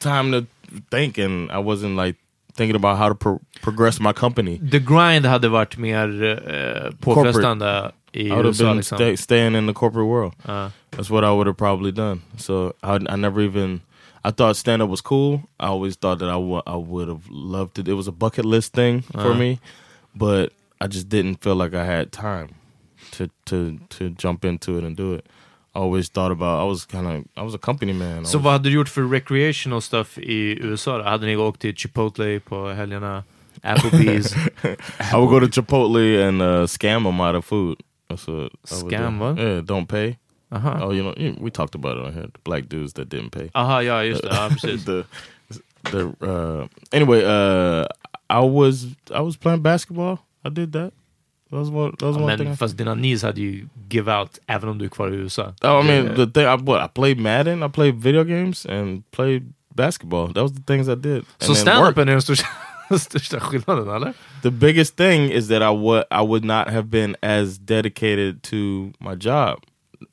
time 0.00 0.32
to 0.32 0.46
think 0.90 1.18
and 1.18 1.50
I 1.52 1.58
wasn't 1.58 1.94
like 1.96 2.16
thinking 2.56 2.76
about 2.76 2.96
how 2.98 3.08
to 3.08 3.14
pro 3.14 3.40
progress 3.62 4.00
my 4.00 4.12
company. 4.12 4.58
The 4.70 4.80
grind 4.80 5.24
hade 5.26 5.42
varit 5.50 5.76
mer 5.78 6.24
eh, 6.24 6.90
påfrestande 7.00 7.92
i 8.16 8.30
I 8.30 8.36
would 8.36 8.44
have 8.44 8.54
USA. 8.54 8.64
been 8.64 8.76
Liksom. 8.78 8.96
stay, 8.96 9.16
staying 9.16 9.54
in 9.56 9.66
the 9.66 9.72
corporate 9.72 10.06
world. 10.06 10.34
Uh. 10.46 10.70
That's 10.90 11.10
what 11.10 11.24
I 11.24 11.30
would 11.32 11.46
have 11.48 11.56
probably 11.56 11.90
done. 11.92 12.20
So 12.36 12.74
I, 12.82 12.98
I 13.08 13.16
never 13.16 13.40
even. 13.40 13.80
I 14.26 14.30
thought 14.30 14.56
stand 14.56 14.80
up 14.82 14.88
was 14.88 15.00
cool. 15.02 15.42
I 15.60 15.66
always 15.66 15.96
thought 15.96 16.18
that 16.20 16.30
I 16.30 16.76
would 16.76 17.08
have 17.08 17.28
loved 17.28 17.78
it. 17.78 17.88
It 17.88 17.94
was 17.94 18.06
a 18.08 18.12
bucket 18.12 18.44
list 18.44 18.72
thing 18.72 19.02
for 19.02 19.32
Uh. 19.32 19.34
me, 19.34 19.58
but 20.14 20.52
I 20.80 20.86
just 20.86 21.08
didn't 21.08 21.42
feel 21.42 21.56
like 21.56 21.74
I 21.74 21.84
had 21.84 22.10
time 22.12 22.48
to 23.12 23.28
to 23.46 23.78
to 23.90 24.10
jump 24.10 24.44
into 24.44 24.78
it 24.78 24.84
and 24.84 24.96
do 24.96 25.12
it. 25.14 25.26
Always 25.74 26.08
thought 26.08 26.32
about. 26.32 26.60
I 26.62 26.68
was 26.70 26.86
kind 26.86 27.06
of. 27.06 27.24
I 27.36 27.42
was 27.44 27.54
a 27.54 27.58
company 27.58 27.92
man. 27.92 28.22
I 28.22 28.26
Så 28.26 28.38
was- 28.38 28.44
vad 28.44 28.52
hade 28.52 28.68
du 28.68 28.70
gjort 28.74 28.88
för 28.88 29.02
recreational 29.02 29.80
stuff 29.80 30.18
i 30.18 30.58
USA 30.60 30.98
då? 30.98 31.04
Hade 31.04 31.26
ni 31.26 31.36
åkt 31.36 31.60
till 31.60 31.74
Chipotle 31.76 32.40
på 32.40 32.68
helgerna? 32.68 33.24
Applebee's? 33.62 34.36
I 35.12 35.16
would 35.16 35.30
go 35.30 35.40
to 35.40 35.46
Chipotle 35.60 36.28
and 36.28 36.42
uh, 36.42 36.66
scam 36.66 37.04
them 37.04 37.20
out 37.20 37.34
of 37.34 37.44
food. 37.44 37.76
That's 38.08 38.26
what. 38.28 38.52
Scam 38.64 39.18
what? 39.18 39.38
Yeah, 39.38 39.62
don't 39.64 39.86
pay. 39.88 40.16
Aha. 40.52 40.78
Oh, 40.82 40.92
you 40.92 41.02
know, 41.02 41.14
we 41.40 41.50
talked 41.50 41.74
about 41.74 41.96
it 41.98 42.04
on 42.06 42.12
here. 42.12 42.26
The 42.32 42.38
black 42.44 42.68
dudes 42.68 42.92
that 42.92 43.08
didn't 43.08 43.30
pay. 43.30 43.50
Aha, 43.54 43.80
ja 43.82 44.02
just 44.04 44.22
det. 44.22 44.28
Ja, 44.34 44.48
precis. 44.48 44.84
the 44.88 45.04
the 45.90 45.98
uh 46.26 46.66
anyway 46.92 47.22
uh 47.24 47.84
i 48.30 48.40
was 48.40 48.86
i 49.10 49.20
was 49.20 49.36
playing 49.36 49.62
basketball 49.62 50.18
i 50.44 50.48
did 50.48 50.72
that 50.72 50.92
that 51.54 51.60
was 51.60 51.70
one 51.70 51.90
that 51.98 52.06
was 52.06 52.16
one 52.16 52.36
thing 52.36 52.44
Men 52.48 52.52
I- 52.52 52.56
fast 52.56 52.76
dina 52.76 52.94
knees 52.94 53.22
hade 53.22 53.40
ju 53.40 53.66
give 53.88 54.08
out 54.08 54.38
även 54.46 54.68
om 54.68 54.78
du 54.78 54.84
är 54.84 54.88
kvar 54.88 55.10
i 55.12 55.14
USA. 55.14 55.52
oh 55.62 55.80
i 55.80 55.86
mean 55.86 56.04
Yeah. 56.04 56.16
the 56.16 56.26
thing 56.26 56.44
i 56.46 56.56
what 56.56 56.82
i 56.82 56.88
played 56.94 57.18
madden 57.20 57.62
i 57.62 57.68
played 57.68 57.94
video 58.02 58.24
games 58.24 58.66
and 58.66 59.02
played 59.10 59.42
basketball 59.74 60.26
that 60.32 60.42
was 60.42 60.52
the 60.52 60.62
things 60.66 60.88
i 60.88 60.94
did 60.94 61.24
Så 61.38 61.52
And 61.52 61.56
then 61.66 61.80
work. 61.80 61.94
stand-upen 61.94 62.08
är 62.08 62.12
den 62.12 62.22
största, 62.22 62.46
största 62.98 63.40
skillnaden 63.40 63.88
eller? 63.96 64.12
the 64.42 64.50
biggest 64.50 64.96
thing 64.96 65.30
is 65.32 65.48
that 65.48 65.62
i 65.62 65.70
would 65.76 66.04
i 66.10 66.20
would 66.26 66.44
not 66.44 66.68
have 66.68 66.82
been 66.82 67.16
as 67.22 67.58
dedicated 67.58 68.42
to 68.42 68.56
my 69.00 69.14
job 69.20 69.58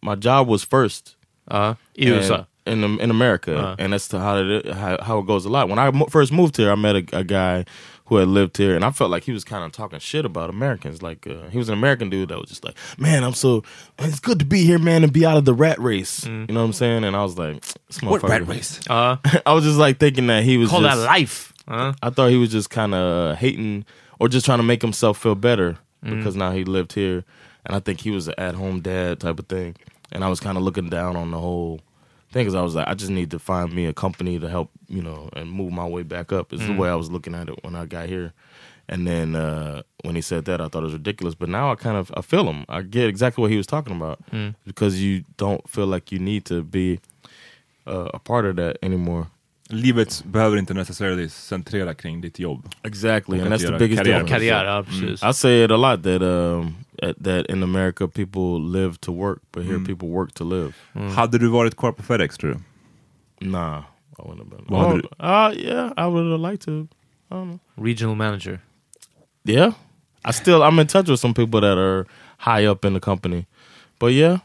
my 0.01 0.15
job 0.15 0.47
was 0.49 0.63
first 0.65 1.17
Ja, 1.51 1.75
i 1.97 2.10
USA. 2.10 2.45
in 2.65 2.84
in 2.99 3.12
America, 3.12 3.51
Uh. 3.51 3.84
and 3.86 3.93
that's 3.93 4.12
how 4.12 4.38
it 4.38 4.65
how, 4.73 4.97
how 5.01 5.19
it 5.19 5.25
goes 5.27 5.45
a 5.45 5.49
lot. 5.49 5.67
When 5.69 5.80
I 5.80 5.91
mo- 5.91 6.08
first 6.12 6.32
moved 6.32 6.58
here, 6.58 6.71
I 6.71 6.75
met 6.75 6.95
a, 6.95 7.17
a 7.17 7.23
guy 7.23 7.65
who 8.12 8.17
had 8.17 8.28
lived 8.28 8.58
here, 8.58 8.76
and 8.76 8.84
I 8.84 8.91
felt 8.91 9.10
like 9.10 9.24
he 9.24 9.32
was 9.32 9.45
kind 9.45 9.63
of 9.63 9.71
talking 9.71 9.97
shit 10.00 10.26
about 10.26 10.50
Americans. 10.50 11.02
Like 11.02 11.26
uh, 11.26 11.47
he 11.50 11.58
was 11.58 11.69
an 11.69 11.74
American 11.74 12.10
dude 12.10 12.28
that 12.28 12.38
was 12.38 12.50
just 12.50 12.65
like, 12.65 12.76
"Man, 12.97 13.24
I'm 13.24 13.34
so 13.34 13.63
it's 14.00 14.19
good 14.19 14.38
to 14.39 14.45
be 14.45 14.65
here, 14.65 14.78
man, 14.78 15.04
and 15.06 15.13
be 15.13 15.26
out 15.26 15.38
of 15.38 15.45
the 15.45 15.54
rat 15.54 15.80
race." 15.80 16.26
You 16.26 16.45
know 16.47 16.56
what 16.56 16.65
I'm 16.65 16.74
saying? 16.74 17.06
And 17.06 17.15
I 17.15 17.24
was 17.24 17.38
like, 17.38 17.63
"This 17.88 18.02
What 18.02 18.21
rat 18.24 18.45
race? 18.45 18.82
Ja. 18.89 19.15
I 19.45 19.54
was 19.54 19.63
just 19.63 19.78
like 19.78 19.97
thinking 19.97 20.28
that 20.28 20.43
he 20.43 20.58
was 20.58 20.69
Call 20.69 20.82
just, 20.82 20.97
that 21.00 21.06
life! 21.06 21.54
Ja. 21.69 21.93
I 22.04 22.10
thought 22.10 22.32
he 22.32 22.36
was 22.38 22.52
just 22.52 22.69
kind 22.69 22.93
of 22.93 23.38
hating 23.38 23.86
or 24.19 24.28
just 24.28 24.45
trying 24.45 24.60
to 24.60 24.63
make 24.63 24.82
himself 24.82 25.17
feel 25.17 25.36
better 25.36 25.78
Mm. 26.04 26.17
because 26.17 26.36
now 26.36 26.52
he 26.52 26.63
lived 26.65 26.93
here, 26.93 27.24
and 27.63 27.76
I 27.76 27.80
think 27.80 28.02
he 28.02 28.10
was 28.10 28.28
an 28.28 28.34
at-home 28.39 28.82
dad 28.82 29.19
type 29.19 29.38
of 29.38 29.45
thing. 29.47 29.76
And 30.12 30.24
I 30.24 30.30
was 30.30 30.39
kind 30.39 30.58
of 30.58 30.63
looking 30.63 30.89
down 30.89 31.15
on 31.15 31.30
the 31.30 31.38
whole 31.39 31.80
thing 32.32 32.44
because 32.44 32.56
I 32.56 32.62
was 32.62 32.76
like, 32.76 32.88
I 32.88 32.94
just 32.94 33.12
need 33.12 33.32
to 33.32 33.39
find 33.39 33.74
me 33.74 33.86
a 33.86 33.94
company 33.94 34.39
to 34.39 34.50
help, 34.50 34.70
you 34.88 35.02
know, 35.02 35.30
and 35.34 35.52
move 35.52 35.72
my 35.72 35.86
way 35.88 36.04
back 36.04 36.32
up. 36.32 36.54
Is 36.54 36.62
Mm. 36.62 36.67
the 36.67 36.74
way 36.74 36.89
I 36.89 36.96
was 36.96 37.10
looking 37.12 37.36
at 37.36 37.50
it 37.50 37.63
when 37.63 37.76
I 37.76 37.86
got 37.86 38.08
here. 38.10 38.34
And 38.89 39.08
then 39.08 39.36
uh, 39.36 39.84
when 40.04 40.15
he 40.15 40.22
said 40.22 40.46
that, 40.46 40.60
I 40.60 40.67
thought 40.67 40.82
it 40.84 40.86
was 40.86 40.94
ridiculous. 40.94 41.34
But 41.36 41.50
now 41.50 41.72
I 41.72 41.76
kind 41.76 41.96
of 41.98 42.12
I 42.17 42.22
feel 42.22 42.46
him. 42.50 42.65
I 42.67 42.82
get 42.82 43.08
exactly 43.08 43.41
what 43.41 43.52
he 43.52 43.58
was 43.58 43.67
talking 43.67 43.96
about 43.96 44.20
Mm. 44.32 44.56
because 44.65 45.02
you 45.02 45.24
don't 45.38 45.67
feel 45.70 45.88
like 45.88 46.12
you 46.12 46.20
need 46.20 46.46
to 46.46 46.62
be 46.63 47.00
uh, 47.88 48.10
a 48.13 48.20
part 48.20 48.46
of 48.46 48.56
that 48.58 48.78
anymore. 48.84 49.28
Livet 49.72 50.24
behöver 50.26 50.58
inte 50.58 50.74
necessarily 50.74 51.30
centrera 51.30 51.94
kring 51.94 52.22
ditt 52.22 52.40
jobb. 52.40 52.66
Exactly, 52.84 53.40
and 53.40 53.50
that's 53.54 53.66
the 53.72 53.78
biggest 53.80 54.00
karriär. 54.02 54.20
difference. 54.20 54.34
Karriär, 54.34 54.66
ja 54.66 54.84
precis. 54.84 55.24
I 55.24 55.34
say 55.34 55.64
it 55.64 55.72
a 55.72 55.78
lot 55.78 56.04
that 56.04 56.22
um 56.22 56.76
at, 57.02 57.24
that 57.24 57.46
in 57.50 57.64
America 57.64 58.08
people 58.08 58.60
live 58.80 58.98
to 59.00 59.12
work, 59.12 59.40
but 59.52 59.64
here 59.64 59.76
Mm. 59.78 59.86
people 59.86 60.08
work 60.10 60.34
to 60.34 60.44
live. 60.44 60.74
Hade 61.16 61.38
du 61.38 61.48
varit 61.50 61.76
kvar 61.78 61.92
på 61.92 62.04
FedEx 62.04 62.38
tror 62.38 62.50
du? 62.52 62.60
Nah, 63.48 63.78
I 64.20 64.22
wouldn't 64.22 64.38
have 64.40 64.50
been. 64.50 64.66
Vad 64.68 64.88
hade 64.88 65.02
Oh, 65.20 65.50
uh, 65.50 65.54
yeah, 65.58 65.92
I 65.98 66.08
would 66.08 66.32
have 66.32 66.52
liked 66.52 66.66
to. 66.66 66.72
I 66.72 67.36
don't 67.36 67.48
know. 67.50 67.60
Regional 67.76 68.16
manager. 68.16 68.60
Yeah, 69.44 69.74
I 70.30 70.32
still 70.34 70.62
I'm 70.64 70.80
in 70.82 70.88
touch 70.88 71.10
with 71.10 71.20
some 71.20 71.34
people 71.34 71.62
that 71.62 71.78
are 71.78 72.06
high 72.38 72.68
up 72.70 72.86
in 72.86 72.94
the 72.94 73.00
company, 73.00 73.46
but 74.00 74.12
yeah, 74.14 74.38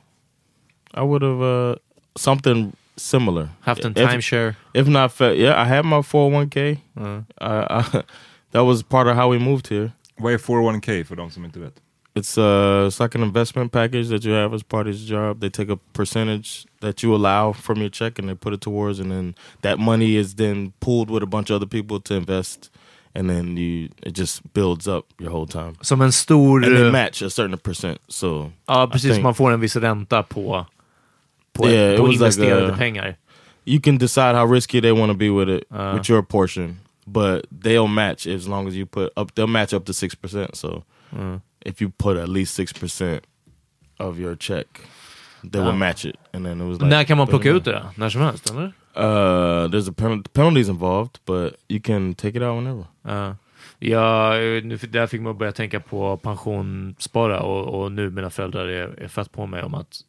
I 0.95 1.03
would 1.03 1.23
have 1.23 1.43
uh 1.43 1.75
something 2.17 2.73
similar. 2.96 3.48
Haft 3.61 3.85
en 3.85 3.92
If- 3.92 4.11
timeshare. 4.11 4.54
If 4.74 4.88
not, 4.88 5.12
fa- 5.12 5.35
yeah, 5.35 5.62
I 5.62 5.64
had 5.68 5.85
my 5.85 6.02
401k. 6.02 6.78
Uh. 7.00 7.20
I, 7.40 7.80
I, 7.80 8.02
that 8.52 8.64
was 8.64 8.82
part 8.82 9.06
of 9.09 9.16
how 9.16 9.28
we 9.30 9.38
moved 9.38 9.68
here. 9.68 9.92
Vad 10.18 10.32
är 10.32 10.38
401k 10.38 11.04
för 11.04 11.16
de 11.16 11.30
som 11.30 11.44
inte 11.44 11.59
vet? 11.61 11.74
It's 12.14 12.38
uh, 12.38 12.87
it's 12.88 12.98
like 12.98 13.14
an 13.18 13.22
investment 13.22 13.72
package 13.72 14.09
that 14.09 14.24
you 14.24 14.32
have 14.35 14.54
as 14.54 14.62
part 14.62 14.87
of 14.87 14.94
your 14.94 15.20
job. 15.20 15.40
They 15.40 15.50
take 15.50 15.68
a 15.72 15.76
percentage 15.92 16.64
that 16.80 17.02
you 17.02 17.14
allow 17.14 17.52
from 17.52 17.78
your 17.80 17.90
check 17.90 18.18
and 18.18 18.26
they 18.28 18.35
put 18.35 18.54
it 18.54 18.61
towards, 18.62 19.00
and 19.00 19.11
then 19.11 19.35
that 19.61 19.78
money 19.78 20.16
is 20.16 20.35
then 20.37 20.72
pooled 20.80 21.11
with 21.11 21.22
a 21.22 21.26
bunch 21.26 21.50
of 21.50 21.56
other 21.56 21.66
people 21.68 22.00
to 22.00 22.14
invest, 22.14 22.70
and 23.14 23.28
then 23.28 23.59
you 23.59 23.90
it 24.02 24.16
just 24.16 24.40
builds 24.54 24.88
up 24.88 25.04
your 25.20 25.30
whole 25.30 25.46
time. 25.46 25.74
Som 25.82 26.00
en 26.00 26.12
stor... 26.12 26.64
And 26.64 26.76
they 26.76 26.87
eh, 26.87 26.90
match 26.90 27.20
a 27.22 27.28
certain 27.28 27.59
percent. 27.59 27.98
So 28.09 28.50
Ja 28.66 28.85
I 28.85 28.87
precis, 28.90 29.11
think 29.12 29.22
man 29.22 29.35
får 29.35 29.52
en 29.52 29.61
viss 29.61 29.76
ränta 29.76 30.22
på, 30.22 30.66
på, 31.57 31.69
Yeah, 31.69 31.92
it 31.92 31.99
på 31.99 32.03
was 32.03 32.12
like 32.12 32.25
investerade 32.25 32.73
a- 32.73 32.77
pengar. 32.77 33.16
you 33.64 33.81
can 33.83 33.99
decide 33.99 34.35
how 34.35 34.53
risky 34.53 34.81
they 34.81 34.92
want 34.92 35.12
to 35.12 35.19
be 35.19 35.31
with 35.31 35.49
it 35.51 35.64
Uh. 35.71 35.95
with 35.99 36.11
your 36.11 36.23
portion, 36.23 36.79
but 37.07 37.45
they'll 37.62 37.88
match 37.88 38.27
as 38.27 38.47
long 38.49 38.69
as 38.69 38.75
you 38.75 38.87
put 38.87 39.09
up. 39.16 39.35
They'll 39.35 39.47
match 39.53 39.73
up 39.73 39.85
to 39.87 39.92
six 39.92 40.14
percent. 40.14 40.57
So 40.57 40.83
Mm. 41.12 41.40
if 41.61 41.83
you 41.83 41.90
put 41.99 42.16
at 42.19 42.29
least 42.29 42.55
six 42.55 42.73
percent 42.73 43.23
of 43.99 44.19
your 44.21 44.37
check, 44.37 44.66
they 45.53 45.61
will 45.61 45.73
match 45.77 46.05
it. 46.05 46.16
And 46.33 46.45
then 46.45 46.61
it 46.61 46.64
was 46.69 46.79
like, 46.81 46.90
När 46.90 47.05
kan 47.05 47.16
man 47.19 47.27
plocka 47.27 47.49
ut 47.51 47.64
det 47.64 47.73
då? 47.73 47.83
När 47.95 48.09
som 48.11 48.21
helst 48.23 48.51
eller? 48.51 48.73
Uh, 48.99 49.69
there's 49.71 49.90
a 49.90 49.95
pen- 49.97 50.23
penalties 50.33 50.69
involved, 50.69 51.19
but 51.27 51.55
you 51.69 51.81
can 51.85 52.14
take 52.14 52.37
it 52.38 52.42
out 52.42 52.57
whenever. 52.64 52.85
Ja. 53.03 53.37
Ja, 53.79 54.31
nu, 54.62 54.77
där 54.88 55.07
fick 55.07 55.21
man 55.21 55.38
börja 55.38 55.53
tänka 55.53 55.81
på 55.81 56.16
pensionsspara 56.16 57.40
och, 57.40 57.83
och 57.83 57.92
nu 57.92 58.11
mina 58.11 58.31
föräldrar 58.31 58.66
är, 58.66 59.03
är 59.03 59.09
fett 59.09 59.33
på 59.33 59.47
mig 59.47 59.62
om 59.62 59.75
att 59.75 60.01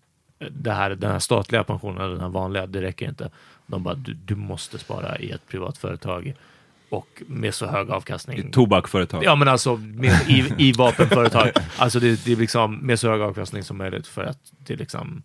det 0.51 0.71
här, 0.71 0.89
den 0.89 1.11
här 1.11 1.19
statliga 1.19 1.63
pensionen, 1.63 2.11
den 2.11 2.21
här 2.21 2.29
vanliga, 2.29 2.65
det 2.65 2.81
räcker 2.81 3.09
inte. 3.09 3.29
De 3.67 3.83
bara, 3.83 3.95
du, 3.95 4.13
du 4.13 4.35
måste 4.35 4.79
spara 4.79 5.17
i 5.19 5.31
ett 5.31 5.47
privat 5.47 5.77
företag 5.77 6.33
och 6.89 7.23
med 7.27 7.53
så 7.53 7.65
hög 7.65 7.89
avkastning. 7.89 8.51
Tobakföretag. 8.51 9.23
Ja 9.23 9.35
men 9.35 9.47
alltså 9.47 9.77
med, 9.77 10.19
i, 10.27 10.53
i 10.57 10.71
vapenföretag. 10.71 11.51
Alltså 11.77 11.99
det, 11.99 12.25
det 12.25 12.31
är 12.31 12.35
liksom 12.35 12.77
med 12.77 12.99
så 12.99 13.09
hög 13.09 13.21
avkastning 13.21 13.63
som 13.63 13.77
möjligt 13.77 14.07
för 14.07 14.23
att 14.23 14.39
det 14.57 14.75
liksom 14.75 15.23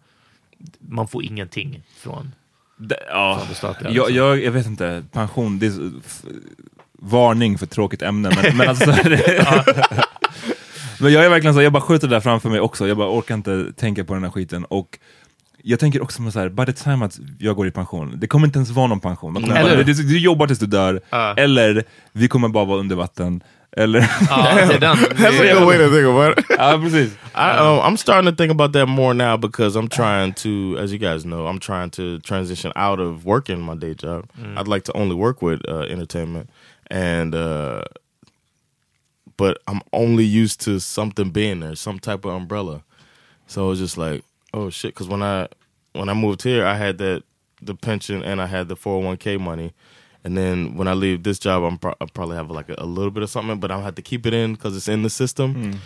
man 0.79 1.09
får 1.09 1.25
ingenting 1.25 1.83
från, 1.97 2.35
Det, 2.77 2.99
ja. 3.09 3.37
från 3.39 3.49
det 3.49 3.55
statliga. 3.55 3.93
jag, 3.93 4.07
liksom. 4.07 4.17
jag, 4.17 4.43
jag 4.45 4.53
vet 4.53 4.67
inte, 4.67 5.05
pension, 5.13 5.59
det 5.59 5.67
är 5.67 5.93
varning 6.93 7.59
för 7.59 7.67
tråkigt 7.67 8.03
ämne. 8.03 8.31
Men, 8.43 8.57
men, 8.57 8.69
alltså, 8.69 8.91
men 11.03 11.13
jag 11.13 11.25
är 11.25 11.29
verkligen 11.31 11.55
så, 11.55 11.63
jag 11.63 11.73
bara 11.73 11.81
skjuter 11.83 12.09
det 12.09 12.15
där 12.17 12.21
framför 12.21 12.49
mig 12.51 12.61
också. 12.61 12.89
Jag 12.89 12.97
bara 12.97 13.09
orkar 13.19 13.35
inte 13.35 13.73
tänka 13.77 14.05
på 14.05 14.15
den 14.15 14.23
här 14.25 14.31
skiten. 14.31 14.65
Och 14.65 14.99
jag 15.63 15.81
tänker 15.81 16.03
också 16.03 16.23
med 16.23 16.33
så 16.33 16.39
här, 16.41 16.49
by 16.49 16.65
the 16.67 16.73
time 16.73 17.05
att 17.05 17.19
jag 17.39 17.57
går 17.57 17.67
i 17.67 17.71
pension, 17.71 18.15
det 18.17 18.27
kommer 18.27 18.47
inte 18.47 18.59
ens 18.59 18.71
vara 18.71 18.87
någon 18.87 19.01
pension. 19.01 19.37
Eller 19.37 19.77
bara, 19.77 19.83
du, 19.83 19.93
du 19.93 20.19
jobbar 20.19 20.47
tills 20.47 20.59
du 20.59 20.67
dör, 20.67 21.01
Ja. 21.11 21.35
eller 21.37 21.85
vi 22.13 22.29
kommer 22.29 22.49
bara 22.49 22.65
vara 22.65 22.79
under 22.81 22.97
vatten. 22.97 23.43
Eller... 23.77 24.01
Ja, 24.31 24.55
det 24.55 24.75
är 24.75 24.81
den. 24.81 24.97
That's 24.97 25.51
a 25.51 25.55
good 25.59 25.67
way 25.69 25.79
to 25.79 25.95
think 25.95 26.07
about 26.09 26.39
it. 26.39 26.45
ja, 26.59 26.79
precis. 26.83 27.13
I, 27.35 27.59
um, 27.59 27.79
I'm 27.81 27.97
starting 27.97 28.31
to 28.31 28.37
think 28.37 28.51
about 28.51 28.73
that 28.73 28.89
more 28.89 29.15
now 29.15 29.37
because 29.39 29.79
I'm 29.79 29.89
trying 29.89 30.33
to, 30.35 30.79
as 30.83 30.93
you 30.93 30.99
guys 30.99 31.23
know, 31.23 31.47
I'm 31.47 31.59
trying 31.59 31.91
to 31.91 32.19
transition 32.21 32.73
out 32.77 33.01
of 33.01 33.25
working 33.25 33.61
my 33.63 33.75
day 33.75 33.95
job. 33.95 34.25
I'd 34.57 34.69
like 34.69 34.85
to 34.85 34.93
only 34.93 35.15
work 35.15 35.41
with 35.43 35.61
uh, 35.69 35.87
entertainment, 35.93 36.51
and 36.91 37.35
uh, 37.35 37.85
but 39.37 39.59
I'm 39.67 39.81
only 39.93 40.25
used 40.25 40.61
to 40.63 40.81
something 40.81 41.31
being 41.31 41.61
there, 41.61 41.75
some 41.75 41.99
type 41.99 42.25
of 42.25 42.33
umbrella. 42.33 42.83
So 43.47 43.71
it's 43.71 43.81
just 43.81 43.99
like, 43.99 44.25
oh 44.55 44.71
shit. 44.71 44.95
Because 44.95 45.09
when 45.09 45.23
I 45.23 45.49
when 45.93 46.09
I 46.09 46.15
moved 46.15 46.43
here, 46.43 46.65
I 46.65 46.75
had 46.75 46.99
that 46.99 47.25
the 47.61 47.75
pension 47.75 48.23
and 48.23 48.41
I 48.41 48.47
had 48.47 48.69
the 48.69 48.77
401k 48.77 49.41
money. 49.41 49.73
And 50.25 50.37
then 50.37 50.77
when 50.77 50.87
I 50.87 50.95
leave 50.95 51.23
this 51.23 51.39
job, 51.39 51.65
I'm 51.65 51.79
pro- 51.79 51.95
I'll 52.01 52.07
probably 52.09 52.37
have 52.37 52.51
like 52.51 52.69
a, 52.69 52.77
a 52.79 52.87
little 52.87 53.11
bit 53.11 53.23
of 53.23 53.31
something, 53.31 53.59
but 53.59 53.71
I'll 53.71 53.83
have 53.83 53.97
to 53.97 54.03
keep 54.03 54.27
it 54.27 54.35
in 54.35 54.55
because 54.55 54.77
it's 54.77 54.89
in 54.89 55.03
the 55.03 55.11
system. 55.11 55.55
Hmm. 55.55 55.79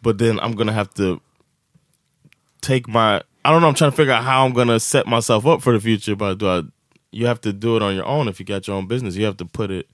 But 0.00 0.18
then 0.18 0.38
I'm 0.40 0.52
gonna 0.52 0.72
have 0.72 0.92
to 0.94 1.20
take 2.60 2.86
my. 2.88 3.22
I 3.44 3.50
don't 3.50 3.60
know. 3.60 3.68
I'm 3.68 3.74
trying 3.74 3.90
to 3.90 3.96
figure 3.96 4.12
out 4.12 4.24
how 4.24 4.44
I'm 4.44 4.52
gonna 4.52 4.78
set 4.80 5.06
myself 5.06 5.46
up 5.46 5.62
for 5.62 5.72
the 5.72 5.80
future. 5.80 6.14
But 6.14 6.38
do 6.38 6.48
I? 6.48 6.62
You 7.10 7.26
have 7.26 7.40
to 7.42 7.52
do 7.52 7.76
it 7.76 7.82
on 7.82 7.94
your 7.94 8.06
own 8.06 8.28
if 8.28 8.38
you 8.38 8.46
got 8.46 8.66
your 8.66 8.76
own 8.76 8.86
business. 8.86 9.16
You 9.16 9.24
have 9.24 9.36
to 9.38 9.44
put 9.44 9.70
it 9.70 9.88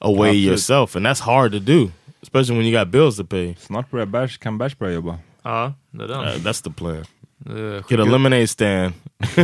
away 0.00 0.32
yourself, 0.32 0.94
and 0.94 1.04
that's 1.04 1.20
hard 1.20 1.52
to 1.52 1.60
do, 1.60 1.92
especially 2.24 2.56
when 2.58 2.66
you 2.66 2.78
got 2.80 2.88
bills 2.88 3.16
to 3.16 3.24
pay. 3.24 3.54
Snart 3.58 3.90
börjar 3.90 4.06
Bash, 4.06 4.38
kan 4.38 4.58
Bash 4.58 4.76
börja 4.78 4.94
jobba. 4.94 5.18
Ja, 5.42 5.72
det 5.90 6.04
är 6.04 6.08
den. 6.08 6.20
Uh, 6.20 6.26
that's 6.26 6.64
the 6.64 6.70
plan. 6.70 7.04
Uh, 7.50 7.82
Get 7.90 8.00
a 8.00 8.04
lemonade 8.04 8.46
stand. 8.46 8.92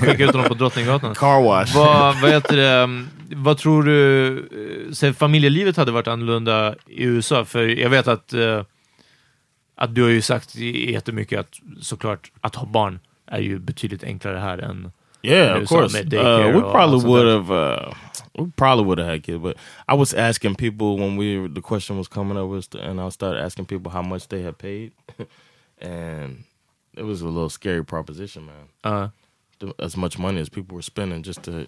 skicka 0.00 0.24
ut 0.24 0.32
honom 0.32 0.48
på 0.48 0.54
Drottninggatan. 0.54 1.14
Car 1.14 1.42
wash. 1.42 1.74
vad, 1.74 2.20
vad 2.20 2.30
heter 2.30 2.56
det, 2.56 2.82
um, 2.82 3.08
vad 3.36 3.58
tror 3.58 3.82
du, 3.82 4.28
eh, 4.38 4.92
så 4.92 5.12
familjelivet 5.12 5.76
hade 5.76 5.92
varit 5.92 6.08
annorlunda 6.08 6.74
i 6.86 7.04
USA? 7.04 7.44
För 7.44 7.62
jag 7.62 7.90
vet 7.90 8.08
att, 8.08 8.32
eh, 8.32 8.62
att 9.76 9.94
du 9.94 10.02
har 10.02 10.10
ju 10.10 10.22
sagt 10.22 10.54
jättemycket 10.56 11.40
att 11.40 11.54
såklart 11.80 12.30
att 12.40 12.54
ha 12.54 12.66
barn 12.66 13.00
är 13.26 13.40
ju 13.40 13.58
betydligt 13.58 14.04
enklare 14.04 14.38
här 14.38 14.58
än 14.58 14.92
Yeah, 15.22 15.62
of 15.62 15.68
sa 15.68 15.80
course. 15.80 16.04
med 16.04 16.14
Uh, 16.14 16.46
we 16.46 16.60
probably 16.60 17.00
would 17.06 17.48
have. 17.48 17.94
We 18.38 18.46
probably 18.56 18.84
would 18.84 18.98
have 18.98 19.08
had 19.08 19.22
kids, 19.22 19.42
but 19.42 19.56
I 19.88 19.94
was 19.94 20.14
asking 20.14 20.54
people 20.56 20.96
when 20.96 21.16
we 21.16 21.48
the 21.54 21.60
question 21.60 21.98
was 21.98 22.08
coming 22.08 22.38
up, 22.38 22.48
was 22.48 22.68
and 22.74 23.00
I 23.00 23.10
started 23.10 23.44
asking 23.44 23.66
people 23.66 23.90
how 23.92 24.02
much 24.02 24.28
they 24.28 24.42
had 24.42 24.56
paid, 24.58 24.92
and 25.80 26.44
it 26.96 27.02
was 27.04 27.22
a 27.22 27.26
little 27.26 27.48
scary 27.50 27.84
proposition, 27.84 28.46
man. 28.46 28.68
uh, 28.84 29.08
The- 29.58 29.74
As 29.84 29.96
much 29.96 30.18
money 30.18 30.40
as 30.40 30.48
people 30.48 30.74
were 30.74 30.82
spending 30.82 31.22
just 31.22 31.42
to 31.42 31.66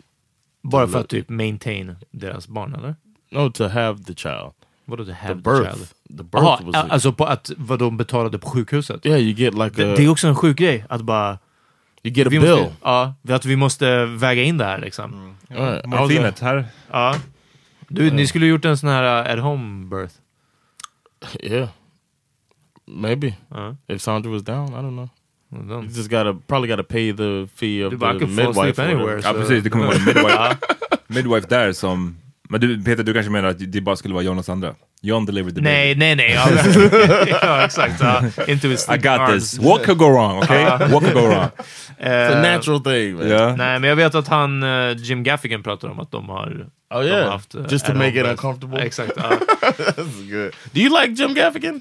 bara 0.63 0.87
för 0.89 1.01
att 1.01 1.09
typ 1.09 1.29
maintain 1.29 1.97
deras 2.13 2.47
barn, 2.49 2.75
eller? 2.75 2.97
no 3.31 3.51
to 3.51 3.69
have 3.69 4.05
the 4.05 4.15
child, 4.15 4.53
Vadå 4.87 5.05
to 5.05 5.05
the 5.05 5.13
have 5.15 5.35
the 5.35 5.41
birth, 5.43 5.71
child? 5.75 5.89
the 6.17 6.23
birth 6.25 6.45
Jaha, 6.45 6.65
was. 6.65 6.75
a- 6.75 6.87
alltså 6.91 7.13
på 7.13 7.25
att 7.25 7.51
vad 7.57 7.79
de 7.79 7.97
betalade 7.97 8.39
på 8.39 8.49
sjukhuset? 8.51 9.07
yeah, 9.07 9.19
you 9.21 9.33
get 9.33 9.55
like 9.55 9.77
Det, 9.77 9.93
a 9.93 9.97
det 9.97 10.05
är 10.05 10.09
också 10.09 10.29
en 10.29 10.37
sjuk 10.37 10.57
grej, 10.59 10.85
att 10.89 11.03
bara... 11.03 11.39
you 12.05 12.15
get 12.15 12.27
a 12.27 12.31
Vi 12.31 12.39
bill. 12.39 12.51
måste, 12.51 12.75
ja, 12.83 13.15
att 13.29 13.45
vi 13.45 13.57
måste 13.57 14.05
väga 14.05 14.43
in 14.43 14.59
det 14.59 14.65
här 14.65 14.79
liksom. 14.79 15.35
I 15.51 15.55
was 15.55 15.81
Morfinet 15.87 16.41
här. 16.41 16.67
Ja. 16.91 17.15
Du, 17.89 18.11
ni 18.11 18.27
skulle 18.27 18.47
gjort 18.47 18.65
en 18.65 18.77
sån 18.79 18.89
här 18.91 19.25
uh, 19.27 19.33
at 19.33 19.39
home 19.45 19.87
birth. 19.87 20.15
yeah, 21.41 21.69
maybe 22.87 23.35
Ja. 23.51 23.77
if 23.89 24.01
Sandra 24.03 24.31
was 24.31 24.43
down, 24.43 24.69
I 24.69 24.73
don't 24.77 24.91
know. 24.93 25.09
You 25.55 25.83
just 25.83 26.11
gotta 26.11 26.35
probably 26.47 26.69
gotta 26.69 26.83
pay 26.83 27.13
the 27.13 27.47
fee 27.55 27.85
of 27.85 27.91
Du 27.91 27.97
the 27.97 28.01
bara, 28.01 28.17
I 28.17 28.19
can 28.19 28.29
fall 28.29 28.37
midwife. 28.47 28.71
asleep 28.71 28.79
anywhere. 28.79 29.21
Ja 29.25 29.33
precis, 29.33 29.65
det 29.65 29.71
kommer 29.71 29.85
vara 29.87 29.97
en 29.97 30.05
midwife, 30.05 30.57
midwife 31.07 31.47
där 31.49 31.73
som... 31.73 32.17
Men 32.53 32.61
du, 32.61 32.85
Peter, 32.85 33.03
du 33.03 33.13
kanske 33.15 33.31
menar 33.33 33.49
att 33.49 33.73
det 33.73 33.81
bara 33.81 33.97
skulle 33.97 34.15
vara 34.15 34.25
John 34.25 34.39
och 34.39 34.45
Sandra? 34.45 34.75
John 35.03 35.27
delivered 35.27 35.55
the 35.55 35.61
Nej, 35.61 35.95
nej, 35.95 36.17
nej. 36.17 36.33
Ja, 36.33 36.49
ja 37.43 37.65
exakt. 37.65 38.01
Ja. 38.01 38.23
Into 38.47 38.69
his 38.69 38.87
baby. 38.87 38.99
I 38.99 39.03
got 39.03 39.21
arms. 39.21 39.51
this. 39.51 39.61
What 39.61 39.85
could 39.85 39.99
go 39.99 40.09
wrong, 40.09 40.39
okay? 40.39 40.65
What 40.65 41.03
could 41.03 41.15
go 41.15 41.21
wrong? 41.27 41.49
It's 41.99 42.07
a 42.09 42.33
Eh, 42.37 42.43
natural 42.43 42.81
thing, 42.81 43.15
man. 43.17 43.29
Ja. 43.29 43.57
Nej, 43.57 43.79
men 43.79 43.85
jag 43.91 43.97
vet 43.97 44.15
att 44.15 44.29
han, 44.29 44.63
eh, 44.63 44.97
Jim 44.97 45.23
Gaffigan 45.23 45.63
pratar 45.63 45.89
om 45.89 46.01
att 46.01 46.11
de 46.11 46.29
har... 46.29 46.67
Oh 46.95 47.01
de 47.01 47.07
yeah, 47.07 47.25
har 47.25 47.31
haft, 47.33 47.55
eh, 47.55 47.63
just 47.71 47.87
to 47.87 47.95
make 47.95 48.21
it 48.21 48.27
uncomfortable. 48.27 48.81
Exakt. 48.81 49.13
Ja. 49.17 49.23
That's 49.23 50.31
good. 50.31 50.53
Do 50.73 50.81
you 50.81 51.01
like 51.01 51.23
Jim 51.23 51.35
Gaffigan? 51.35 51.81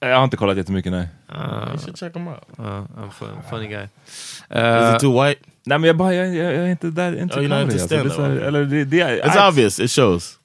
Jag 0.00 0.16
har 0.16 0.24
inte 0.24 0.36
kollat 0.36 0.56
jättemycket, 0.56 0.92
nej. 0.92 1.08
you 1.28 1.78
should 1.78 1.98
check 1.98 2.16
him 2.16 2.28
out. 2.28 2.38
Ja, 2.58 2.86
I'm 2.98 3.10
fun, 3.10 3.28
funny 3.50 3.66
guy. 3.68 3.82
Is 4.06 4.44
Eh, 4.50 4.92
he 4.92 4.98
too 4.98 5.22
white? 5.24 5.40
Nej 5.66 5.78
men 5.78 5.84
jag, 5.88 5.96
bara, 5.96 6.14
jag, 6.14 6.26
jag, 6.26 6.54
jag 6.54 6.64
är 6.64 6.70
inte 6.70 6.90
där, 6.90 7.20
inte 7.22 7.40
Oh, 7.40 7.48
comedy, 7.48 7.62
into 7.82 7.98
alltså. 8.00 8.22
Det 8.22 8.26
är 8.26 8.28
här- 8.28 8.36
Eller 8.36 8.64
det, 8.64 8.84
det 8.84 9.00
är... 9.00 9.22
It's 9.22 9.48
obvious. 9.48 9.80
It 9.80 9.90
shows. 9.90 10.38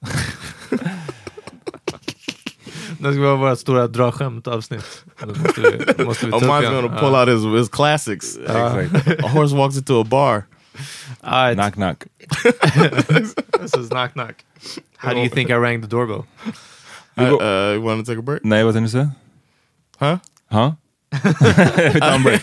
det 2.98 3.12
ska 3.12 3.20
vara 3.20 3.36
vårt 3.36 3.58
stora 3.58 3.86
dra-skämt-avsnitt. 3.86 5.04
Eller 5.22 5.34
måste 5.34 5.60
vi, 5.60 6.04
måste 6.04 6.26
vi 6.26 6.32
Omar's 6.32 6.60
igen? 6.62 6.74
gonna 6.74 7.00
pull 7.00 7.14
out 7.14 7.28
his 7.28 7.60
his 7.60 7.68
classics. 7.68 8.36
Exakt. 8.36 9.24
a 9.24 9.28
horse 9.28 9.54
walks 9.56 9.76
into 9.76 10.00
a 10.00 10.04
bar. 10.04 10.44
Alright, 11.22 11.56
Knock 11.56 11.74
knock. 11.74 12.06
this 13.60 13.74
is 13.76 13.88
knock 13.90 14.12
knock. 14.14 14.34
How 14.96 15.12
do 15.14 15.20
you 15.20 15.28
think 15.28 15.50
I 15.50 15.54
rang 15.54 15.80
the 15.82 15.88
doorbell? 15.88 16.24
Uh, 17.18 17.22
uh, 17.22 17.72
you 17.74 17.82
want 17.82 18.06
to 18.06 18.12
take 18.12 18.18
a 18.18 18.22
break? 18.22 18.40
Nej, 18.44 18.64
vad 18.64 18.74
tänkte 18.74 18.86
du 18.86 18.90
säga? 18.90 19.10
Huh? 19.98 20.16
Ha? 20.50 20.76
Vi 21.94 22.00
tar 22.00 22.14
en 22.14 22.22
break. 22.22 22.42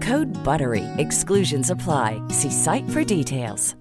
Code 0.01 0.31
BUTTERY. 0.43 0.85
Exclusions 0.97 1.69
apply. 1.69 2.21
See 2.29 2.51
site 2.51 2.89
for 2.89 3.03
details. 3.03 3.75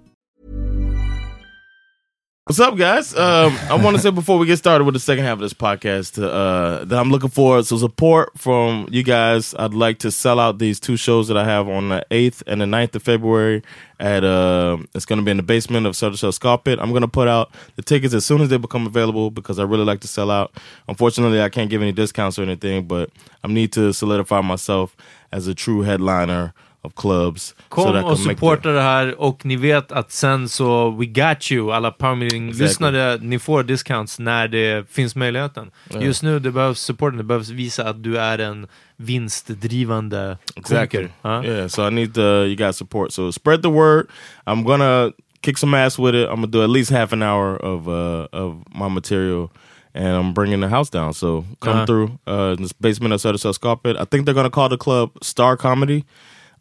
What's 2.50 2.58
up, 2.58 2.76
guys? 2.76 3.14
Um, 3.14 3.56
I 3.68 3.76
want 3.76 3.96
to 3.96 4.02
say 4.02 4.10
before 4.10 4.36
we 4.36 4.44
get 4.44 4.56
started 4.56 4.82
with 4.82 4.94
the 4.94 4.98
second 4.98 5.22
half 5.22 5.34
of 5.34 5.38
this 5.38 5.52
podcast 5.52 6.20
uh, 6.20 6.84
that 6.84 6.98
I'm 6.98 7.08
looking 7.08 7.30
for 7.30 7.62
some 7.62 7.78
support 7.78 8.36
from 8.36 8.88
you 8.90 9.04
guys. 9.04 9.54
I'd 9.56 9.72
like 9.72 10.00
to 10.00 10.10
sell 10.10 10.40
out 10.40 10.58
these 10.58 10.80
two 10.80 10.96
shows 10.96 11.28
that 11.28 11.36
I 11.36 11.44
have 11.44 11.68
on 11.68 11.90
the 11.90 12.04
8th 12.10 12.42
and 12.48 12.60
the 12.60 12.64
9th 12.64 12.96
of 12.96 13.04
February. 13.04 13.62
At 14.00 14.24
uh, 14.24 14.78
it's 14.96 15.04
going 15.04 15.20
to 15.20 15.24
be 15.24 15.30
in 15.30 15.36
the 15.36 15.44
basement 15.44 15.86
of 15.86 15.94
Soda 15.94 16.16
Shell 16.16 16.32
Scarpet. 16.32 16.80
I'm 16.80 16.90
going 16.90 17.02
to 17.02 17.08
put 17.08 17.28
out 17.28 17.52
the 17.76 17.82
tickets 17.82 18.14
as 18.14 18.26
soon 18.26 18.40
as 18.40 18.48
they 18.48 18.56
become 18.56 18.84
available 18.84 19.30
because 19.30 19.60
I 19.60 19.62
really 19.62 19.84
like 19.84 20.00
to 20.00 20.08
sell 20.08 20.30
out. 20.32 20.52
Unfortunately, 20.88 21.40
I 21.40 21.50
can't 21.50 21.70
give 21.70 21.82
any 21.82 21.92
discounts 21.92 22.36
or 22.36 22.42
anything, 22.42 22.88
but 22.88 23.10
I 23.44 23.48
need 23.48 23.72
to 23.74 23.92
solidify 23.92 24.40
myself 24.40 24.96
as 25.32 25.48
a 25.48 25.54
true 25.54 25.84
headliner 25.86 26.50
of 26.82 26.92
clubs. 26.94 27.54
Kom 27.68 27.84
so 27.84 28.06
och 28.06 28.16
the- 28.16 28.22
supporta 28.24 28.70
det 28.70 28.80
här 28.82 29.20
och 29.20 29.46
ni 29.46 29.56
vet 29.56 29.92
att 29.92 30.12
sen 30.12 30.48
så 30.48 30.90
we 30.90 31.06
got 31.06 31.52
you, 31.52 31.72
alla 31.72 31.90
Power 31.90 32.14
Meeting-lyssnare, 32.16 33.18
ni 33.22 33.38
får 33.38 33.62
discounts 33.62 34.18
när 34.18 34.48
det 34.48 34.90
finns 34.90 35.16
möjligheten. 35.16 35.70
Ja. 35.94 36.00
Just 36.00 36.22
nu, 36.22 36.38
det 36.38 36.50
behövs 36.50 36.80
supporten, 36.80 37.18
det 37.18 37.24
behövs 37.24 37.48
visa 37.48 37.88
att 37.88 38.02
du 38.02 38.18
är 38.18 38.38
en 38.38 38.66
vinstdrivande 38.96 40.38
Exactly. 40.56 40.98
komiker. 40.98 41.10
Ja. 41.22 41.44
Yeah, 41.44 41.68
so 41.68 41.88
I 41.88 41.90
need 41.90 42.14
the 42.14 42.20
you 42.46 42.54
guys 42.56 42.76
support. 42.76 43.12
So 43.12 43.32
spread 43.32 43.62
the 43.62 43.68
word. 43.70 44.06
I'm 44.46 44.64
gonna 44.64 45.12
kick 45.42 45.58
some 45.58 45.74
ass 45.86 45.98
with 45.98 46.14
it. 46.14 46.28
I'm 46.28 46.34
gonna 46.34 46.46
do 46.46 46.62
at 46.64 46.70
least 46.70 46.90
half 46.90 47.12
an 47.12 47.22
hour 47.22 47.56
of 47.56 47.88
uh 47.88 48.26
of 48.32 48.54
my 48.74 48.88
material, 48.88 49.50
and 49.94 50.06
I'm 50.16 50.32
bringing 50.32 50.60
the 50.60 50.68
house 50.68 50.90
down. 50.90 51.12
So 51.14 51.44
come 51.60 51.72
Uh-huh. 51.76 51.86
through 51.86 52.18
uh, 52.26 52.54
in 52.56 52.62
this 52.62 52.72
basement 52.72 53.14
of 53.14 53.20
Soda 53.20 53.38
Cell 53.38 53.52
Scarpet. 53.52 53.96
I 53.96 54.04
think 54.04 54.24
they're 54.24 54.34
gonna 54.34 54.50
call 54.50 54.68
the 54.68 54.76
club 54.78 55.10
Star 55.22 55.56
Comedy. 55.56 56.04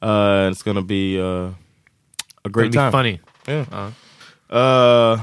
Uh, 0.02 0.46
and 0.46 0.52
it's 0.56 0.64
gonna 0.64 0.82
be 0.82 1.20
uh, 1.20 1.52
a 2.46 2.50
great 2.50 2.72
Gonna 2.72 2.72
be 2.72 2.78
time. 2.78 2.92
funny. 2.92 3.20
Yeah. 3.48 3.66
Uh. 3.72 4.56
Uh, 4.56 5.18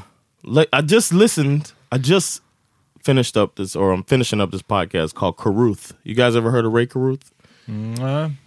like 0.44 0.68
I 0.72 0.82
just 0.82 1.12
listened. 1.12 1.72
I 1.92 1.98
just 1.98 2.42
finished 3.02 3.36
up 3.36 3.54
this, 3.56 3.76
or 3.76 3.92
I'm 3.92 4.02
finishing 4.04 4.40
up 4.42 4.50
this 4.50 4.62
podcast 4.62 5.14
called 5.14 5.36
Caruth. 5.36 5.92
You 6.04 6.14
guys 6.14 6.36
ever 6.36 6.50
heard 6.50 6.66
of 6.66 6.72
Ray 6.74 6.86
Caruth? 6.86 7.30
Mm, 7.68 7.94
nej, 7.94 7.96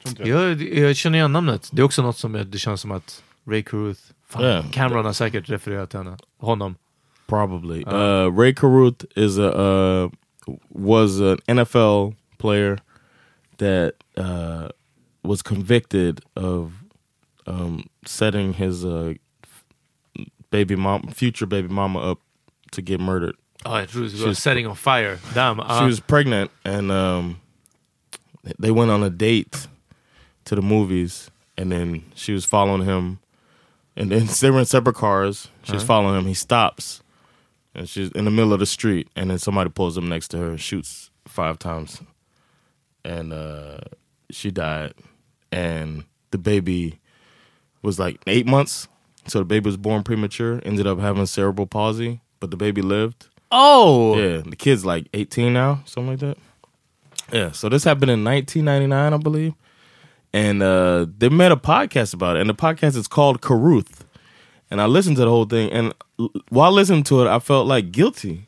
tror 0.03 0.09
inte 0.09 0.23
jag. 0.29 0.49
Jag, 0.51 0.61
jag 0.87 0.95
känner 0.95 1.17
igen 1.17 1.31
namnet. 1.33 1.69
Det 1.71 1.81
är 1.81 1.83
också 1.85 2.01
något 2.01 2.17
som 2.17 2.35
jag, 2.35 2.47
det 2.47 2.57
känns 2.59 2.81
som 2.81 2.91
att 2.91 3.23
Ray 3.47 3.63
Caruth 3.63 4.01
Fan, 4.27 4.41
Yeah. 4.43 4.69
Cameron 4.71 5.05
har 5.05 5.13
säkert 5.13 5.49
refererat 5.49 5.89
till 5.89 5.99
henne. 5.99 6.17
Honom. 6.39 6.75
Probably. 7.29 7.85
Uh. 7.85 8.25
Uh, 8.25 8.27
Ray 8.29 8.53
Caruth 8.53 9.05
is 9.15 9.37
a 9.37 9.53
uh, 9.55 10.09
was 10.71 11.19
an 11.19 11.37
NFL 11.47 12.15
player 12.39 12.77
that 13.59 13.93
uh, 14.17 14.69
was 15.23 15.41
convicted 15.41 16.21
of 16.35 16.73
um, 17.47 17.85
setting 18.05 18.53
his 18.53 18.83
uh, 18.83 19.13
baby 20.51 20.75
mom, 20.75 21.03
future 21.13 21.45
baby 21.45 21.67
mama 21.67 21.99
up 21.99 22.19
to 22.71 22.81
get 22.81 22.99
murdered. 22.99 23.35
Jag 23.65 23.87
trodde 23.89 24.09
det 24.11 24.17
She 24.17 24.25
was- 24.27 24.39
setting 24.39 24.65
on 24.67 24.75
fire. 24.75 25.19
Damn. 25.33 25.57
She 25.79 25.85
was 25.85 25.99
pregnant, 25.99 26.49
and 26.63 26.91
um, 26.91 27.39
they 28.57 28.71
went 28.71 28.89
on 28.91 29.03
a 29.03 29.09
date 29.09 29.67
to 30.45 30.55
the 30.55 30.61
movies, 30.61 31.29
and 31.57 31.71
then 31.71 32.03
she 32.15 32.31
was 32.33 32.45
following 32.45 32.85
him, 32.85 33.19
and 33.97 34.09
then 34.11 34.27
they 34.41 34.49
were 34.49 34.59
in 34.59 34.65
separate 34.65 34.95
cars. 34.95 35.49
She 35.63 35.73
was 35.73 35.81
Uh-huh. 35.83 35.87
following 35.87 36.17
him. 36.19 36.25
He 36.25 36.33
stops, 36.33 37.01
and 37.75 37.88
she's 37.88 38.12
in 38.12 38.25
the 38.25 38.32
middle 38.32 38.53
of 38.53 38.60
the 38.60 38.65
street, 38.65 39.10
and 39.15 39.29
then 39.29 39.38
somebody 39.38 39.69
pulls 39.69 39.97
up 39.97 40.03
next 40.03 40.29
to 40.29 40.38
her, 40.38 40.49
and 40.49 40.60
shoots 40.60 41.12
five 41.27 41.60
times, 41.60 42.01
and 43.03 43.34
uh, 43.34 43.79
she 44.32 44.51
died, 44.51 44.93
and 45.51 46.03
the 46.32 46.38
baby 46.38 46.99
was 47.82 47.99
like 47.99 48.19
eight 48.27 48.45
months, 48.45 48.88
so 49.27 49.39
the 49.39 49.45
baby 49.45 49.65
was 49.65 49.77
born 49.77 50.03
premature. 50.03 50.62
Ended 50.63 50.88
up 50.88 50.99
having 50.99 51.25
cerebral 51.25 51.67
palsy, 51.67 52.21
but 52.39 52.51
the 52.51 52.58
baby 52.58 52.82
lived. 52.82 53.27
Oh! 53.51 54.15
Yeah, 54.17 54.41
the 54.45 54.55
kid's 54.55 54.86
like 54.86 55.08
18 55.13 55.53
now, 55.53 55.82
something 55.86 56.12
like 56.12 56.19
that. 56.19 56.38
Yeah, 57.32 57.51
so 57.51 57.69
this 57.69 57.84
happened 57.84 58.12
in 58.12 58.23
1999, 58.23 59.13
I 59.13 59.17
believe. 59.17 59.53
And 60.34 60.62
uh, 60.62 61.08
they 61.17 61.29
made 61.29 61.51
a 61.51 61.55
podcast 61.55 62.13
about 62.13 62.38
it. 62.38 62.41
And 62.41 62.49
the 62.49 62.55
podcast 62.55 62.95
is 62.95 63.08
called 63.08 63.41
Caruth. 63.41 64.05
And 64.71 64.79
I 64.82 64.86
listened 64.86 65.17
to 65.17 65.23
the 65.23 65.29
whole 65.29 65.45
thing. 65.45 65.71
And 65.73 65.93
while 66.49 66.71
listening 66.71 67.03
to 67.03 67.21
it, 67.23 67.27
I 67.27 67.39
felt 67.39 67.67
like 67.67 67.91
guilty. 67.91 68.47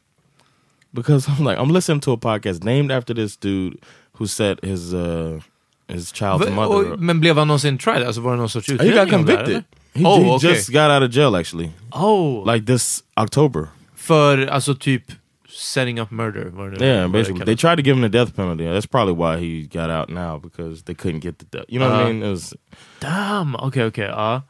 Because 0.93 1.27
I'm 1.29 1.43
like, 1.45 1.57
I'm 1.57 1.69
listening 1.71 2.01
to 2.01 2.11
a 2.11 2.17
podcast 2.17 2.63
named 2.63 2.91
after 2.91 3.13
this 3.15 3.37
dude 3.37 3.77
who 4.19 4.27
set 4.27 4.63
his 4.63 4.93
uh, 4.93 5.39
his 5.87 6.11
child's 6.11 6.45
Va- 6.45 6.51
mother 6.51 6.91
och, 6.93 6.99
men 6.99 7.19
blev 7.19 7.37
han 7.37 7.47
någonsin 7.47 7.77
tried? 7.77 8.03
Alltså 8.03 8.21
var 8.21 8.31
det 8.31 8.37
någon 8.37 8.49
sorts 8.49 8.67
He 8.69 8.73
utredning 8.75 8.95
got 9.05 9.13
om 9.13 9.25
det 9.25 9.31
här, 9.31 9.37
convicted. 9.45 9.53
eller? 9.55 9.63
He, 9.93 10.05
oh, 10.05 10.23
he 10.23 10.31
okay. 10.35 10.49
just 10.49 10.69
got 10.69 10.91
out 10.91 11.03
of 11.09 11.15
jail 11.15 11.35
actually. 11.35 11.71
Oh! 11.91 12.53
Like 12.53 12.65
this 12.65 13.03
October. 13.15 13.67
För 13.95 14.47
alltså 14.47 14.75
typ 14.75 15.03
setting 15.49 15.99
up 16.01 16.11
murder. 16.11 16.45
Det 16.79 16.85
Yeah, 16.85 17.01
vad 17.01 17.03
det 17.03 17.09
basically. 17.09 17.45
They 17.45 17.55
kallas. 17.55 17.61
tried 17.61 17.75
to 17.77 17.81
give 17.83 17.95
him 17.95 18.11
the 18.11 18.17
death 18.17 18.35
penalty. 18.35 18.63
That's 18.63 18.87
probably 18.87 19.13
why 19.15 19.37
he 19.45 19.61
got 19.79 19.89
out 19.89 20.09
now 20.09 20.39
because 20.39 20.83
they 20.83 20.95
couldn't 20.95 21.19
get 21.23 21.37
the 21.39 21.45
death. 21.57 21.65
You 21.69 21.79
know 21.79 21.89
what 21.89 21.99
I 21.99 22.03
Uh, 22.09 22.13
mean? 22.13 22.23
It 22.23 22.29
was 22.29 22.53
Damn! 22.99 23.55
Okej, 23.55 23.85
okej. 23.85 24.07
ja. 24.09 24.41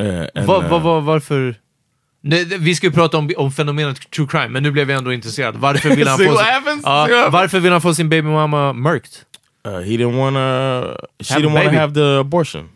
And, 0.00 0.46
Va, 0.46 0.60
va, 0.60 0.78
va, 0.78 1.00
varför? 1.00 1.54
Nej, 2.22 2.44
vi 2.44 2.74
ska 2.74 2.86
ju 2.86 2.92
prata 2.92 3.18
om, 3.18 3.30
om 3.36 3.50
fenomenet 3.52 4.10
true 4.10 4.26
crime, 4.26 4.48
men 4.48 4.62
nu 4.62 4.70
blev 4.70 4.90
jag 4.90 4.98
ändå 4.98 5.12
intresserad. 5.12 5.56
Varför 5.56 5.96
vill 5.96 6.08
han 6.08 6.18
få, 6.18 6.24
sin, 6.24 6.80
ja, 6.84 7.28
varför 7.32 7.60
vill 7.60 7.72
han 7.72 7.80
få 7.80 7.94
sin 7.94 8.08
babymamma 8.08 8.72
mörkt? 8.72 9.26
uh, 9.64 9.78
he 9.80 9.96
didn't 9.96 10.16
want 10.16 10.36
to. 10.36 11.06
She 11.24 11.34
Have 11.34 11.42
didn't 11.42 11.54
baby. 11.54 11.76
have 11.76 11.94
the 11.94 12.18
abortion. 12.20 12.68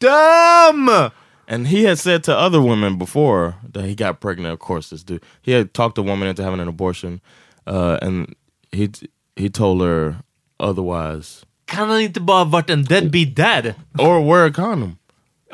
Damn! 0.00 1.10
And 1.48 1.66
he 1.68 1.84
had 1.84 1.98
said 1.98 2.24
to 2.24 2.32
other 2.32 2.60
women 2.60 2.98
before 2.98 3.54
that 3.72 3.84
he 3.84 3.94
got 3.94 4.20
pregnant. 4.20 4.52
Of 4.54 4.58
course, 4.60 4.90
this 4.90 5.04
dude. 5.04 5.20
He 5.42 5.52
had 5.52 5.72
talked 5.72 5.98
a 5.98 6.02
woman 6.02 6.28
into 6.28 6.42
having 6.42 6.60
an 6.60 6.68
abortion, 6.68 7.20
uh, 7.66 7.98
and 8.02 8.34
he 8.72 8.90
he 9.36 9.48
told 9.50 9.82
her 9.82 10.16
otherwise. 10.58 11.44
Kan 11.66 11.88
han 11.88 12.00
inte 12.00 12.20
bara 12.20 12.44
varit 12.44 12.70
en 12.70 12.84
deadbeat 12.84 13.34
dad? 13.36 13.74
Or 13.98 14.20
wear 14.20 14.44
a 14.46 14.52
condom. 14.52 14.96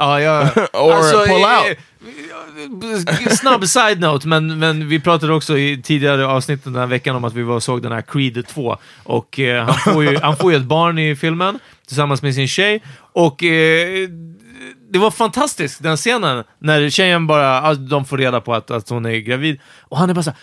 Ja, 0.01 0.21
ja. 0.21 0.41
Or 0.73 1.27
pull 1.27 1.45
out. 1.45 1.79
eh, 3.09 3.33
Snabb 3.37 3.65
side-note, 3.69 4.29
men, 4.29 4.59
men 4.59 4.89
vi 4.89 5.01
pratade 5.01 5.33
också 5.35 5.59
i 5.59 5.83
tidigare 5.83 6.27
avsnitt 6.27 6.65
den 6.65 6.75
här 6.77 6.87
veckan 6.87 7.17
om 7.17 7.25
att 7.25 7.35
vi 7.35 7.43
var 7.43 7.55
och 7.55 7.63
såg 7.63 7.83
den 7.83 7.93
här 7.93 8.03
Creed 8.03 8.47
2. 8.49 8.77
Och 9.05 9.41
eh, 9.41 9.65
han, 9.67 9.95
får 9.95 10.05
ju, 10.05 10.19
han 10.19 10.37
får 10.37 10.53
ju 10.53 10.57
ett 10.59 10.65
barn 10.65 10.99
i 10.99 11.17
filmen 11.17 11.59
tillsammans 11.87 12.23
med 12.23 12.35
sin 12.35 12.49
tjej. 12.49 12.83
Och 13.13 13.45
eh, 13.45 14.09
det 14.93 14.99
var 14.99 15.11
fantastiskt, 15.11 15.83
den 15.83 15.97
scenen, 15.97 16.45
när 16.59 16.91
tjejen 16.91 17.27
bara, 17.27 17.61
alltså, 17.61 17.83
de 17.83 18.05
får 18.05 18.19
reda 18.19 18.41
på 18.41 18.55
att, 18.55 18.71
att 18.71 18.89
hon 18.89 19.07
är 19.07 19.17
gravid. 19.17 19.61
Och 19.81 19.99
han 19.99 20.11
är 20.11 20.15
bara 20.15 20.23
såhär, 20.23 20.39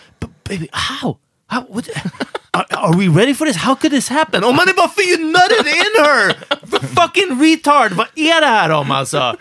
baby, 0.48 0.68
how? 0.72 1.16
How? 1.50 1.60
What? 1.68 1.88
Are, 2.52 2.66
are 2.70 2.96
we 2.96 3.08
ready 3.08 3.34
for 3.34 3.46
this? 3.46 3.56
How 3.56 3.74
could 3.74 3.92
this 3.92 4.08
happen? 4.08 4.44
Och 4.44 4.54
man 4.54 4.68
är 4.68 4.72
bara, 4.74 4.88
för 4.88 5.02
you 5.02 5.18
nutted 5.24 5.66
in 5.66 6.04
her! 6.04 6.34
Fucking 6.94 7.40
retard! 7.42 7.92
Vad 7.92 8.06
är 8.14 8.40
det 8.40 8.46
här 8.46 8.70
om 8.70 8.90
alltså? 8.90 9.36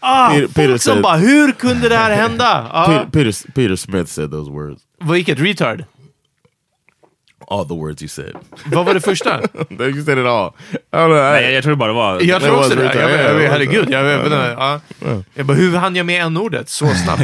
Ah, 0.00 0.30
Peter- 0.30 0.40
folk 0.42 0.54
Peter 0.54 0.78
som 0.78 0.92
said- 0.94 1.02
bara, 1.02 1.16
hur 1.16 1.52
kunde 1.52 1.88
det 1.88 1.96
här 1.96 2.10
hända? 2.10 2.66
Ah, 2.72 2.86
Peter, 2.86 3.04
Peter 3.32 3.52
Peter 3.52 3.76
Smith 3.76 4.10
said 4.10 4.30
those 4.30 4.50
words. 4.50 4.80
Vilket 5.00 5.38
retard? 5.38 5.84
All 7.50 7.68
the 7.68 7.74
words 7.74 8.02
you 8.02 8.08
said. 8.08 8.32
Vad 8.64 8.86
var 8.86 8.94
det 8.94 9.00
första? 9.00 9.40
you 9.70 10.04
said 10.04 10.18
it 10.18 10.26
all. 10.26 10.52
I 10.72 10.76
don't 10.96 11.06
know. 11.08 11.16
I- 11.16 11.40
Nej, 11.40 11.52
jag 11.54 11.62
tror 11.62 11.70
det 11.72 11.76
bara 11.76 11.92
var... 11.92 12.20
Jag 12.20 12.42
tror 12.42 12.56
också 12.58 12.74
det. 12.74 12.82
retard. 12.88 13.02
Jag, 13.02 13.10
Ja, 13.10 13.16
jag, 13.22 13.34
var 13.34 13.40
herregud, 13.40 13.90
jag, 13.90 14.04
jag, 14.06 14.24
retard. 14.24 14.50
jag, 14.50 14.80
ja. 15.00 15.22
jag 15.34 15.46
bara, 15.46 15.56
hur 15.56 15.76
hann 15.76 15.96
jag 15.96 16.06
med 16.06 16.26
n-ordet 16.26 16.68
så 16.68 16.86
snabbt? 16.94 17.22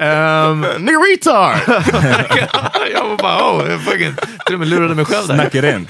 Ja. 0.00 0.50
Ehm, 0.50 0.60
Nigga 0.84 0.98
retard! 0.98 1.58
jag 2.92 3.08
var 3.08 3.16
bara, 3.16 3.52
oh, 3.56 3.70
jag 3.70 3.80
fucking, 3.84 4.12
till 4.46 4.54
och 4.54 4.60
med 4.60 4.68
lurade 4.68 4.94
mig 4.94 5.04
själv 5.04 5.26
där. 5.28 5.34
Snackar 5.34 5.74
in. 5.76 5.88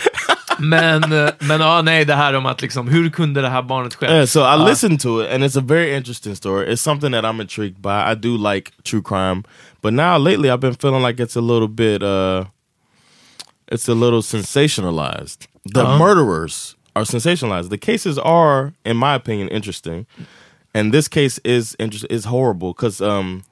Men, 0.58 1.12
eh, 1.12 1.30
men 1.38 1.60
ja, 1.60 1.82
nej, 1.82 2.04
det 2.04 2.14
här 2.14 2.34
om 2.34 2.46
att 2.46 2.62
liksom, 2.62 2.88
hur 2.88 3.10
kunde 3.10 3.40
det 3.40 3.48
här 3.48 3.62
barnet 3.62 3.94
ske? 3.94 4.06
Yeah, 4.06 4.26
so 4.26 4.40
I 4.40 4.42
Ja. 4.42 4.66
listened 4.68 5.00
to 5.00 5.22
it, 5.22 5.30
and 5.32 5.44
it's 5.44 5.58
a 5.58 5.62
very 5.66 5.96
interesting 5.96 6.36
story. 6.36 6.66
It's 6.72 6.80
something 6.82 7.12
that 7.12 7.24
I'm 7.24 7.40
intrigued 7.40 7.80
by. 7.82 8.12
I 8.12 8.14
do 8.14 8.36
like 8.52 8.70
true 8.82 9.02
crime, 9.02 9.42
but 9.82 9.92
now 9.92 10.18
lately 10.18 10.50
I've 10.50 10.60
been 10.60 10.74
feeling 10.74 11.02
like 11.06 11.22
it's 11.22 11.36
a 11.36 11.40
little 11.40 11.68
bit, 11.68 12.02
uh, 12.02 12.44
it's 13.72 13.88
a 13.88 13.94
little 13.94 14.22
sensationalized. 14.22 15.46
The 15.74 15.80
Uh-huh. 15.82 15.98
murderers 15.98 16.76
are 16.94 17.04
sensationalized. 17.04 17.70
The 17.70 17.78
cases 17.78 18.18
are, 18.18 18.72
in 18.84 18.96
my 18.96 19.14
opinion, 19.14 19.48
interesting, 19.48 20.06
and 20.74 20.92
this 20.92 21.08
case 21.08 21.40
is 21.44 21.74
interest 21.78 22.06
is 22.10 22.24
horrible 22.26 22.72
because 22.74 23.00
um, 23.00 23.42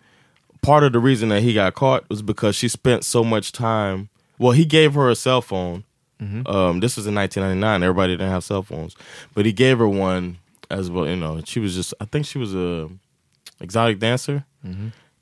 part 0.62 0.84
of 0.84 0.92
the 0.92 0.98
reason 0.98 1.28
that 1.30 1.42
he 1.42 1.54
got 1.54 1.74
caught 1.74 2.08
was 2.08 2.22
because 2.22 2.56
she 2.56 2.68
spent 2.68 3.04
so 3.04 3.24
much 3.24 3.52
time. 3.52 4.08
Well, 4.38 4.52
he 4.52 4.64
gave 4.64 4.94
her 4.94 5.10
a 5.10 5.14
cell 5.16 5.40
phone. 5.42 5.84
Um, 6.46 6.80
this 6.80 6.96
was 6.96 7.06
in 7.06 7.14
1999. 7.14 7.82
Everybody 7.82 8.14
didn't 8.14 8.30
have 8.30 8.42
cell 8.44 8.62
phones, 8.62 8.96
but 9.34 9.46
he 9.46 9.52
gave 9.52 9.78
her 9.78 9.88
one 9.88 10.38
as 10.70 10.90
well. 10.90 11.06
You 11.06 11.16
know, 11.16 11.40
she 11.44 11.60
was 11.60 11.74
just. 11.74 11.94
I 12.00 12.04
think 12.06 12.26
she 12.26 12.38
was 12.38 12.54
a 12.54 12.88
exotic 13.60 13.98
dancer, 14.00 14.44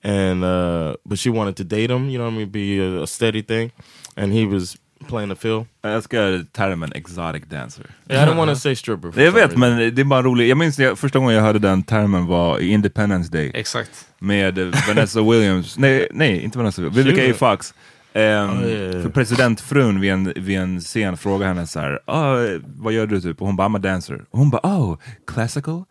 and 0.03 0.43
uh, 0.45 0.97
but 1.05 1.19
she 1.19 1.29
wanted 1.31 1.57
to 1.57 1.65
date 1.65 1.91
him. 1.91 2.09
You 2.09 2.17
know 2.19 2.25
what 2.25 2.33
I 2.35 2.37
mean? 2.39 2.49
Be 2.49 2.79
a, 2.79 3.03
a 3.03 3.07
steady 3.07 3.43
thing, 3.43 3.73
and 4.17 4.33
he 4.33 4.47
was 4.47 4.79
playing 5.09 5.31
the 5.31 5.37
field. 5.37 5.67
Jag 5.83 5.95
älskar 5.95 6.45
termen 6.53 6.93
exotic 6.93 7.43
dancer. 7.49 7.87
Yeah, 8.09 8.23
I 8.23 8.27
didn't 8.27 8.37
want 8.37 8.51
to 8.51 8.57
say 8.57 8.77
stripper. 8.77 9.23
Jag 9.23 9.33
vet, 9.33 9.43
reason. 9.43 9.61
men 9.61 9.95
det 9.95 10.03
är 10.03 10.05
bara 10.05 10.23
roligt. 10.23 10.49
Jag 10.49 10.59
minns 10.59 10.77
det, 10.77 10.97
första 10.97 11.19
gången 11.19 11.35
jag 11.35 11.43
hörde 11.43 11.59
den 11.59 11.83
termen 11.83 12.27
var 12.27 12.59
i 12.59 12.69
Independence 12.69 13.33
Day. 13.33 13.51
Exakt. 13.55 14.07
Med 14.19 14.59
eh, 14.59 14.69
Vanessa 14.89 15.23
Williams, 15.23 15.79
nej, 15.79 16.09
nej 16.11 16.43
inte 16.43 16.59
Vanessa 16.59 16.83
Williams, 16.83 17.07
Vivica 17.07 17.31
A. 17.31 17.35
Fox. 17.39 17.75
Ehm, 18.13 18.51
Oh, 18.51 18.69
yeah, 18.69 18.91
yeah. 18.91 19.03
För 19.03 19.11
presidentfrun 19.11 20.01
vid 20.01 20.13
en, 20.13 20.33
vid 20.37 20.59
en 20.59 20.81
scen 20.81 21.17
frågar 21.17 21.49
henne 21.49 21.67
så 21.67 21.81
här, 21.81 22.01
ah, 22.07 22.37
vad 22.77 22.93
gör 22.93 23.07
du 23.07 23.21
typ? 23.21 23.41
Och 23.41 23.47
hon 23.47 23.57
bara, 23.57 23.69
I'm 23.69 23.77
a 23.77 23.79
dancer. 23.79 24.25
Och 24.31 24.39
hon 24.39 24.51
bara, 24.51 24.61
oh, 24.63 24.99
classical? 25.27 25.85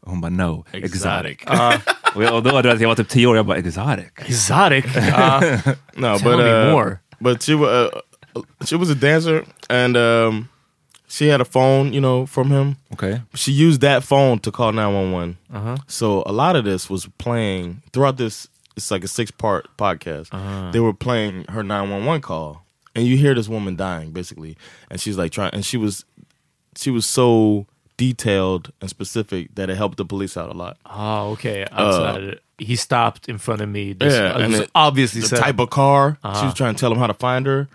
Och 0.00 0.10
hon 0.10 0.20
bara, 0.20 0.30
no, 0.30 0.66
exotic. 0.72 1.38
och, 2.14 2.24
jag, 2.24 2.34
och 2.34 2.42
då 2.42 2.50
var 2.50 2.62
det 2.62 2.72
att 2.72 2.80
jag 2.80 2.88
var 2.88 2.94
typ 2.94 3.08
tio 3.08 3.26
år, 3.26 3.36
jag 3.36 3.46
bara, 3.46 3.56
exotic? 3.56 4.04
Exotic. 4.16 4.84
Ja. 4.96 5.40
no, 5.94 6.18
Tell 6.18 6.30
but 6.30 6.38
me 6.38 6.52
uh, 6.52 6.72
more. 6.72 6.98
But 7.18 7.42
she 7.42 7.52
uh, 7.52 7.88
she 8.64 8.76
was 8.76 8.90
a 8.90 8.94
dancer, 8.94 9.44
and 9.70 9.96
um, 9.96 10.48
she 11.08 11.28
had 11.28 11.40
a 11.40 11.44
phone, 11.44 11.92
you 11.92 12.00
know, 12.00 12.26
from 12.26 12.48
him. 12.50 12.76
Okay. 12.94 13.22
She 13.34 13.52
used 13.52 13.80
that 13.82 14.02
phone 14.02 14.38
to 14.40 14.50
call 14.52 14.72
nine 14.72 14.94
one 14.94 15.12
one. 15.12 15.38
Uh-huh. 15.52 15.76
So 15.86 16.22
a 16.26 16.32
lot 16.32 16.56
of 16.56 16.64
this 16.64 16.88
was 16.90 17.06
playing 17.18 17.82
throughout 17.92 18.16
this. 18.16 18.48
It's 18.76 18.90
like 18.90 19.04
a 19.04 19.08
six 19.08 19.30
part 19.30 19.66
podcast. 19.76 20.28
Uh-huh. 20.32 20.70
They 20.72 20.80
were 20.80 20.94
playing 20.94 21.44
her 21.50 21.62
nine 21.62 21.90
one 21.90 22.04
one 22.06 22.20
call, 22.22 22.64
and 22.94 23.06
you 23.06 23.16
hear 23.16 23.34
this 23.34 23.48
woman 23.48 23.76
dying 23.76 24.12
basically, 24.12 24.56
and 24.90 24.98
she's 25.00 25.18
like 25.18 25.30
trying, 25.32 25.52
and 25.52 25.64
she 25.64 25.76
was 25.76 26.04
she 26.76 26.90
was 26.90 27.04
so 27.04 27.66
detailed 27.98 28.72
and 28.80 28.88
specific 28.88 29.54
that 29.54 29.68
it 29.68 29.76
helped 29.76 29.98
the 29.98 30.04
police 30.06 30.36
out 30.36 30.48
a 30.48 30.54
lot. 30.54 30.78
Ah, 30.86 31.24
okay. 31.24 31.66
Uh, 31.70 32.32
he 32.58 32.74
stopped 32.74 33.28
in 33.28 33.36
front 33.38 33.60
of 33.60 33.68
me. 33.68 33.92
This, 33.92 34.14
Yeah, 34.14 34.38
and 34.38 34.54
it- 34.54 34.70
obviously 34.74 35.20
the 35.20 35.28
said- 35.28 35.38
type 35.38 35.58
of 35.60 35.68
car. 35.70 36.16
She 36.22 36.28
Uh-huh. 36.28 36.46
was 36.46 36.54
trying 36.54 36.74
to 36.74 36.80
tell 36.80 36.90
him 36.90 36.98
how 36.98 37.06
to 37.06 37.14
find 37.14 37.44
her. 37.46 37.68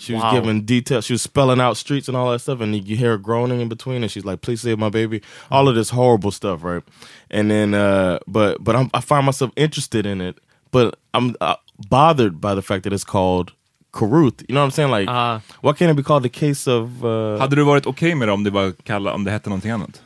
She 0.00 0.14
was 0.14 0.22
Wow. 0.22 0.32
giving 0.32 0.64
details. 0.64 1.04
She 1.06 1.12
was 1.14 1.22
spelling 1.22 1.60
out 1.60 1.76
streets 1.76 2.08
and 2.08 2.16
all 2.16 2.30
that 2.32 2.40
stuff, 2.40 2.60
and 2.62 2.74
you 2.88 2.96
hear 2.96 3.10
her 3.10 3.18
groaning 3.18 3.60
in 3.60 3.68
between, 3.68 4.02
and 4.02 4.10
she's 4.10 4.24
like, 4.24 4.40
"Please 4.40 4.60
save 4.62 4.78
my 4.78 4.88
baby." 4.90 5.20
All 5.50 5.68
of 5.68 5.74
this 5.74 5.90
horrible 5.90 6.30
stuff, 6.30 6.64
right? 6.64 6.82
And 7.30 7.50
then, 7.50 7.74
uh, 7.74 8.18
but 8.26 8.56
but 8.64 8.74
I'm, 8.76 8.88
I 8.94 9.00
find 9.02 9.26
myself 9.26 9.50
interested 9.56 10.06
in 10.06 10.20
it, 10.20 10.36
but 10.72 10.94
I'm 11.12 11.34
uh, 11.40 11.54
bothered 11.90 12.40
by 12.40 12.54
the 12.54 12.62
fact 12.62 12.82
that 12.84 12.92
it's 12.94 13.04
called 13.04 13.52
Karuth. 13.92 14.40
You 14.48 14.54
know 14.54 14.60
what 14.60 14.64
I'm 14.64 14.70
saying? 14.70 14.90
Like, 14.90 15.08
Uh. 15.10 15.38
why 15.60 15.72
can't 15.74 15.90
it 15.90 15.96
be 15.96 16.02
called 16.02 16.22
the 16.22 16.46
case 16.46 16.66
of? 16.70 17.04
Uh, 17.04 17.38
Hade 17.38 17.56
du 17.56 17.64
varit 17.64 17.86
okej 17.86 18.14
med 18.14 18.28
det 18.28 18.32
om 18.32 18.44
det, 18.44 18.50
var 18.50 18.72
kalla, 18.84 19.12
om 19.14 19.24
det 19.24 19.30
hette 19.32 19.48
någonting 19.50 19.70
annat? 19.70 20.00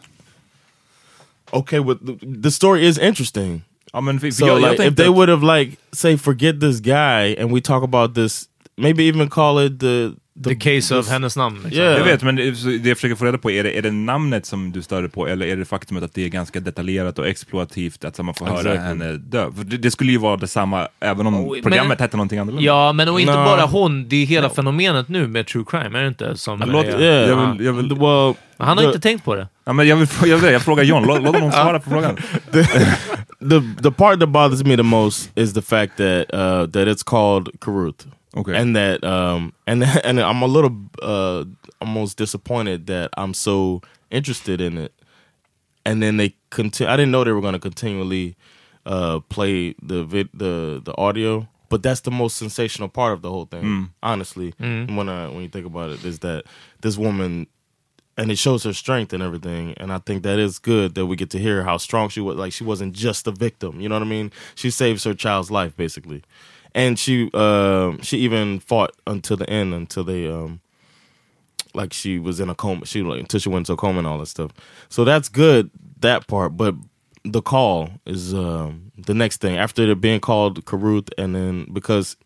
okay 1.53 1.79
with 1.79 2.05
the, 2.07 2.17
the 2.43 2.51
story 2.51 2.85
is 2.87 2.99
interesting. 2.99 3.63
Ja, 3.93 4.01
men 4.01 4.21
för, 4.21 4.27
för 4.27 4.33
So 4.33 4.47
jag, 4.47 4.61
jag 4.61 4.71
like, 4.73 4.85
if 4.87 4.97
they 4.97 5.09
would 5.09 5.29
have 5.29 5.43
like 5.59 5.77
say 5.93 6.17
forget 6.17 6.61
this 6.61 6.81
guy 6.81 7.37
and 7.39 7.53
we 7.55 7.61
talk 7.61 7.85
about 7.85 8.15
this, 8.15 8.49
maybe 8.77 9.03
even 9.09 9.29
call 9.31 9.66
it 9.66 9.81
the 9.81 10.11
The 10.45 10.55
case 10.55 10.95
of 10.99 11.09
hennes 11.09 11.37
namn. 11.37 11.57
Liksom. 11.64 11.72
Yeah. 11.83 11.99
Jag 11.99 12.05
vet, 12.05 12.22
men 12.22 12.37
det 12.37 12.89
jag 12.89 12.97
försöker 12.97 13.14
få 13.14 13.25
reda 13.25 13.39
på, 13.39 13.51
är 13.51 13.64
det, 13.64 13.79
är 13.79 13.83
det 13.83 13.91
namnet 13.91 14.47
som 14.47 14.72
du 14.72 14.83
störde 14.83 15.09
på 15.09 15.29
eller 15.29 15.47
är 15.47 15.57
det 15.57 15.64
faktumet 15.64 16.03
att 16.05 16.14
det 16.14 16.25
är 16.25 16.29
ganska 16.29 16.61
detaljerat 16.61 17.18
och 17.18 17.29
exploativt 17.29 18.05
att 18.05 18.18
man 18.18 18.35
får 18.35 18.47
höra 18.47 18.59
Exactly. 18.59 18.79
henne 18.81 19.12
dö? 19.12 19.53
För 19.57 19.64
det, 19.64 19.77
det 19.77 19.91
skulle 19.91 20.12
ju 20.12 20.18
vara 20.18 20.37
detsamma 20.37 20.89
även 21.01 21.27
om 21.27 21.35
Oh, 21.35 21.53
men- 21.53 21.62
programmet 21.62 22.01
hette 22.01 22.16
någonting 22.16 22.39
annorlunda. 22.39 22.66
Ja, 22.66 22.93
men 22.93 23.09
och 23.09 23.20
inte 23.20 23.33
No. 23.33 23.45
bara 23.45 23.62
hon. 23.66 24.09
Det 24.09 24.16
är 24.16 24.27
hela 24.27 24.51
fenomenet 24.51 25.09
nu 25.09 25.27
med 25.29 25.47
true 25.47 25.64
crime, 25.68 25.99
är 25.99 26.03
det 26.03 26.09
inte? 26.09 26.37
Som 26.37 26.61
Låt, 26.66 26.87
är, 26.87 27.01
Yeah, 27.01 27.29
jag 27.29 27.53
vill, 27.53 27.66
jag 27.66 27.72
vill, 27.72 27.89
well, 27.89 28.35
Han 28.59 28.77
har 28.79 28.85
the- 28.85 28.87
inte 28.87 29.01
tänkt 29.01 29.25
på 29.25 29.35
det. 29.35 29.49
ja, 29.64 29.72
men 29.72 29.89
jag, 29.89 29.97
vill, 29.97 30.09
jag, 30.25 30.39
vill, 30.39 30.53
jag 30.53 30.62
frågar 30.62 30.85
John, 30.85 31.05
låt, 31.07 31.22
låt 31.22 31.35
honom 31.35 31.53
svara 31.62 31.81
på 31.81 31.91
frågan. 31.91 32.16
the 33.41 33.83
the 33.83 33.91
part 33.91 34.20
that 34.20 34.29
bothers 34.29 34.62
me 34.64 34.77
the 34.77 34.83
most 34.83 35.31
is 35.35 35.53
the 35.55 35.62
fact 35.62 35.97
that 35.97 36.35
uh, 36.35 36.66
that 36.66 36.89
it's 36.89 37.05
called 37.05 37.49
Karuth. 37.61 38.07
Okay. 38.37 38.57
And 38.57 38.74
that 38.76 39.05
um 39.05 39.53
and 39.66 39.82
and 40.05 40.20
I'm 40.20 40.43
a 40.43 40.47
little 40.47 40.76
uh 41.03 41.45
almost 41.80 42.16
disappointed 42.18 42.87
that 42.89 43.11
I'm 43.16 43.35
so 43.35 43.80
interested 44.11 44.61
in 44.61 44.78
it. 44.78 44.93
And 45.87 46.03
then 46.03 46.16
they 46.16 46.35
continue. 46.51 46.91
I 46.91 46.97
didn't 46.97 47.12
know 47.12 47.24
they 47.24 47.32
were 47.32 47.41
going 47.43 47.53
to 47.53 47.59
continually 47.59 48.37
uh 48.87 49.20
play 49.28 49.74
the 49.82 50.05
vid 50.05 50.28
the 50.35 50.80
the 50.85 50.97
audio, 50.97 51.47
but 51.68 51.82
that's 51.82 52.01
the 52.01 52.11
most 52.11 52.37
sensational 52.37 52.89
part 52.89 53.12
of 53.12 53.22
the 53.22 53.30
whole 53.30 53.45
thing. 53.47 53.62
Honestly, 54.03 54.55
when 54.97 55.09
I, 55.09 55.28
when 55.28 55.43
you 55.43 55.49
think 55.49 55.66
about 55.66 55.91
it, 55.91 56.05
is 56.05 56.20
that 56.20 56.45
this 56.80 56.97
woman 56.97 57.47
and 58.16 58.30
it 58.30 58.39
shows 58.39 58.62
her 58.62 58.72
strength 58.72 59.12
and 59.12 59.24
everything 59.24 59.74
and 59.78 59.93
i 59.93 59.99
think 59.99 60.22
that 60.22 60.39
is 60.39 60.61
good 60.61 60.95
that 60.95 61.05
we 61.07 61.16
get 61.16 61.30
to 61.30 61.39
hear 61.41 61.64
how 61.64 61.76
strong 61.76 62.09
she 62.09 62.20
was 62.20 62.37
like 62.37 62.53
she 62.53 62.62
wasn't 62.62 62.93
just 62.93 63.26
a 63.26 63.32
victim 63.32 63.80
you 63.80 63.89
know 63.89 63.97
what 63.97 64.03
i 64.03 64.09
mean 64.09 64.30
she 64.55 64.70
saves 64.70 65.03
her 65.03 65.14
child's 65.14 65.51
life 65.51 65.76
basically 65.76 66.22
and 66.75 66.99
she 66.99 67.31
um 67.35 68.01
she 68.03 68.18
even 68.18 68.59
fought 68.61 68.93
until 69.07 69.37
the 69.37 69.49
end 69.49 69.72
until 69.75 70.05
they 70.05 70.27
um 70.29 70.61
like 71.75 71.93
she 71.93 72.18
was 72.18 72.41
in 72.41 72.49
a 72.49 72.55
coma 72.55 72.87
she 72.87 73.03
like 73.03 73.20
until 73.20 73.41
she 73.41 73.49
went 73.49 73.66
to 73.66 73.72
a 73.72 73.77
coma 73.77 73.99
and 73.99 74.07
all 74.07 74.18
that 74.18 74.27
stuff 74.27 74.51
so 74.89 75.05
that's 75.05 75.29
good 75.29 75.70
that 76.01 76.27
part 76.27 76.57
but 76.57 76.75
the 77.25 77.41
call 77.43 77.91
is 78.07 78.33
um 78.35 78.93
the 78.99 79.14
next 79.14 79.41
thing 79.41 79.57
after 79.57 79.83
it 79.91 80.01
being 80.01 80.20
called 80.20 80.64
Karuth 80.66 81.09
and 81.18 81.35
then 81.35 81.66
because 81.72 82.16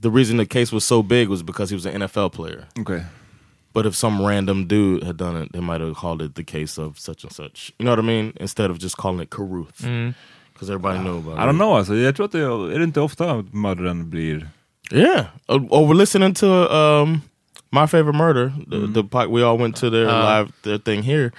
the 0.00 0.10
reason 0.10 0.36
the 0.36 0.46
case 0.46 0.72
was 0.72 0.84
so 0.84 1.02
big 1.02 1.28
was 1.28 1.42
because 1.42 1.70
he 1.70 1.74
was 1.76 1.86
an 1.86 2.00
NFL 2.02 2.32
player 2.32 2.66
Okay. 2.78 3.04
but 3.72 3.86
if 3.86 3.94
some 3.94 4.24
random 4.24 4.66
dude 4.66 5.04
had 5.04 5.16
done 5.16 5.36
it, 5.36 5.52
they 5.52 5.60
might 5.60 5.80
have 5.80 5.94
called 5.94 6.20
it 6.22 6.34
the 6.34 6.42
case 6.44 6.76
of 6.78 6.98
such 6.98 7.22
and 7.22 7.32
such. 7.32 7.72
You 7.78 7.84
know 7.84 7.92
what 7.92 8.00
I 8.00 8.02
mean? 8.02 8.32
Instead 8.36 8.68
of 8.70 8.78
just 8.78 8.96
calling 8.96 9.20
it 9.20 9.30
Karuth. 9.30 10.14
Because 10.52 10.70
everybody 10.72 10.98
knew 10.98 11.18
about 11.18 11.38
I 11.38 11.46
don't 11.46 11.54
it. 11.54 11.56
know 11.60 11.76
alltså, 11.76 11.94
jag 11.96 12.16
tror 12.16 12.26
att 12.26 12.32
det 12.32 12.40
är 12.74 12.78
det 12.78 12.84
inte 12.84 13.00
ofta 13.00 13.44
mördaren 13.52 14.10
blir... 14.10 14.48
Yeah. 14.92 15.26
Uh, 15.48 15.56
oh, 15.70 15.88
we're 15.90 15.98
listening 15.98 16.34
to 16.34 16.46
um, 16.46 17.22
My 17.70 17.86
Favorite 17.86 18.16
Murder. 18.18 18.52
The, 18.70 18.92
the 19.02 19.08
pod- 19.08 19.28
We 19.30 19.42
all 19.42 19.58
went 19.58 19.76
to 19.76 19.90
their 19.90 20.06
live 20.06 20.52
their 20.62 20.78
thing 20.78 21.02
here. 21.02 21.32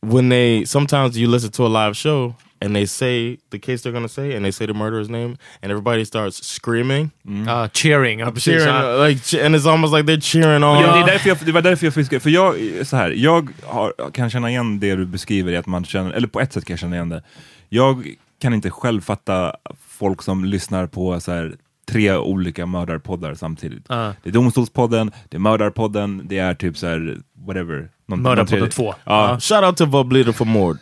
When 0.00 0.28
they, 0.30 0.64
sometimes 0.64 1.16
you 1.18 1.28
listen 1.30 1.50
to 1.50 1.66
a 1.66 1.68
live 1.68 1.94
show 1.96 2.34
and 2.60 2.74
they 2.74 2.86
say 2.86 3.38
the 3.50 3.58
case 3.58 3.82
they're 3.82 3.92
going 3.92 4.06
to 4.08 4.12
say 4.12 4.34
and 4.34 4.44
they 4.44 4.52
say 4.52 4.66
the 4.66 4.72
murderer's 4.74 5.08
name 5.10 5.36
and 5.62 5.70
everybody 5.72 6.04
starts 6.04 6.46
screaming. 6.46 7.10
Ja, 7.46 7.68
cheering. 7.68 8.20
Ja, 8.20 8.30
precis. 8.30 8.62
Cheering, 8.62 8.74
uh, 8.74 9.08
like, 9.08 9.22
che- 9.24 9.42
and 9.44 9.54
it's 9.54 9.66
almost 9.66 9.92
like 9.92 10.06
they're 10.06 10.20
cheering 10.20 10.64
on. 10.64 10.80
Ja, 10.80 10.94
det, 10.94 11.00
är 11.02 11.06
därför 11.06 11.28
jag, 11.28 11.38
det 11.44 11.52
var 11.52 11.62
därför 11.62 11.86
jag 11.86 11.94
fiskade, 11.94 12.20
för 12.20 12.30
jag, 12.30 12.54
så 12.86 12.96
här, 12.96 13.10
jag 13.10 13.50
har, 13.64 13.92
kan 14.12 14.30
känna 14.30 14.50
igen 14.50 14.80
det 14.80 14.94
du 14.96 15.06
beskriver, 15.06 15.52
att 15.58 15.66
man 15.66 15.84
känner, 15.84 16.12
eller 16.12 16.28
på 16.28 16.40
ett 16.40 16.52
sätt 16.52 16.64
kan 16.64 16.72
jag 16.74 16.80
känna 16.80 16.96
igen 16.96 17.08
det. 17.08 17.22
Jag 17.68 18.14
kan 18.40 18.54
inte 18.54 18.70
själv 18.70 19.00
fatta 19.00 19.56
folk 19.88 20.22
som 20.22 20.44
lyssnar 20.44 20.86
på 20.86 21.20
så 21.20 21.32
här, 21.32 21.54
tre 21.90 22.16
olika 22.16 22.66
mördarpoddar 22.66 23.34
samtidigt. 23.34 23.84
Ja. 23.88 24.12
Det 24.22 24.28
är 24.28 24.32
Domstolspodden, 24.32 25.10
det 25.28 25.36
är 25.36 25.38
Mördarpodden, 25.40 26.22
det 26.24 26.38
är 26.38 26.54
typ 26.54 26.76
så 26.78 26.86
här, 26.86 27.16
whatever. 27.46 27.88
Någon, 28.06 28.22
Mördarpodden 28.22 28.60
någon 28.60 28.70
tredje- 28.70 28.92
2. 28.92 28.94
Ja. 29.04 29.38
Shout 29.40 29.64
out 29.64 29.76
to 29.76 29.84
Voblida 29.86 30.32
for 30.32 30.44
Mord. 30.44 30.78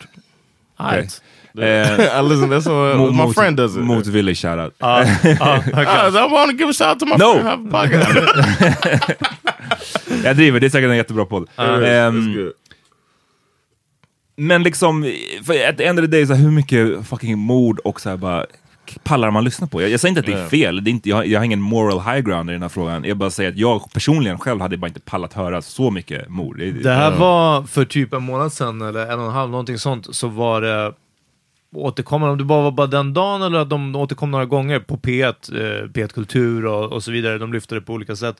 Right. 0.93 1.23
Eh, 1.59 1.63
I 2.21 2.23
listen, 2.29 2.53
that's 2.53 2.69
what 2.69 2.97
mot- 2.99 3.27
my 3.29 3.35
friend 3.35 3.57
does 3.57 3.77
it. 3.77 3.83
Mot 3.83 4.07
Willy 4.07 4.35
shoutout. 4.35 4.75
Ja, 4.79 5.05
ja, 5.05 5.09
I, 5.23 5.71
verkligen. 5.71 6.25
I 6.25 6.33
want 6.33 6.51
to 6.51 6.57
give 6.57 6.71
a 6.71 6.73
shout 6.73 6.89
out 6.89 6.99
to 7.01 7.07
my 7.07 7.17
No. 7.17 7.33
friend. 7.43 7.73
Jag 10.25 10.37
driver, 10.37 10.61
det 10.61 10.67
är 10.67 10.71
säkert 10.71 10.91
en 10.91 10.97
jättebra 10.97 11.25
podd. 11.25 11.49
It's 11.57 11.85
Ehm, 11.87 12.35
good. 12.35 12.53
Men 14.37 14.63
liksom, 14.63 15.13
för 15.45 15.69
at 15.69 15.79
the 15.79 15.85
end 15.85 15.99
of 15.99 16.03
the 16.05 16.11
day, 16.11 16.27
så 16.27 16.35
här, 16.35 16.43
hur 16.43 16.51
mycket 16.51 17.07
fucking 17.09 17.39
mord 17.39 17.79
och 17.79 18.01
så 18.01 18.09
här 18.11 18.17
bara 18.17 18.47
pallar 19.03 19.31
man 19.31 19.45
lyssna 19.45 19.67
på? 19.67 19.83
Jag, 19.83 19.91
jag 19.91 20.01
säger 20.01 20.11
inte 20.11 20.21
att 20.21 20.27
det 20.27 20.33
är 20.33 20.49
fel, 20.49 20.85
det 20.85 20.91
är 20.91 20.93
inte, 20.93 21.09
jag, 21.09 21.17
har- 21.17 21.25
jag 21.25 21.41
har 21.41 21.45
ingen 21.45 21.61
moral 21.61 22.01
high 22.01 22.21
ground 22.29 22.51
i 22.51 22.53
den 22.53 22.63
här 22.63 22.69
frågan. 22.69 23.05
Jag 23.05 23.17
bara 23.17 23.31
säger 23.31 23.51
att 23.51 23.57
jag 23.57 23.93
personligen 23.93 24.39
själv 24.39 24.61
hade 24.61 24.77
bara 24.77 24.87
inte 24.89 25.01
pallat 25.01 25.33
höra 25.33 25.63
så 25.63 25.91
mycket 25.91 26.29
mord. 26.29 26.59
Det, 26.59 26.71
Det 26.73 26.93
här 26.93 27.11
var 27.19 27.63
för 27.63 27.85
typ 27.85 28.13
en 28.13 28.23
månad 28.23 28.53
sedan, 28.53 28.83
eller 28.83 29.07
en 29.13 29.19
och 29.21 29.27
en 29.27 29.33
halv, 29.33 29.51
någonting 29.51 29.79
sånt, 29.79 30.15
så 30.17 30.29
var 30.29 30.61
det 30.61 30.93
återkommande, 31.75 32.33
om 32.33 32.39
det 32.39 32.45
bara 32.45 32.63
var 32.63 32.71
bara 32.71 32.87
den 32.87 33.15
dagen 33.15 33.43
eller 33.43 33.59
att 33.59 33.71
de 33.71 33.97
återkom 33.97 34.31
några 34.31 34.45
gånger 34.45 34.79
på 34.81 34.97
P1, 34.97 35.25
eh, 35.53 35.89
P1 35.89 36.09
Kultur 36.15 36.67
och, 36.67 36.93
och 36.93 37.05
så 37.05 37.11
vidare, 37.11 37.39
de 37.39 37.53
lyfte 37.53 37.75
det 37.75 37.81
på 37.81 37.93
olika 37.93 38.17
sätt. 38.17 38.37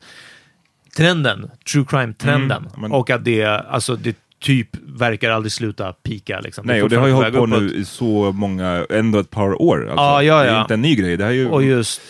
Trenden, 0.97 1.51
true 1.73 1.85
crime-trenden, 1.89 2.59
Mm, 2.67 2.81
men- 2.81 2.93
och 2.93 3.11
att 3.11 3.25
det, 3.25 3.45
alltså 3.45 3.97
det 3.97 4.17
typ 4.41 4.69
verkar 4.87 5.31
aldrig 5.31 5.53
sluta 5.53 5.93
pika 5.93 6.41
liksom. 6.41 6.67
Nej, 6.67 6.83
och 6.83 6.89
det 6.89 6.97
har 6.97 7.07
ju 7.07 7.13
hållit 7.13 7.35
på 7.35 7.47
nu 7.47 7.71
i 7.75 7.85
så 7.85 8.33
många, 8.33 8.87
ändå 8.91 9.19
ett 9.19 9.31
par 9.31 9.63
år. 9.63 9.81
Alltså. 9.83 9.97
Ja, 10.03 10.23
ja, 10.23 10.43
Det 10.43 10.49
är 10.49 10.61
inte 10.61 10.75
en 10.75 10.83
ny 10.83 10.95
grej. 10.97 11.17
Det 11.17 11.25
har 11.25 11.31
ju. 11.31 11.49
Och 11.49 11.63
just, 11.63 12.01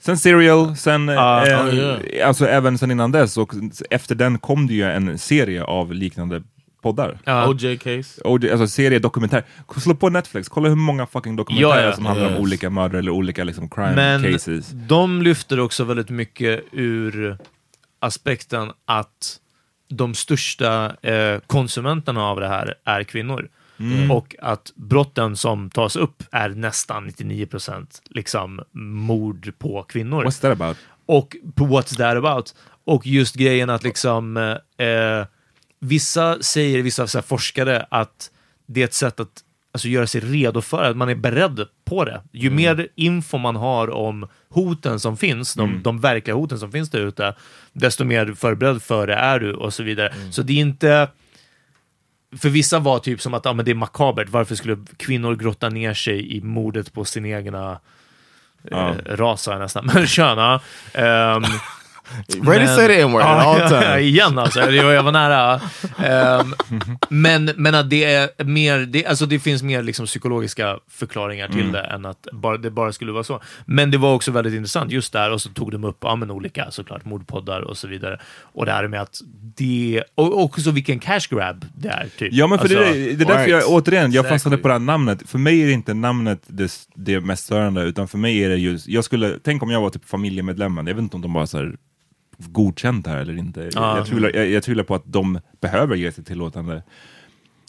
Sen 0.00 0.18
Serial, 0.18 0.76
sen, 0.76 1.08
Ja, 1.08 1.46
eh, 1.46 1.76
ja, 2.18 2.26
alltså 2.26 2.46
även 2.46 2.78
sen 2.78 2.90
innan 2.90 3.12
dess, 3.12 3.36
och 3.36 3.52
efter 3.90 4.14
den 4.14 4.38
kom 4.38 4.66
det 4.66 4.74
ju 4.74 4.82
en 4.84 5.18
serie 5.18 5.64
av 5.64 5.92
liknande 5.94 6.42
poddar. 6.82 7.18
ja, 7.24 7.48
OJ 7.48 7.76
case. 7.76 8.38
Det, 8.40 8.50
alltså 8.52 8.66
serie, 8.66 8.98
dokumentär. 8.98 9.44
Slå 9.76 9.94
på 9.94 10.08
Netflix, 10.08 10.48
kolla 10.48 10.68
hur 10.68 10.76
många 10.76 11.06
fucking 11.06 11.36
dokumentärer 11.36 11.80
Ja, 11.80 11.86
ja. 11.86 11.92
som 11.92 12.06
handlar 12.06 12.26
om 12.26 12.32
Yes. 12.32 12.40
olika 12.40 12.70
mördare 12.70 12.98
eller 12.98 13.10
olika 13.10 13.44
liksom, 13.44 13.68
crime 13.68 13.94
men 13.94 14.32
cases. 14.32 14.70
de 14.72 15.22
lyfter 15.22 15.60
också 15.60 15.84
väldigt 15.84 16.10
mycket 16.10 16.60
ur 16.72 17.38
aspekten 18.00 18.70
att 18.86 19.36
de 19.90 20.14
största 20.14 20.96
eh, 21.02 21.40
konsumenterna 21.46 22.24
av 22.24 22.40
det 22.40 22.48
här 22.48 22.74
är 22.84 23.04
kvinnor. 23.04 23.48
Mm. 23.80 24.10
Och 24.10 24.36
att 24.38 24.72
brotten 24.74 25.36
som 25.36 25.70
tas 25.70 25.96
upp 25.96 26.22
är 26.30 26.48
nästan 26.48 27.10
99% 27.10 27.86
liksom 28.10 28.60
mord 28.72 29.52
på 29.58 29.82
kvinnor. 29.82 30.24
What's 30.24 30.40
that 30.40 30.60
about? 30.60 30.76
Och 31.06 31.36
på 31.54 31.64
What's 31.64 31.96
That 31.96 32.16
About? 32.16 32.54
Och 32.84 33.06
just 33.06 33.34
grejen 33.34 33.70
att 33.70 33.82
liksom 33.82 34.36
eh, 34.76 35.26
vissa 35.78 36.42
säger, 36.42 36.82
vissa 36.82 37.06
så 37.06 37.22
forskare 37.22 37.86
att 37.90 38.30
det 38.66 38.80
är 38.80 38.84
ett 38.84 38.94
sätt 38.94 39.20
att 39.20 39.44
alltså, 39.72 39.88
göra 39.88 40.06
sig 40.06 40.20
redo 40.20 40.60
för 40.60 40.82
att 40.90 40.96
man 40.96 41.08
är 41.08 41.14
beredd 41.14 41.60
på 41.84 42.04
det. 42.04 42.22
Ju 42.32 42.50
mer 42.50 42.88
info 42.94 43.38
man 43.38 43.56
har 43.56 43.90
om 43.90 44.28
hoten 44.48 45.00
som 45.00 45.16
finns, 45.16 45.54
de, 45.54 45.82
de 45.82 46.00
verkliga 46.00 46.36
hoten 46.36 46.58
som 46.58 46.72
finns 46.72 46.90
där 46.90 47.00
ute, 47.00 47.34
desto 47.72 48.04
mer 48.04 48.32
förberedd 48.32 48.82
för 48.82 49.06
det 49.06 49.14
är 49.14 49.40
du 49.40 49.54
och 49.54 49.74
så 49.74 49.82
vidare. 49.82 50.14
Så 50.30 50.42
det 50.42 50.52
är 50.52 50.60
inte 50.60 51.08
för 52.38 52.48
vissa 52.48 52.78
var 52.78 52.98
typ 52.98 53.20
som 53.20 53.34
att 53.34 53.46
ah, 53.46 53.52
men 53.52 53.64
det 53.64 53.70
är 53.70 53.74
makabert, 53.74 54.28
varför 54.28 54.54
skulle 54.54 54.76
kvinnor 54.96 55.36
grotta 55.36 55.68
ner 55.68 55.94
sig 55.94 56.36
i 56.36 56.40
mordet 56.40 56.92
på 56.92 57.04
sin 57.04 57.26
egna 57.26 57.80
Ja. 58.70 58.88
eh, 58.88 59.16
ras 59.16 59.42
sa 59.42 59.52
jag 59.52 59.60
nästan, 59.60 59.86
men 59.94 60.06
kön. 60.06 60.38
ja. 60.38 60.60
Ready 62.42 62.66
to 62.66 62.74
say 62.74 62.86
the 62.88 63.00
N-word 63.00 63.22
at 63.22 63.46
all 63.46 63.68
times. 63.68 64.00
igen 64.00 64.38
alltså, 64.38 64.60
jag, 64.60 64.94
jag 64.94 65.02
var 65.02 65.12
nära. 65.12 65.60
Ehm, 66.04 66.54
men, 67.08 67.50
men 67.56 67.74
att 67.74 67.90
det 67.90 68.04
är 68.04 68.44
mer, 68.44 68.78
det, 68.78 69.06
alltså 69.06 69.26
det 69.26 69.38
finns 69.38 69.62
mer 69.62 69.82
liksom 69.82 70.06
psykologiska 70.06 70.78
förklaringar 70.90 71.48
till 71.48 71.60
Mm. 71.60 71.72
det 71.72 71.80
än 71.80 72.06
att 72.06 72.26
bara, 72.32 72.56
det 72.56 72.70
bara 72.70 72.92
skulle 72.92 73.12
vara 73.12 73.24
så. 73.24 73.40
Men 73.64 73.90
det 73.90 73.98
var 73.98 74.14
också 74.14 74.30
väldigt 74.30 74.54
intressant 74.54 74.90
just 74.92 75.12
där 75.12 75.30
och 75.32 75.40
så 75.42 75.48
tog 75.48 75.72
de 75.72 75.84
upp 75.84 75.98
ja, 76.00 76.16
men 76.16 76.30
olika 76.30 76.70
såklart 76.70 77.04
mordpoddar 77.04 77.60
och 77.60 77.76
så 77.76 77.88
vidare. 77.88 78.20
Och 78.42 78.66
det 78.66 78.72
här 78.72 78.88
med 78.88 79.00
att 79.02 79.20
det, 79.56 80.02
och 80.14 80.42
också 80.42 80.70
vilken 80.70 80.98
cash 80.98 81.20
grab 81.30 81.64
det 81.74 81.88
är. 81.88 82.08
Typ. 82.18 82.32
Ja 82.32 82.46
men 82.46 82.58
för 82.58 82.64
Alltså, 82.64 82.78
det, 82.78 82.86
är- 82.88 83.16
det 83.16 83.24
är 83.24 83.26
därför 83.28 83.50
jag, 83.50 83.56
right. 83.56 83.68
återigen, 83.68 84.12
jag 84.12 84.28
fastnade 84.28 84.56
på 84.56 84.68
det 84.68 84.74
här 84.74 84.78
namnet. 84.78 85.22
För 85.26 85.38
mig 85.38 85.62
är 85.62 85.66
det 85.66 85.72
inte 85.72 85.94
namnet 85.94 86.42
det, 86.46 86.72
det 86.94 87.20
mest 87.20 87.44
störande, 87.44 87.82
utan 87.82 88.08
för 88.08 88.18
mig 88.18 88.44
är 88.44 88.48
det 88.48 88.56
just, 88.56 88.88
jag 88.88 89.04
skulle, 89.04 89.38
tänk 89.44 89.62
om 89.62 89.70
jag 89.70 89.80
var 89.80 89.90
typ 89.90 90.08
familjemedlemmen, 90.08 90.86
jag 90.86 90.94
vet 90.94 91.02
inte 91.02 91.16
om 91.16 91.22
de 91.22 91.32
bara 91.32 91.46
så 91.46 91.58
här 91.58 91.74
godkänt 92.48 93.06
här 93.06 93.16
eller 93.16 93.38
inte. 93.38 93.60
Jag, 93.60 93.70
Ja. 93.74 93.96
jag, 93.96 94.06
tvivlar, 94.06 94.30
jag, 94.34 94.50
jag 94.50 94.62
tvivlar 94.62 94.84
på 94.84 94.94
att 94.94 95.02
de 95.06 95.40
behöver 95.60 95.96
ge 95.96 96.12
sig 96.12 96.24
tillåtande. 96.24 96.82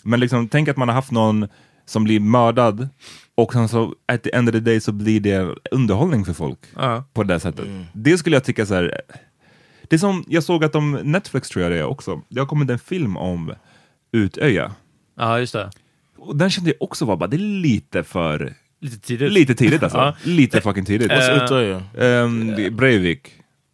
Men 0.03 0.19
liksom, 0.19 0.47
tänk 0.47 0.67
att 0.69 0.77
man 0.77 0.87
har 0.87 0.95
haft 0.95 1.11
någon 1.11 1.47
som 1.85 2.03
blir 2.03 2.19
mördad 2.19 2.89
och 3.35 3.53
sen 3.53 3.67
så 3.69 3.95
at 4.07 4.23
the 4.23 4.35
end 4.35 4.49
of 4.49 4.53
the 4.53 4.59
day 4.59 4.79
så 4.79 4.91
blir 4.91 5.19
det 5.19 5.55
underhållning 5.71 6.25
för 6.25 6.33
folk 6.33 6.59
Ja. 6.75 7.03
på 7.13 7.23
det 7.23 7.39
sättet. 7.39 7.65
Det 7.93 8.17
skulle 8.17 8.35
jag 8.35 8.43
tycka 8.43 8.65
så 8.65 8.73
här. 8.73 9.01
Det 9.83 9.95
är 9.95 9.97
som, 9.97 10.25
jag 10.27 10.43
såg 10.43 10.63
att 10.63 10.73
de, 10.73 10.91
Netflix 10.91 11.49
tror 11.49 11.63
jag 11.63 11.71
det 11.71 11.77
är 11.79 11.83
också, 11.85 12.21
det 12.29 12.39
har 12.39 12.47
kommit 12.47 12.69
en 12.69 12.79
film 12.79 13.17
om 13.17 13.53
Utöja. 14.11 14.71
Ja, 15.17 15.39
just 15.39 15.53
det. 15.53 15.71
Och 16.17 16.35
den 16.35 16.49
kände 16.49 16.69
jag 16.69 16.81
också 16.81 17.05
var 17.05 17.17
bara, 17.17 17.27
det 17.27 17.35
är 17.37 17.61
lite 17.61 18.03
för... 18.03 18.53
Lite 18.81 18.99
tidigt. 18.99 19.31
Lite 19.31 19.55
tidigt 19.55 19.83
alltså. 19.83 19.97
Ja. 19.97 20.15
Lite 20.23 20.61
fucking 20.61 20.85
tidigt. 20.85 21.11
What's 21.11 21.43
utav 21.45 21.83
Um, 22.03 22.55
Breivik. 22.77 23.33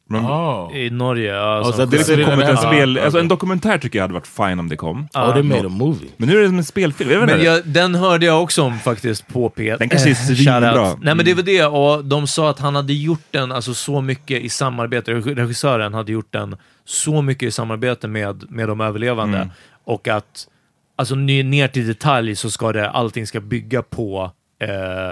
Oh. 0.09 0.77
I 0.77 0.89
Norge, 0.89 1.33
ja. 1.33 1.59
Oh, 1.59 1.63
som 1.63 1.71
så 1.71 1.77
Det 1.77 1.83
är 1.83 1.87
det 1.87 2.15
liksom 2.15 2.31
kommit 2.31 2.47
en 2.49 2.57
spel, 2.57 2.95
Ja, 2.95 3.03
alltså 3.03 3.19
en 3.19 3.27
dokumentär 3.27 3.77
tycker 3.77 3.99
jag 3.99 4.03
hade 4.03 4.13
varit 4.13 4.27
fine 4.27 4.59
om 4.59 4.69
det 4.69 4.75
kom. 4.75 5.07
Oh, 5.13 5.33
they 5.33 5.43
made 5.43 5.65
a 5.65 5.69
movie. 5.69 6.09
Men 6.17 6.29
nu 6.29 6.37
är 6.37 6.41
det 6.41 6.47
som 6.47 6.57
en 6.57 6.63
spelfilm. 6.63 7.11
Jag 7.11 7.25
Men 7.25 7.43
jag, 7.43 7.65
den 7.67 7.95
hörde 7.95 8.25
jag 8.25 8.43
också 8.43 8.63
om 8.63 8.79
faktiskt 8.79 9.27
på 9.27 9.49
P1. 9.49 9.77
Den 9.77 9.89
kanske 9.89 10.09
är 10.09 10.11
Eh, 10.11 10.15
svinbra. 10.15 10.95
Nej 11.01 11.15
men 11.15 11.25
det 11.25 11.33
var 11.33 11.43
det, 11.43 11.65
och 11.65 12.05
de 12.05 12.27
sa 12.27 12.49
att 12.49 12.59
han 12.59 12.75
hade 12.75 12.93
gjort 12.93 13.25
den 13.31 13.51
alltså, 13.51 13.73
så 13.73 14.01
mycket 14.01 14.41
i 14.41 14.49
samarbete, 14.49 15.13
reg- 15.13 15.35
regissören 15.35 15.93
hade 15.93 16.11
gjort 16.11 16.33
den 16.33 16.57
så 16.85 17.21
mycket 17.21 17.47
i 17.47 17.51
samarbete 17.51 18.07
med, 18.07 18.45
med 18.51 18.67
de 18.67 18.81
överlevande. 18.81 19.37
Mm. 19.37 19.49
Och 19.83 20.07
att, 20.07 20.47
alltså 20.95 21.15
ner 21.15 21.67
till 21.67 21.87
detalj 21.87 22.35
så 22.35 22.51
ska 22.51 22.71
det, 22.73 22.89
allting 22.89 23.27
ska 23.27 23.39
bygga 23.39 23.81
på 23.81 24.31
eh, 24.61 25.09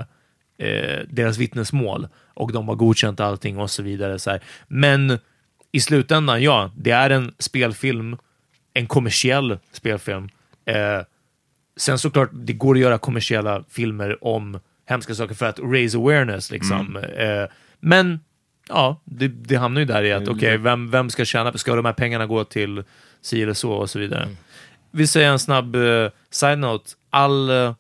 eh, 0.68 1.00
deras 1.10 1.38
vittnesmål. 1.38 2.08
Och 2.36 2.52
de 2.52 2.68
har 2.68 2.76
godkänt 2.76 3.20
allting 3.20 3.58
och 3.58 3.72
så 3.72 3.84
vidare. 3.84 4.20
Så 4.20 4.30
här. 4.32 4.44
Men 4.68 5.20
i 5.72 5.80
slutändan, 5.80 6.44
ja, 6.44 6.72
det 6.78 6.92
är 6.92 7.10
en 7.10 7.34
spelfilm, 7.40 8.18
en 8.74 8.88
kommersiell 8.88 9.60
spelfilm. 9.72 10.30
Eh, 10.66 11.02
Sen 11.78 12.00
såklart, 12.00 12.30
det 12.34 12.54
går 12.54 12.76
att 12.76 12.82
göra 12.82 12.98
kommersiella 12.98 13.64
filmer 13.70 14.24
om 14.24 14.60
hemska 14.86 15.16
saker 15.16 15.36
för 15.36 15.46
att 15.46 15.60
raise 15.60 15.98
awareness. 15.98 16.52
Liksom. 16.52 16.98
Mm. 16.98 17.40
Eh, 17.42 17.48
men 17.80 18.20
ja, 18.70 19.02
det, 19.06 19.28
det 19.28 19.56
hamnar 19.56 19.82
ju 19.82 19.86
där 19.86 20.04
i 20.04 20.12
att 20.14 20.22
Mm. 20.24 20.36
okej, 20.36 20.58
vem, 20.58 20.92
vem 20.92 21.10
ska 21.10 21.26
tjäna? 21.26 21.58
Ska 21.58 21.76
de 21.76 21.86
här 21.86 21.94
pengarna 21.94 22.26
gå 22.26 22.44
till 22.44 22.84
si 23.22 23.44
eller 23.44 23.54
så 23.54 23.72
och 23.72 23.90
så 23.90 24.00
vidare? 24.00 24.24
Mm. 24.24 24.38
Vi 24.92 25.08
säger 25.08 25.30
en 25.32 25.40
snabb 25.40 25.76
uh, 25.76 26.10
side-note. 26.30 26.92
All 27.10 27.50
eh, 27.50 27.74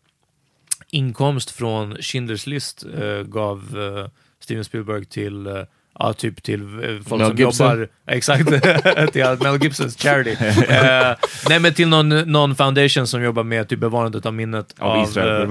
inkomst 0.89 1.51
från 1.51 1.95
Schindler's 1.97 2.49
list 2.49 2.85
eh, 3.01 3.23
gav 3.23 3.57
eh, 3.77 4.09
Steven 4.45 4.63
Spielberg 4.65 5.05
till 5.05 5.47
eh, 5.47 5.53
Ja, 5.99 6.13
typ 6.13 6.43
till 6.43 6.61
eh, 6.61 6.67
folk 7.07 7.19
Mel 7.21 7.27
som 7.29 7.37
Gibson? 7.37 7.69
jobbar... 7.69 7.87
Exakt, 8.07 8.47
till 9.13 9.25
Mel 9.41 9.63
Gibsons 9.63 9.97
charity. 9.97 10.35
Eh, 10.69 11.15
nej, 11.49 11.59
men 11.59 11.73
till 11.73 11.87
någon, 11.87 12.09
någon 12.09 12.55
foundation 12.55 13.07
som 13.07 13.23
jobbar 13.23 13.43
med 13.43 13.67
typ 13.69 13.79
bevarandet 13.79 14.25
av 14.25 14.33
minnet 14.33 14.75
Av 14.79 15.03
Israel. 15.03 15.41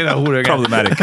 eh, 0.00 0.18
horungar. 0.18 0.44
Problematic. 0.44 0.98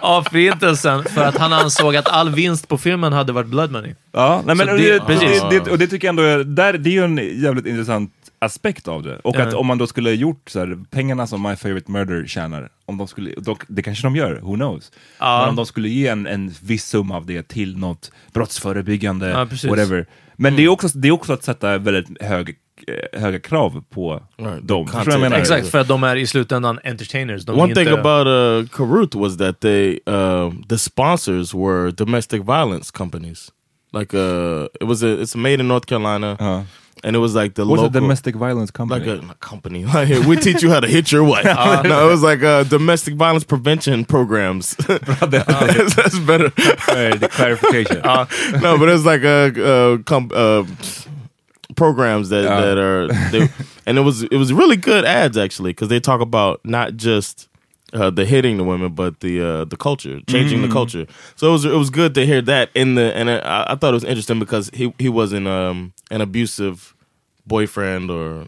av 0.00 0.22
förintelsen 0.22 1.04
för 1.04 1.24
att 1.24 1.38
han 1.38 1.52
ansåg 1.52 1.96
att 1.96 2.08
all 2.08 2.30
vinst 2.30 2.68
på 2.68 2.78
filmen 2.78 3.12
hade 3.12 3.32
varit 3.32 3.46
blood 3.48 3.70
money. 3.72 3.94
Ja, 4.12 4.42
nej, 4.46 4.56
men 4.56 4.66
Så 4.66 4.72
och 4.72 4.78
det- 4.78 4.92
det, 4.92 5.00
precis. 5.00 5.42
det, 5.50 5.70
och 5.70 5.78
det 5.78 5.86
tycker 5.86 6.06
jag 6.06 6.12
ändå 6.12 6.22
är, 6.22 6.38
där, 6.44 6.72
det 6.72 6.90
är 6.90 6.92
ju 6.92 7.04
en 7.04 7.40
jävligt 7.42 7.66
intressant 7.66 8.12
aspekt 8.44 8.88
av 8.88 9.02
det. 9.02 9.16
Och 9.18 9.36
att 9.36 9.54
om 9.54 9.66
man 9.66 9.78
då 9.78 9.86
skulle 9.86 10.10
gjort 10.12 10.50
så 10.50 10.58
här, 10.58 10.78
pengarna 10.90 11.26
som 11.26 11.42
My 11.42 11.56
Favorite 11.56 11.90
Murder 11.90 12.26
tjänar, 12.26 12.68
om 12.86 12.98
de 12.98 13.08
skulle, 13.08 13.34
då, 13.36 13.56
det 13.68 13.82
kanske 13.82 14.06
de 14.06 14.16
gör, 14.16 14.40
who 14.42 14.54
knows? 14.54 14.92
Men 15.20 15.48
om 15.48 15.56
de 15.56 15.66
skulle 15.66 15.88
ge 15.88 16.06
en, 16.06 16.26
en 16.26 16.54
viss 16.62 16.84
summa 16.84 17.16
av 17.16 17.26
det 17.26 17.48
till 17.48 17.78
något 17.78 18.10
brottsförebyggande, 18.32 19.34
whatever. 19.68 20.06
Men 20.36 20.56
det, 20.56 20.64
är 20.64 20.68
också, 20.68 20.88
det 20.88 21.08
är 21.08 21.12
också 21.12 21.32
att 21.32 21.44
sätta 21.44 21.78
väldigt 21.78 22.22
hög, 22.22 22.48
eh, 22.88 23.20
höga 23.20 23.40
krav 23.40 23.84
på 23.90 24.22
Right, 24.36 24.68
dem. 24.68 24.88
Exakt, 25.32 25.68
för 25.68 25.78
att 25.78 25.88
de 25.88 26.04
är 26.04 26.16
i 26.16 26.26
slutändan 26.26 26.78
entertainers. 26.84 27.44
De 27.44 27.60
One 27.60 27.68
inte... 27.68 27.84
thing 27.84 27.92
about 27.92 28.26
uh, 28.26 28.68
Karut 28.68 29.14
was 29.14 29.36
that 29.36 29.60
they 29.60 30.00
uh, 30.08 30.52
the 30.68 30.78
sponsors 30.78 31.54
were 31.54 31.90
domestic 31.90 32.42
violence 32.42 32.92
companies. 32.92 33.52
Like 33.92 34.16
uh, 34.16 34.66
it 34.80 34.86
was 34.86 35.02
a 35.02 35.06
it's 35.06 35.36
made 35.36 35.60
in 35.60 35.68
North 35.68 35.86
Carolina, 35.86 36.36
Uh-huh. 36.40 36.62
And 37.04 37.14
it 37.14 37.18
was 37.18 37.34
like 37.34 37.54
the 37.54 37.64
local 37.64 37.84
a 37.84 37.90
domestic 37.90 38.34
violence 38.34 38.70
company? 38.70 39.06
like 39.06 39.22
a, 39.22 39.26
not 39.26 39.40
company. 39.40 39.84
Like 39.94 40.08
we 40.26 40.36
teach 40.36 40.62
you 40.62 40.70
how 40.70 40.80
to 40.80 40.88
hit 40.88 41.12
your 41.12 41.22
wife. 41.22 41.44
no, 41.84 42.06
it 42.06 42.10
was 42.10 42.22
like 42.22 42.42
uh, 42.42 42.64
domestic 42.64 43.14
violence 43.14 43.44
prevention 43.44 44.04
programs. 44.04 44.74
that's, 44.88 45.94
that's 45.94 46.18
better. 46.20 46.46
Uh, 46.46 47.16
the 47.16 47.28
clarification. 47.30 48.00
no, 48.60 48.78
but 48.78 48.88
it's 48.88 49.04
like 49.04 49.22
a 49.22 49.98
uh, 50.02 50.16
uh, 50.34 50.66
programs 51.76 52.30
that 52.30 52.42
that 52.42 52.78
are, 52.78 53.08
they, 53.30 53.48
and 53.86 53.98
it 53.98 54.02
was 54.02 54.22
it 54.22 54.36
was 54.36 54.52
really 54.52 54.76
good 54.76 55.04
ads 55.04 55.36
actually 55.36 55.70
because 55.70 55.88
they 55.88 56.00
talk 56.00 56.20
about 56.20 56.60
not 56.64 56.96
just 56.96 57.48
uh, 57.94 58.10
the 58.10 58.24
hitting 58.24 58.56
the 58.56 58.64
women, 58.64 58.92
but 58.94 59.20
the 59.20 59.40
uh, 59.40 59.64
the 59.64 59.76
culture, 59.76 60.20
changing 60.28 60.62
the 60.62 60.68
culture. 60.68 61.06
So 61.36 61.48
it 61.48 61.52
was 61.52 61.64
it 61.64 61.72
was 61.72 61.90
good 61.90 62.14
to 62.16 62.26
hear 62.26 62.42
that 62.42 62.70
in 62.74 62.94
the 62.96 63.14
and 63.16 63.30
I, 63.30 63.66
I 63.68 63.74
thought 63.76 63.90
it 63.90 63.94
was 63.94 64.04
interesting 64.04 64.38
because 64.38 64.70
he 64.74 64.92
he 64.98 65.08
wasn't 65.08 65.46
um, 65.46 65.92
an 66.10 66.20
abusive 66.20 66.94
boyfriend 67.46 68.10
or 68.10 68.46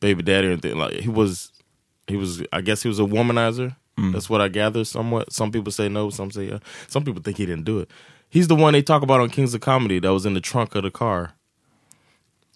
baby 0.00 0.22
daddy 0.22 0.48
or 0.48 0.52
anything 0.52 0.76
like 0.76 0.94
he 0.94 1.08
was. 1.08 1.52
He 2.06 2.16
was, 2.16 2.42
I 2.54 2.62
guess, 2.62 2.82
he 2.82 2.88
was 2.88 2.98
a 2.98 3.02
womanizer. 3.02 3.76
That's 4.12 4.30
what 4.30 4.40
I 4.40 4.48
gather. 4.48 4.84
Somewhat. 4.84 5.30
Some 5.32 5.50
people 5.52 5.72
say 5.72 5.88
no. 5.88 6.08
Some 6.08 6.30
say 6.30 6.44
yeah. 6.44 6.60
Some 6.86 7.04
people 7.04 7.20
think 7.20 7.36
he 7.36 7.44
didn't 7.44 7.64
do 7.64 7.80
it. 7.80 7.90
He's 8.30 8.48
the 8.48 8.54
one 8.54 8.72
they 8.72 8.80
talk 8.80 9.02
about 9.02 9.20
on 9.20 9.28
Kings 9.28 9.52
of 9.54 9.60
Comedy 9.60 9.98
that 9.98 10.12
was 10.12 10.24
in 10.24 10.34
the 10.34 10.40
trunk 10.40 10.74
of 10.74 10.84
the 10.84 10.90
car. 10.90 11.32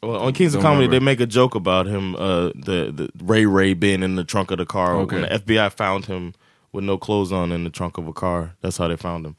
Well, 0.03 0.21
on 0.21 0.33
Kings 0.33 0.55
of 0.55 0.63
Don't 0.63 0.71
Comedy, 0.71 0.87
remember. 0.89 1.01
they 1.01 1.05
make 1.05 1.21
a 1.21 1.27
joke 1.27 1.55
about 1.55 1.87
him, 1.87 2.17
uh, 2.17 2.49
the 2.55 2.91
the 2.93 3.11
Ray 3.23 3.47
Ray 3.47 3.73
being 3.75 4.03
in 4.03 4.17
the 4.17 4.25
trunk 4.25 4.51
of 4.51 4.59
the 4.59 4.67
car. 4.67 4.97
Okay. 4.97 5.21
When 5.21 5.23
the 5.23 5.39
FBI 5.39 5.73
found 5.73 6.07
him 6.07 6.35
with 6.73 6.85
no 6.85 6.99
clothes 6.99 7.31
on 7.31 7.53
in 7.53 7.63
the 7.63 7.71
trunk 7.71 7.99
of 7.99 8.09
a 8.09 8.13
car, 8.13 8.57
that's 8.63 8.79
how 8.79 8.89
they 8.89 8.97
found 8.97 9.25
him. 9.27 9.37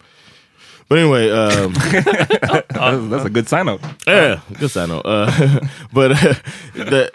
But 0.87 0.99
anyway, 0.99 1.29
um, 1.31 1.73
that's, 1.91 3.09
that's 3.09 3.25
a 3.25 3.29
good 3.29 3.49
sign 3.49 3.67
out. 3.67 3.81
yeah, 4.07 4.39
good 4.59 4.77
I 4.77 4.85
know. 4.85 4.99
Uh, 4.99 5.59
but 5.93 6.11
uh, 6.11 6.33
the, 6.75 7.09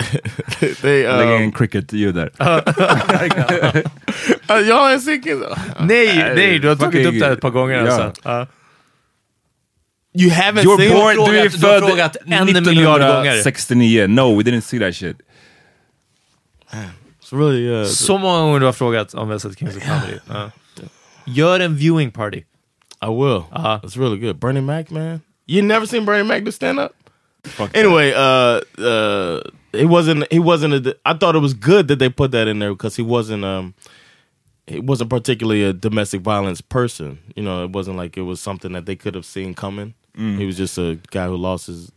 they 0.82 1.04
Lägga 1.04 1.36
in 1.36 1.44
um, 1.44 1.52
cricket-ljud 1.52 2.14
där. 2.14 2.30
uh, 2.40 2.62
y'all 4.66 4.88
ain't 4.88 5.02
seen 5.02 5.22
Kings. 5.22 5.44
Nej, 5.80 6.34
nej, 6.34 6.58
du 6.58 6.68
har 6.68 6.76
tagit 6.76 7.06
upp 7.06 7.18
det 7.18 7.24
här 7.24 7.32
ett 7.32 7.40
par 7.40 7.50
gånger. 7.50 7.86
Ja. 7.86 8.02
Alltså. 8.02 8.46
Ja. 10.18 10.24
You 10.24 10.30
haven't 10.30 10.64
You're 10.64 10.76
seen 10.76 10.92
born, 10.92 11.16
frågat- 11.16 11.30
du 11.30 11.38
är 11.38 11.48
du 11.48 11.66
har 11.66 11.80
född 11.80 11.88
frågat 11.88 12.16
en 12.26 12.32
1969. 12.48 14.06
No, 14.08 14.36
we 14.36 14.42
didn't 14.42 14.60
see 14.60 14.78
that 14.78 14.94
shit. 14.94 15.16
It's 17.20 17.32
really 17.32 17.68
uh, 17.68 17.86
Så 17.86 18.18
många 18.18 18.40
gånger 18.40 18.60
du 18.60 18.66
har 18.66 18.72
frågat 18.72 19.14
om 19.14 19.28
vi 19.28 19.34
har 19.34 19.38
sett 19.38 19.58
Kings 19.58 19.76
of 19.76 19.82
Comedy. 19.82 20.18
Ja. 20.28 20.50
Gör 21.26 21.60
en 21.60 21.76
viewing 21.76 22.10
party. 22.10 22.38
I 23.02 23.06
will. 23.06 23.44
Uh-huh. 23.52 23.80
It's 23.82 23.96
really 23.96 24.18
good. 24.18 24.40
Bernie 24.40 24.60
Mac, 24.60 24.90
man. 24.90 25.20
You 25.46 25.62
never 25.62 25.86
seen 25.86 26.04
Bernie 26.04 26.24
Mac 26.24 26.44
do 26.44 26.52
stand 26.52 26.80
up? 26.80 26.92
Fuck 27.44 27.76
Anyway, 27.76 28.12
uh, 28.12 28.60
uh, 28.82 29.40
he 29.72 29.86
wasn't. 29.86 30.26
He 30.32 30.38
wasn't. 30.38 30.86
A, 30.86 30.96
I 31.06 31.14
thought 31.14 31.36
it 31.36 31.42
was 31.42 31.54
good 31.54 31.88
that 31.88 31.98
they 31.98 32.08
put 32.10 32.32
that 32.32 32.48
in 32.48 32.58
there 32.58 32.72
because 32.72 32.96
he 32.96 33.02
wasn't. 33.02 33.44
Um, 33.44 33.74
he 34.66 34.80
wasn't 34.80 35.10
particularly 35.10 35.62
a 35.64 35.72
domestic 35.72 36.20
violence 36.20 36.60
person. 36.60 37.18
You 37.36 37.42
know, 37.42 37.64
it 37.64 37.70
wasn't 37.70 37.96
like 37.96 38.16
it 38.16 38.22
was 38.22 38.40
something 38.40 38.72
that 38.72 38.86
they 38.86 38.96
could 38.96 39.14
have 39.14 39.24
seen 39.24 39.54
coming. 39.54 39.94
He 40.38 40.46
was 40.46 40.58
just 40.58 40.78
a 40.78 40.96
guy 41.10 41.26
who 41.26 41.36
lost 41.36 41.68
his 41.68 41.90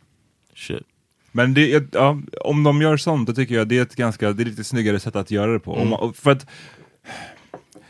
shit. 0.55 0.83
Men 1.31 1.53
det, 1.53 1.93
ja, 1.93 2.17
om 2.41 2.63
de 2.63 2.81
gör 2.81 2.97
sånt, 2.97 3.27
då 3.27 3.33
tycker 3.33 3.55
jag 3.55 3.67
det 3.67 3.77
är 3.77 3.81
ett 3.81 3.95
ganska, 3.95 4.31
det 4.33 4.43
är 4.43 4.45
lite 4.45 4.63
snyggare 4.63 4.99
sätt 4.99 5.15
att 5.15 5.31
göra 5.31 5.53
det 5.53 5.59
på. 5.59 5.73
Om 5.73 5.89
man, 5.89 6.13
för 6.13 6.31
att 6.31 6.45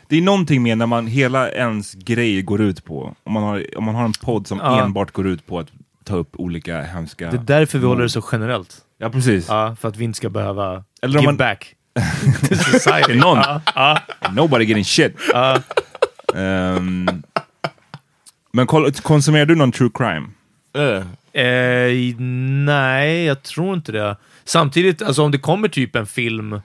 det 0.08 0.16
är 0.18 0.22
någonting 0.22 0.62
med 0.62 0.78
när 0.78 0.86
man, 0.86 1.06
hela 1.06 1.50
ens 1.50 1.94
grej 1.94 2.42
går 2.42 2.60
ut 2.60 2.84
på, 2.84 3.14
om 3.24 3.32
man 3.32 3.42
har, 3.42 3.78
om 3.78 3.84
man 3.84 3.94
har 3.94 4.04
en 4.04 4.12
podd 4.12 4.46
som 4.46 4.58
Ja. 4.58 4.84
enbart 4.84 5.12
går 5.12 5.26
ut 5.26 5.46
på 5.46 5.58
att 5.58 5.68
ta 6.04 6.16
upp 6.16 6.30
olika 6.36 6.82
hemska... 6.82 7.30
Det 7.30 7.36
är 7.36 7.40
därför 7.58 7.78
vi 7.78 7.86
håller 7.86 8.02
det 8.02 8.08
så 8.08 8.24
generellt. 8.32 8.76
Ja, 8.98 9.10
precis. 9.10 9.48
Ja, 9.48 9.76
för 9.80 9.88
att 9.88 9.96
vi 9.96 10.04
inte 10.04 10.16
ska 10.16 10.28
behöva 10.30 10.84
Eller 11.02 11.18
give 11.18 11.26
man- 11.28 11.36
back 11.36 11.74
to 12.48 12.54
society. 12.54 13.14
Någon. 13.14 13.38
Ja, 13.38 13.60
ja. 13.74 14.00
Nobody 14.32 14.64
getting 14.64 14.84
shit. 14.84 15.14
Ehm, 16.34 17.22
men 18.52 18.66
konsumerar 19.02 19.46
du 19.46 19.54
någon 19.54 19.72
true 19.72 19.90
crime? 19.94 20.28
Yeah. 20.76 21.04
Eh, 21.32 22.16
nej, 22.64 23.24
jag 23.24 23.42
tror 23.42 23.74
inte 23.74 23.92
det. 23.92 24.16
Samtidigt, 24.44 25.02
alltså 25.02 25.22
om 25.22 25.30
det 25.30 25.38
kommer 25.38 25.68
typ 25.68 25.96
en 25.96 26.06
film, 26.06 26.60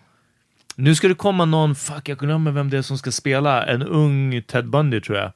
nu 0.75 0.95
ska 0.95 1.07
det 1.07 1.13
komma 1.13 1.45
någon, 1.45 1.75
fuck 1.75 2.09
jag 2.09 2.17
glömmer 2.17 2.51
vem 2.51 2.69
det 2.69 2.77
är 2.77 2.81
som 2.81 2.97
ska 2.97 3.11
spela, 3.11 3.65
en 3.65 3.83
ung 3.83 4.41
Ted 4.41 4.69
Bundy 4.69 5.01
tror 5.01 5.17
jag. 5.17 5.31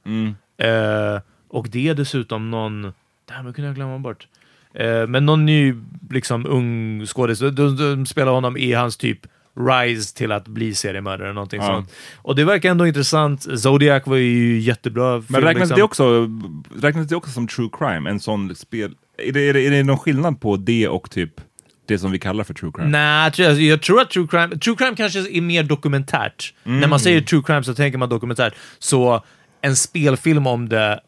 Eh, 0.58 1.22
och 1.50 1.68
det 1.70 1.88
är 1.88 1.96
dessutom 1.96 2.52
någon, 2.52 2.82
damn 3.26 3.46
jag 3.46 3.56
kunde 3.56 3.68
jag 3.68 3.76
glömma 3.76 4.00
bort. 4.00 4.28
Eh, 4.74 5.08
men 5.08 5.26
någon 5.26 5.46
ny, 5.46 5.76
liksom 6.10 6.46
ung 6.46 7.06
skådis, 7.06 7.40
de, 7.40 7.50
de, 7.50 7.78
de 7.78 8.06
spelar 8.06 8.32
honom 8.32 8.58
i 8.58 8.74
hans 8.74 8.98
typ 8.98 9.28
rise 9.60 10.16
till 10.16 10.32
att 10.32 10.48
bli 10.48 10.76
seriemördare 10.76 11.24
eller 11.28 11.34
någonting 11.34 11.62
Ja. 11.62 11.68
sånt. 11.68 11.94
Och 12.16 12.36
det 12.36 12.44
verkar 12.44 12.72
ändå 12.72 12.88
intressant. 12.88 13.60
Zodiac 13.60 14.04
var 14.06 14.16
ju 14.18 14.60
jättebra 14.60 15.14
Men 15.14 15.24
film, 15.24 15.44
räknas, 15.44 15.60
liksom. 15.60 15.76
det 15.78 15.84
också, 15.84 16.30
räknas 16.82 17.08
det 17.08 17.16
också 17.16 17.32
som 17.32 17.48
true 17.48 17.70
crime? 17.80 18.10
En 18.10 18.20
sån 18.20 18.56
spel... 18.56 18.96
Är 19.18 19.32
det, 19.32 19.50
är, 19.50 19.54
det, 19.54 19.68
är 19.68 19.72
det 19.72 19.84
någon 19.84 19.98
skillnad 19.98 20.42
på 20.42 20.56
det 20.58 20.88
och 20.88 21.12
typ 21.12 21.32
det 21.86 22.00
som 22.00 22.12
vi 22.12 22.20
kallar 22.20 22.44
för 22.44 22.54
true 22.54 22.72
crime? 22.76 22.90
Nej, 22.90 23.24
jag 23.24 23.34
tror, 23.34 23.60
jag 23.60 23.82
tror 23.82 24.02
att 24.02 24.10
true 24.10 24.28
crime, 24.28 24.58
true 24.58 24.76
crime 24.76 24.96
kanske 24.96 25.20
är 25.20 25.42
mer 25.42 25.64
dokumentärt. 25.64 26.54
När 26.64 26.88
man 26.88 27.00
säger 27.00 27.22
true 27.22 27.44
crime 27.46 27.64
så 27.64 27.74
tänker 27.74 27.98
man 27.98 28.10
dokumentärt. 28.10 28.54
Så 28.80 29.24
en 29.62 29.76
spelfilm 29.76 30.48
om 30.48 30.70
det 30.70 31.00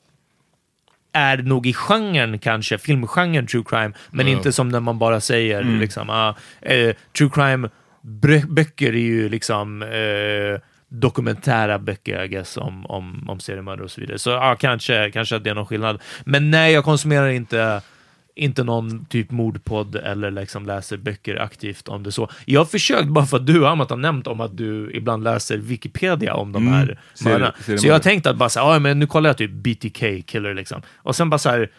är 1.14 1.38
nog 1.38 1.68
i 1.68 1.74
genren 1.74 2.40
kanske, 2.40 2.78
filmgenren 2.78 3.48
true 3.48 3.64
crime, 3.68 3.94
men 4.12 4.28
inte 4.28 4.52
som 4.52 4.70
när 4.70 4.80
man 4.80 5.00
bara 5.00 5.22
säger 5.22 5.64
liksom, 5.64 6.10
ah, 6.10 6.36
eh, 6.62 6.96
true 7.18 7.30
crime 7.34 7.70
böcker 8.48 8.94
är 8.94 8.98
ju 8.98 9.30
liksom 9.30 9.82
eh, 9.82 10.62
dokumentära 10.90 11.80
böcker, 11.80 12.24
I 12.24 12.28
guess, 12.28 12.58
om, 12.58 12.86
om, 12.86 13.30
om 13.30 13.40
seriemördare 13.40 13.84
och 13.84 13.92
så 13.92 14.02
vidare. 14.02 14.20
Så 14.20 14.30
ja, 14.30 14.56
kanske, 14.60 15.12
kanske 15.12 15.36
att 15.36 15.44
det 15.44 15.50
är 15.50 15.56
någon 15.56 15.66
skillnad. 15.66 16.02
Men 16.26 16.52
nej, 16.52 16.74
jag 16.74 16.84
konsumerar 16.84 17.30
inte 17.30 17.82
inte 18.36 18.64
någon 18.64 19.06
typ 19.06 19.32
mordpodd 19.32 19.96
eller 19.96 20.32
liksom 20.32 20.66
läser 20.66 20.98
böcker 20.98 21.42
aktivt 21.42 21.88
om 21.88 22.04
det 22.04 22.12
så. 22.12 22.30
Jag 22.46 22.60
har 22.60 22.66
försökt, 22.66 23.08
bara 23.08 23.26
för 23.26 23.38
att 23.38 23.48
du 23.48 23.68
Amat 23.68 23.90
har 23.90 23.98
nämnt 23.98 24.28
om 24.28 24.42
att 24.42 24.58
du 24.58 24.92
ibland 24.94 25.24
läser 25.24 25.58
Wikipedia 25.58 26.34
om 26.34 26.52
de 26.52 26.68
Mm, 26.68 26.74
här 26.74 27.00
mördarna. 27.24 27.54
Så 27.78 27.88
jag 27.88 27.94
har 27.94 28.00
tänkt 28.00 28.28
att 28.28 28.36
bara 28.36 28.50
så 28.50 28.60
här, 28.60 28.74
"Ja, 28.74 28.80
men 28.80 29.00
nu 29.00 29.08
kollar 29.08 29.30
jag 29.30 29.38
typ 29.38 29.52
BTK 29.52 30.22
killer 30.26 30.54
liksom. 30.54 30.82
Och 30.96 31.16
sen 31.16 31.30
bara 31.30 31.38
så 31.38 31.50
här, 31.50 31.70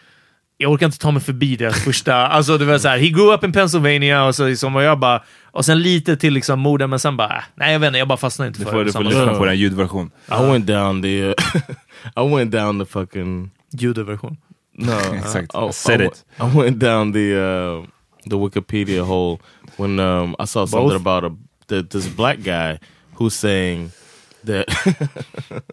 jag 0.57 0.71
orkar 0.71 0.85
inte 0.85 0.97
ta 0.97 1.11
mig 1.11 1.21
förbi 1.21 1.55
deras 1.55 1.83
första, 1.83 2.15
alltså 2.15 2.57
det 2.57 2.65
var 2.65 2.77
så 2.77 2.87
här, 2.87 2.97
he 2.97 3.07
grew 3.09 3.33
up 3.33 3.43
in 3.43 3.51
Pennsylvania 3.51 4.25
och 4.25 4.35
så 4.35 4.47
liksom, 4.47 4.75
och 4.75 4.83
jag 4.83 4.99
bara, 4.99 5.23
och 5.51 5.65
sen 5.65 5.81
lite 5.81 6.15
till 6.15 6.33
liksom 6.33 6.59
morden, 6.59 6.89
men 6.89 6.99
sen 6.99 7.17
bara, 7.17 7.37
äh, 7.37 7.43
nej 7.55 7.73
jag 7.73 7.79
vet 7.79 7.87
inte, 7.87 7.99
jag 7.99 8.07
bara 8.07 8.17
fastnar 8.17 8.47
inte 8.47 8.59
för 8.59 8.77
det. 8.77 8.83
du 8.83 8.91
får 8.91 9.03
lyssna 9.03 9.33
på 9.33 9.45
den 9.45 9.57
ljudversion. 9.57 10.11
I 10.27 10.51
went 10.51 10.67
down 10.67 11.01
the. 11.01 11.23
Uh, 11.23 11.33
I 12.25 12.35
went 12.35 12.51
down 12.51 12.79
the 12.79 12.85
fucking. 12.85 13.51
Ljudversion. 13.71 14.37
No, 14.77 14.91
Exact. 15.15 15.55
I, 15.55 15.57
I, 15.57 15.71
Said 15.71 16.01
I, 16.01 16.05
it. 16.05 16.25
I 16.39 16.57
went 16.57 16.79
down 16.79 17.11
the 17.11 17.35
uh, 17.35 17.87
the 18.29 18.37
Wikipedia 18.37 19.01
hole 19.01 19.39
when 19.77 19.99
um, 19.99 20.35
I 20.39 20.45
saw 20.45 20.65
something 20.65 20.89
Both? 20.89 21.01
about 21.01 21.23
a 21.23 21.31
the, 21.67 21.83
this 21.83 22.07
black 22.07 22.43
guy 22.43 22.79
who's 23.15 23.33
saying 23.33 23.91
that 24.45 25.63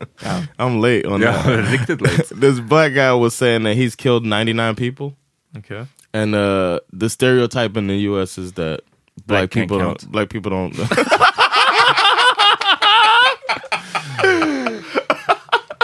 I'm 0.58 0.80
late 0.80 1.06
on 1.06 1.20
Ja, 1.20 1.32
that. 1.42 2.00
late. 2.00 2.28
this 2.40 2.60
black 2.60 2.94
guy 2.94 3.12
was 3.14 3.34
saying 3.34 3.62
that 3.64 3.74
he's 3.74 3.94
killed 3.94 4.24
99 4.24 4.74
people, 4.76 5.16
Okay. 5.58 5.86
and 6.14 6.34
uh, 6.34 6.80
the 6.92 7.08
stereotype 7.10 7.76
in 7.76 7.86
the 7.86 7.96
U.S. 8.10 8.38
is 8.38 8.52
that 8.54 8.80
Black 9.26 9.50
black, 9.50 9.50
people 9.50 9.78
don't 9.78 10.10
black 10.10 10.30
people 10.30 10.50
don't. 10.50 10.74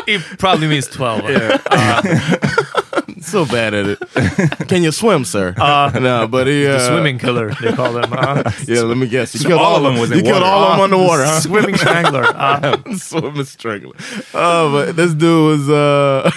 It 0.09 0.23
probably 0.39 0.69
means 0.69 0.87
12. 0.89 1.21
so 3.23 3.45
bad 3.45 3.75
at 3.75 3.87
it. 3.87 4.69
Can 4.69 4.83
you 4.83 4.93
swim, 4.93 5.25
sir? 5.25 5.55
no, 5.59 6.27
but 6.29 6.47
he 6.47 6.67
uh, 6.67 6.73
The 6.73 6.89
swimming 6.89 7.19
killer, 7.19 7.51
they 7.61 7.73
call 7.73 7.93
them. 7.93 8.13
Uh, 8.13 8.51
Yeah, 8.67 8.83
let 8.83 8.97
me 8.97 9.07
guess. 9.07 9.35
You 9.35 9.41
So 9.41 9.49
killed 9.49 9.61
all 9.61 9.77
of 9.77 9.83
them 9.83 10.01
was 10.01 10.11
You 10.11 10.23
killed 10.23 10.43
all 10.43 10.65
of 10.65 10.73
them 10.73 10.81
underwater, 10.85 11.25
huh? 11.25 11.41
Swimming 11.41 11.77
strangler. 11.77 12.25
Uh, 12.25 12.77
Swimming 12.97 13.45
strangler. 13.45 13.95
Oh, 14.35 14.73
but 14.73 14.97
this 14.97 15.15
dude 15.15 15.59
was. 15.61 15.71
uh 15.71 16.31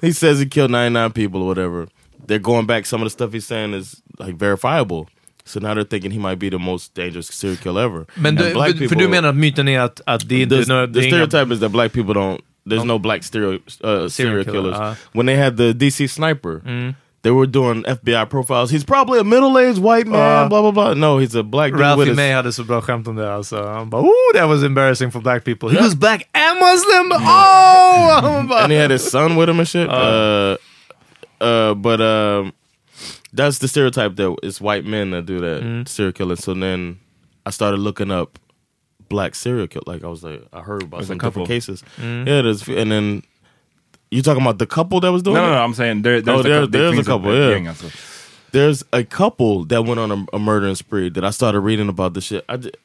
He 0.00 0.12
says 0.12 0.38
he 0.38 0.46
killed 0.46 0.70
ninety 0.70 0.92
nine 0.94 1.12
people 1.12 1.42
or 1.42 1.46
whatever. 1.46 1.88
They're 2.26 2.38
going 2.38 2.66
back. 2.66 2.86
Some 2.86 3.02
of 3.02 3.06
the 3.06 3.10
stuff 3.10 3.32
he's 3.32 3.46
saying 3.46 3.74
is 3.74 4.02
like 4.18 4.36
verifiable. 4.36 5.08
So 5.46 5.60
now 5.60 5.74
they're 5.74 5.84
thinking 5.84 6.10
he 6.10 6.18
might 6.18 6.38
be 6.38 6.48
the 6.48 6.58
most 6.58 6.94
dangerous 6.94 7.26
serial 7.28 7.58
killer 7.58 7.82
ever. 7.84 8.06
men 8.16 8.34
du, 8.34 8.52
black 8.54 8.72
för 8.72 8.78
people- 8.88 8.98
du 8.98 9.08
menar 9.08 9.28
att 9.28 9.36
myten 9.36 9.68
är 9.68 9.80
att, 9.80 10.00
att 10.06 10.28
det 10.28 10.40
inte 10.42 10.56
the, 10.56 10.64
the 10.64 10.72
är 10.72 10.86
inga- 10.86 11.08
stereotype 11.26 11.52
is 11.54 11.60
that 11.60 11.70
black 11.72 11.92
people 11.92 12.14
don't. 12.14 12.40
There's 12.66 12.84
no 12.84 12.98
black 12.98 13.22
stereo, 13.22 13.58
uh, 13.82 14.08
serial, 14.08 14.44
killer, 14.44 14.72
killers. 14.72 14.78
uh. 14.78 14.94
when 15.12 15.26
they 15.26 15.36
had 15.36 15.56
the 15.56 15.72
DC 15.74 16.08
sniper, 16.08 16.62
Mm. 16.66 16.94
they 17.22 17.30
were 17.30 17.46
doing 17.46 17.82
FBI 17.84 18.24
profiles. 18.30 18.70
He's 18.70 18.84
probably 18.84 19.18
a 19.18 19.24
middle-aged 19.24 19.78
white 19.82 20.06
man. 20.06 20.44
Uh. 20.44 20.48
blah 20.48 20.60
blah 20.62 20.70
blah. 20.72 20.94
No, 20.94 21.18
he's 21.18 21.34
a 21.34 21.42
black 21.42 21.72
Ralphie 21.74 22.14
May 22.14 22.30
hade 22.32 22.52
så 22.52 22.64
bra 22.64 22.80
skämt 22.80 23.04
det. 23.16 23.34
Alltså. 23.34 23.56
Han 23.66 23.90
bara, 23.90 24.02
oh, 24.02 24.32
that 24.34 24.48
was 24.48 24.62
embarrassing 24.62 25.10
for 25.10 25.20
black 25.22 25.44
people. 25.44 25.68
He 25.68 25.76
was 25.76 25.94
black 25.94 26.28
and 26.34 26.58
Muslim! 26.60 27.12
Oh! 27.12 28.46
And 28.62 28.72
he 28.72 28.78
had 28.78 28.90
his 28.90 29.10
son 29.10 29.36
with 29.36 29.48
him 29.48 29.58
and 29.58 29.68
shit. 29.68 29.88
Uh, 29.88 30.56
uh, 31.40 31.74
but 31.74 32.00
um, 32.00 32.52
that's 33.32 33.58
the 33.58 33.68
stereotype 33.68 34.16
that 34.16 34.36
it's 34.42 34.60
white 34.60 34.84
men 34.84 35.10
that 35.10 35.26
do 35.26 35.40
that 35.40 35.62
Mm-hmm. 35.62 35.84
serial 35.86 36.12
killing. 36.12 36.36
So 36.36 36.54
then 36.54 36.98
I 37.46 37.50
started 37.50 37.80
looking 37.80 38.10
up 38.10 38.38
black 39.08 39.34
serial 39.34 39.66
killer. 39.66 39.84
Like 39.86 40.04
I 40.04 40.08
was 40.08 40.22
like, 40.24 40.42
I 40.52 40.60
heard 40.60 40.82
about 40.82 40.98
There's 40.98 41.08
some 41.08 41.16
a 41.16 41.20
couple. 41.20 41.44
different 41.44 41.48
cases. 41.48 41.82
Mm-hmm. 41.98 42.28
Yeah, 42.28 42.42
there's 42.42 42.68
and 42.68 42.90
then 42.92 43.22
you 44.10 44.22
talking 44.22 44.42
about 44.42 44.58
the 44.58 44.66
couple 44.66 45.00
that 45.00 45.10
was 45.12 45.22
doing 45.22 45.36
No, 45.36 45.46
no, 45.46 45.52
no, 45.54 45.64
I'm 45.64 45.74
saying 45.74 46.02
there, 46.02 46.20
there's 46.20 46.36
Oh, 46.36 46.40
a 46.40 46.42
there- 46.42 46.66
there's 46.66 46.98
a 46.98 47.04
couple, 47.04 47.34
yeah. 47.34 47.74
There's 48.52 48.84
a 48.92 49.02
couple 49.02 49.64
that 49.64 49.84
went 49.84 49.98
on 49.98 50.12
a, 50.12 50.36
a 50.36 50.38
murdering 50.38 50.76
spree 50.76 51.08
that 51.10 51.24
I 51.24 51.30
started 51.30 51.60
reading 51.60 51.88
about 51.88 52.14
this 52.14 52.24
shit. 52.24 52.44
I 52.48 52.56
just, 52.56 52.76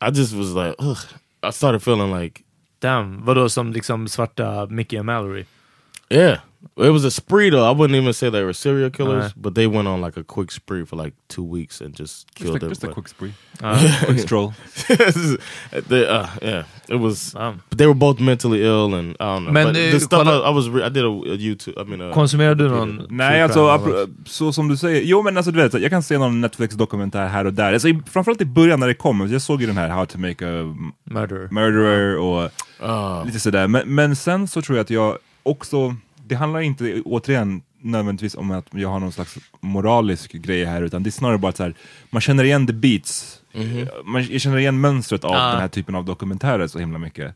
I 0.00 0.10
just 0.10 0.34
was 0.34 0.52
like, 0.52 0.74
ugh. 0.80 0.98
I 1.42 1.50
started 1.50 1.78
feeling 1.80 2.10
like, 2.10 2.42
Damn, 2.80 3.22
vadå 3.24 3.48
som 3.48 3.72
liksom 3.72 4.06
svarta 4.08 4.66
Mickey 4.70 4.96
and 4.96 5.06
Mallory? 5.06 5.46
Yeah, 6.10 6.40
it 6.76 6.90
was 6.90 7.04
a 7.04 7.10
spree 7.10 7.50
though. 7.50 7.64
I 7.64 7.70
wouldn't 7.74 7.96
even 8.00 8.12
say 8.12 8.30
they 8.30 8.42
were 8.44 8.52
serial 8.52 8.90
killers, 8.90 9.14
Alright. 9.22 9.32
but 9.42 9.54
they 9.54 9.66
went 9.66 9.88
on 9.88 10.00
like 10.00 10.16
a 10.20 10.24
quick 10.24 10.50
spree 10.52 10.84
for 10.84 10.96
like 10.96 11.14
two 11.28 11.42
weeks 11.44 11.80
and 11.80 11.94
just 11.94 12.26
Just, 12.34 12.36
killed 12.36 12.62
a, 12.62 12.68
just 12.68 12.84
a 12.84 12.88
quick 12.88 13.08
spree. 13.08 13.32
Uh, 13.62 13.78
quick 14.04 14.18
stroll. 14.18 14.52
they, 15.88 16.06
uh, 16.06 16.26
yeah, 16.42 16.64
it 16.88 16.96
was. 17.00 17.32
But 17.34 17.78
they 17.78 17.86
were 17.86 17.94
both 17.94 18.20
mentally 18.20 18.62
ill, 18.62 18.94
and 18.94 19.16
I 19.20 19.24
don't 19.24 19.44
know. 19.44 19.52
Men, 19.52 19.76
eh, 19.76 19.98
stuff 19.98 20.10
kolla- 20.10 20.42
I, 20.42 20.48
I 20.48 20.50
was, 20.50 20.68
I 20.68 20.88
did 20.90 21.04
a, 21.04 21.08
a 21.08 21.36
YouTube. 21.36 21.78
I 21.80 21.84
mean, 21.84 22.00
uh, 22.00 22.12
Konsumerar 22.14 22.54
du 22.54 22.68
någon? 22.68 23.06
Nej, 23.10 23.42
alltså 23.42 24.06
så 24.26 24.52
som 24.52 24.68
du 24.68 24.76
säger. 24.76 25.02
Jo, 25.04 25.22
men 25.22 25.36
alltså 25.36 25.52
du 25.52 25.58
vet, 25.62 25.74
jag 25.82 25.90
kan 25.90 26.02
se 26.02 26.18
någon 26.18 26.40
Netflix-dokumentär 26.40 27.26
här 27.26 27.44
och 27.44 27.52
där. 27.54 27.72
Alltså, 27.72 27.88
i- 27.88 28.02
framförallt 28.10 28.40
i 28.40 28.44
början 28.44 28.80
när 28.80 28.86
det 28.86 28.94
kom, 28.94 29.28
jag 29.32 29.42
såg 29.42 29.60
ju 29.60 29.66
den 29.66 29.76
här 29.76 29.88
How 29.88 30.06
to 30.06 30.18
make 30.18 30.46
a 30.60 30.74
Murder. 31.04 31.48
murderer 31.50 32.16
och 32.18 32.50
uh, 32.82 33.26
lite 33.26 33.40
sådär. 33.40 33.68
Men, 33.68 33.94
men 33.94 34.16
sen 34.16 34.48
så 34.48 34.62
tror 34.62 34.78
jag 34.78 34.84
att 34.84 34.90
jag 34.90 35.18
också, 35.46 35.96
det 36.26 36.34
handlar 36.34 36.60
inte 36.60 37.02
återigen 37.04 37.62
nödvändigtvis 37.80 38.34
om 38.34 38.50
att 38.50 38.66
jag 38.70 38.88
har 38.88 39.00
någon 39.00 39.12
slags 39.12 39.38
moralisk 39.60 40.32
grej 40.32 40.64
här, 40.64 40.82
utan 40.82 41.02
det 41.02 41.08
är 41.08 41.12
snarare 41.12 41.38
bara 41.38 41.48
att 41.48 41.56
så 41.56 41.62
här, 41.62 41.74
man 42.10 42.20
känner 42.20 42.44
igen 42.44 42.66
the 42.66 42.72
beats. 42.72 43.42
Man, 44.04 44.26
jag 44.30 44.40
känner 44.40 44.58
igen 44.58 44.80
mönstret 44.80 45.24
av 45.24 45.32
Ah. 45.32 45.50
den 45.52 45.60
här 45.60 45.68
typen 45.68 45.94
av 45.94 46.04
dokumentärer 46.04 46.66
så 46.66 46.78
himla 46.78 46.98
mycket. 46.98 47.34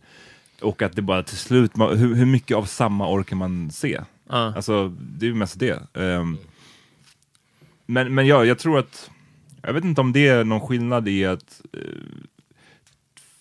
Och 0.62 0.82
att 0.82 0.96
det 0.96 1.02
bara 1.02 1.22
till 1.22 1.36
slut, 1.36 1.76
man, 1.76 1.98
hur, 1.98 2.14
hur 2.14 2.26
mycket 2.26 2.56
av 2.56 2.64
samma 2.64 3.12
orkar 3.12 3.36
man 3.36 3.70
se? 3.70 4.00
Ah. 4.26 4.52
Alltså, 4.52 4.88
det 4.88 5.26
är 5.26 5.28
ju 5.28 5.34
mest 5.34 5.58
det. 5.58 5.96
Ehm, 5.96 6.38
men 7.86 8.14
men 8.14 8.26
ja, 8.26 8.44
jag 8.44 8.58
tror 8.58 8.78
att, 8.78 9.11
jag 9.62 9.72
vet 9.72 9.84
inte 9.84 10.00
om 10.00 10.12
det 10.12 10.28
är 10.28 10.44
någon 10.44 10.61
skillnad 10.61 11.08
i 11.08 11.26
att 11.26 11.61
eh, 11.72 11.80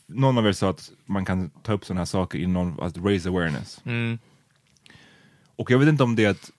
någon 0.07 0.37
av 0.37 0.47
er 0.47 0.51
sa 0.51 0.69
att 0.69 0.91
man 1.05 1.25
kan 1.25 1.49
ta 1.63 1.73
upp 1.73 1.85
sådana 1.85 1.99
här 2.01 2.05
saker 2.05 2.39
i 2.39 2.47
någon, 2.47 2.79
att 2.81 2.97
raise 2.97 3.29
awareness. 3.29 3.81
Mm. 3.85 4.19
Och 5.59 5.71
jag 5.71 5.79
vet 5.79 5.89
inte 5.89 6.03
om 6.03 6.15
det 6.15 6.25
är 6.25 6.29
att 6.29 6.51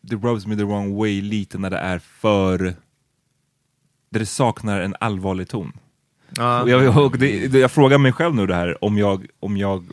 det 0.00 0.16
rubs 0.16 0.46
me 0.46 0.56
the 0.56 0.64
wrong 0.64 0.96
way 0.96 1.20
lite 1.20 1.58
när 1.58 1.70
det 1.70 1.78
är 1.78 1.98
för, 1.98 2.58
där 4.10 4.20
det 4.20 4.26
saknar 4.26 4.80
en 4.80 4.94
allvarlig 5.00 5.48
ton. 5.48 5.72
Ja. 6.36 6.62
Och 6.62 6.70
jag, 6.70 7.04
och 7.04 7.18
det, 7.18 7.54
jag 7.54 7.70
frågar 7.70 7.98
mig 7.98 8.12
själv 8.12 8.34
nu 8.34 8.46
det 8.46 8.54
här, 8.54 8.84
om 8.84 8.98
jag, 8.98 9.26
om 9.40 9.56
jag 9.56 9.84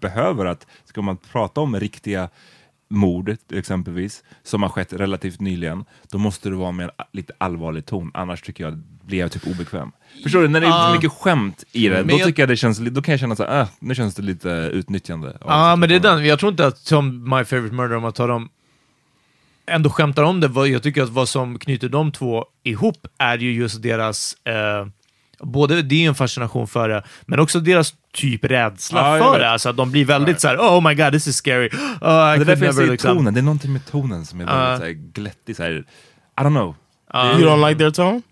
behöver 0.00 0.46
att, 0.46 0.66
ska 0.84 1.02
man 1.02 1.16
prata 1.16 1.60
om 1.60 1.80
riktiga 1.80 2.28
mord 2.88 3.36
exempelvis, 3.52 4.24
som 4.42 4.62
har 4.62 4.70
skett 4.70 4.92
relativt 4.92 5.40
nyligen, 5.40 5.84
då 6.10 6.18
måste 6.18 6.48
det 6.48 6.56
vara 6.56 6.72
med 6.72 6.84
en 6.84 7.04
lite 7.12 7.32
allvarlig 7.38 7.86
ton, 7.86 8.10
annars 8.14 8.42
tycker 8.42 8.64
jag 8.64 8.82
blir 9.08 9.18
jag 9.18 9.32
typ 9.32 9.46
obekväm. 9.46 9.92
Förstår 10.22 10.42
du? 10.42 10.48
När 10.48 10.60
det 10.60 10.66
är 10.66 10.86
för 10.86 10.92
mycket 10.94 11.12
skämt 11.12 11.64
i 11.72 11.88
det, 11.88 12.02
då 12.02 12.18
jag- 12.18 12.26
tycker 12.26 12.42
jag 12.42 12.48
det 12.48 12.56
känns, 12.56 12.78
då 12.78 13.02
kan 13.02 13.12
jag 13.12 13.20
känna 13.20 13.36
så 13.36 13.44
här, 13.44 13.60
äh, 13.60 13.68
nu 13.80 13.94
känns 13.94 14.14
det 14.14 14.22
lite 14.22 14.48
utnyttjande. 14.72 15.36
Ja, 15.40 15.76
men 15.76 15.88
det 15.88 15.94
är 15.94 16.00
den. 16.00 16.24
Jag 16.26 16.38
tror 16.38 16.50
inte 16.50 16.66
att 16.66 16.78
som 16.78 17.24
My 17.30 17.44
Favorite 17.44 17.74
Murder, 17.74 17.96
om 17.96 18.02
man 18.02 18.12
tar 18.12 18.28
dem, 18.28 18.48
ändå 19.66 19.90
skämtar 19.90 20.22
om 20.22 20.40
det. 20.40 20.68
Jag 20.68 20.82
tycker 20.82 21.02
att 21.02 21.08
vad 21.08 21.28
som 21.28 21.58
knyter 21.58 21.88
de 21.88 22.12
två 22.12 22.44
ihop 22.62 23.06
är 23.18 23.38
ju 23.38 23.52
just 23.52 23.82
deras, 23.82 24.36
eh, 24.44 24.86
både 25.40 25.82
det 25.82 26.04
är 26.04 26.08
en 26.08 26.14
fascination 26.14 26.66
för 26.66 26.88
det, 26.88 27.02
men 27.26 27.40
också 27.40 27.60
deras 27.60 27.94
typ 28.12 28.44
rädsla 28.44 29.18
jag 29.18 29.32
för 29.32 29.38
det. 29.38 29.50
Alltså 29.50 29.68
att 29.68 29.76
de 29.76 29.90
blir 29.90 30.04
väldigt 30.04 30.40
så 30.40 30.48
här: 30.48 30.56
oh 30.56 30.88
my 30.88 30.94
god, 30.94 31.12
this 31.12 31.26
is 31.26 31.36
scary. 31.36 31.68
Oh, 31.68 31.72
I 31.72 31.78
Det 32.00 32.08
är 32.08 32.44
därför 32.44 32.64
jag 32.64 32.74
säger 32.74 32.90
liksom. 32.90 33.16
tonen, 33.16 33.34
det 33.34 33.40
är 33.40 33.42
någonting 33.42 33.72
med 33.72 33.86
tonen 33.86 34.26
som 34.26 34.40
är 34.40 34.44
väldigt 34.44 34.78
så 34.78 34.84
här 34.84 34.92
glättig, 35.12 35.56
så 35.56 35.62
här, 35.62 35.70
I 35.72 35.84
don't 36.40 36.50
know. 36.50 36.74
you 37.14 37.48
don't 37.48 37.68
like 37.68 37.78
their 37.78 37.90
tone? 37.90 38.22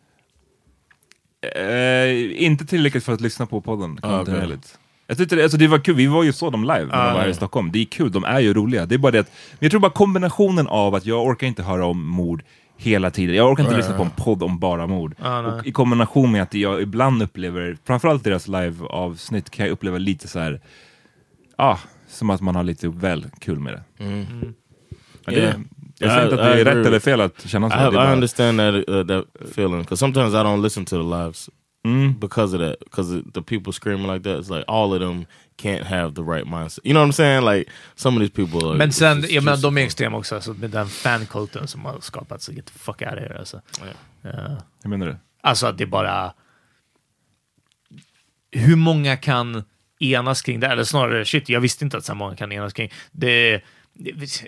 Eh, 1.48 2.44
inte 2.44 2.66
tillräckligt 2.66 3.04
för 3.04 3.12
att 3.12 3.20
lyssna 3.20 3.46
på 3.46 3.60
podden, 3.60 3.98
Ah, 4.02 4.16
kontinuerligt. 4.16 4.78
Jag 5.06 5.18
tyckte 5.18 5.36
det, 5.36 5.42
alltså 5.42 5.58
det 5.58 5.66
var 5.68 5.78
kul, 5.78 5.94
vi 5.94 6.06
var 6.06 6.22
ju 6.24 6.32
så 6.32 6.50
dem 6.50 6.62
live 6.62 6.86
när 6.86 6.94
Ah, 6.94 7.06
de 7.06 7.14
var 7.14 7.20
här 7.20 7.28
i 7.28 7.34
Stockholm. 7.34 7.70
Det 7.72 7.78
är 7.78 7.84
kul, 7.84 8.12
de 8.12 8.24
är 8.24 8.40
ju 8.40 8.54
roliga. 8.54 8.86
Det 8.86 8.94
är 8.94 8.98
bara 8.98 9.12
det 9.12 9.18
att, 9.18 9.30
jag 9.58 9.70
tror 9.70 9.80
bara 9.80 9.92
kombinationen 9.92 10.66
av 10.66 10.94
att 10.94 11.06
jag 11.06 11.24
orkar 11.26 11.46
inte 11.46 11.62
höra 11.62 11.86
om 11.86 12.06
mord 12.06 12.42
hela 12.76 13.10
tiden. 13.10 13.36
Jag 13.36 13.50
orkar 13.52 13.62
inte 13.64 13.76
lyssna 13.76 13.96
på 13.96 14.02
en 14.02 14.10
podd 14.10 14.42
om 14.42 14.58
bara 14.58 14.86
mord. 14.86 15.14
Ah, 15.20 15.42
nej. 15.42 15.52
och 15.52 15.66
I 15.66 15.72
kombination 15.72 16.32
med 16.32 16.42
att 16.42 16.54
jag 16.54 16.82
ibland 16.82 17.22
upplever, 17.22 17.76
framförallt 17.84 18.24
deras 18.24 18.48
live-avsnitt 18.48 19.50
kan 19.50 19.66
jag 19.66 19.72
uppleva 19.72 19.98
lite 19.98 20.28
så 20.28 20.38
här, 20.38 20.60
ah, 21.56 21.78
som 22.08 22.30
att 22.30 22.40
man 22.40 22.56
har 22.56 22.62
lite 22.64 22.88
väl 22.88 23.26
kul 23.38 23.58
med 23.58 23.72
det. 23.72 23.82
Men 24.04 25.34
det 25.34 25.40
Yeah. 25.40 25.60
Jag 25.98 26.10
säger 26.10 26.22
I- 26.28 26.30
inte 26.30 26.42
att 26.50 26.58
I 26.58 26.64
det 26.64 26.70
är 26.70 26.74
rätt 26.76 26.86
eller 26.86 27.00
fel 27.00 27.20
att 27.20 27.48
känna 27.48 27.66
I, 27.66 27.70
så. 27.70 27.76
have, 27.76 27.96
det 27.96 28.02
är 28.02 28.10
I 28.10 28.12
understand 28.12 28.58
that 28.58 28.74
uh, 28.88 29.06
that 29.06 29.24
feeling 29.54 29.78
because 29.78 29.96
sometimes 29.96 30.34
I 30.34 30.36
don't 30.36 30.62
listen 30.62 30.84
to 30.84 30.96
the 30.96 31.02
lives 31.24 31.50
Mm. 31.84 32.18
because 32.20 32.56
of 32.56 32.60
that. 32.62 32.78
Because 32.80 33.22
the 33.34 33.42
people 33.42 33.72
screaming 33.72 34.12
like 34.12 34.24
that, 34.24 34.40
it's 34.40 34.50
like 34.56 34.64
all 34.68 34.92
of 34.92 35.00
them 35.00 35.26
can't 35.62 35.84
have 35.84 36.14
the 36.14 36.22
right 36.22 36.46
mindset. 36.46 36.78
You 36.84 36.92
know 36.94 37.00
what 37.02 37.08
I'm 37.08 37.12
saying? 37.12 37.44
Like 37.44 37.70
some 37.94 38.16
of 38.16 38.20
these 38.22 38.46
people. 38.46 38.68
Are, 38.68 38.76
Men 38.76 38.92
sen, 38.92 39.20
just- 39.20 39.32
menar, 39.34 39.52
just- 39.52 39.62
de 39.62 39.78
är 39.78 39.82
extrema 39.82 40.16
också, 40.18 40.34
alltså, 40.34 40.52
med 40.54 40.70
den 40.70 40.86
fankulten 40.88 41.68
som 41.68 41.84
har 41.84 42.00
skapats. 42.00 42.44
Så 42.44 42.52
get 42.52 42.66
the 42.66 42.72
fuck 42.78 43.02
out 43.02 43.12
of 43.12 43.18
here, 43.18 43.38
alltså. 43.38 43.60
Ja. 44.22 44.30
Hur 44.82 44.90
menar 44.90 45.06
du? 45.06 45.16
Alltså 45.40 45.66
att 45.66 45.78
det 45.78 45.86
bara... 45.86 46.32
hur 48.50 48.76
många 48.76 49.16
kan 49.16 49.64
enas 50.00 50.42
kring 50.42 50.60
det? 50.60 50.66
Eller 50.66 50.84
snarare, 50.84 51.24
shit, 51.24 51.48
jag 51.48 51.60
visste 51.60 51.84
inte 51.84 51.96
att 51.96 52.04
så 52.04 52.14
många 52.14 52.36
kan 52.36 52.52
enas 52.52 52.72
kring 52.72 52.92
det. 53.12 53.60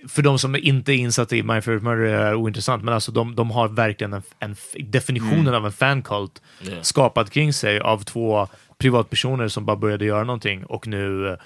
För 0.08 0.22
de 0.22 0.38
som 0.38 0.56
inte 0.56 0.92
är 0.92 0.96
insatta 0.96 1.36
i 1.36 1.42
My 1.42 1.60
Favorite 1.60 1.84
Murder 1.84 2.04
är 2.04 2.34
ointressant, 2.34 2.84
men 2.84 2.94
alltså 2.94 3.12
de, 3.12 3.34
de 3.34 3.50
har 3.50 3.68
verkligen 3.68 4.12
en, 4.12 4.22
en 4.38 4.56
definitionen 4.78 5.40
Mm. 5.48 5.54
av 5.54 5.66
en 5.66 5.72
fankult 5.72 6.42
Yeah. 6.68 6.82
skapad 6.82 7.30
kring 7.30 7.52
sig 7.52 7.80
av 7.80 8.02
två 8.04 8.48
privatpersoner 8.78 9.48
som 9.48 9.64
bara 9.64 9.76
började 9.76 10.04
göra 10.04 10.24
någonting 10.24 10.64
och 10.64 10.86
nu 10.86 11.36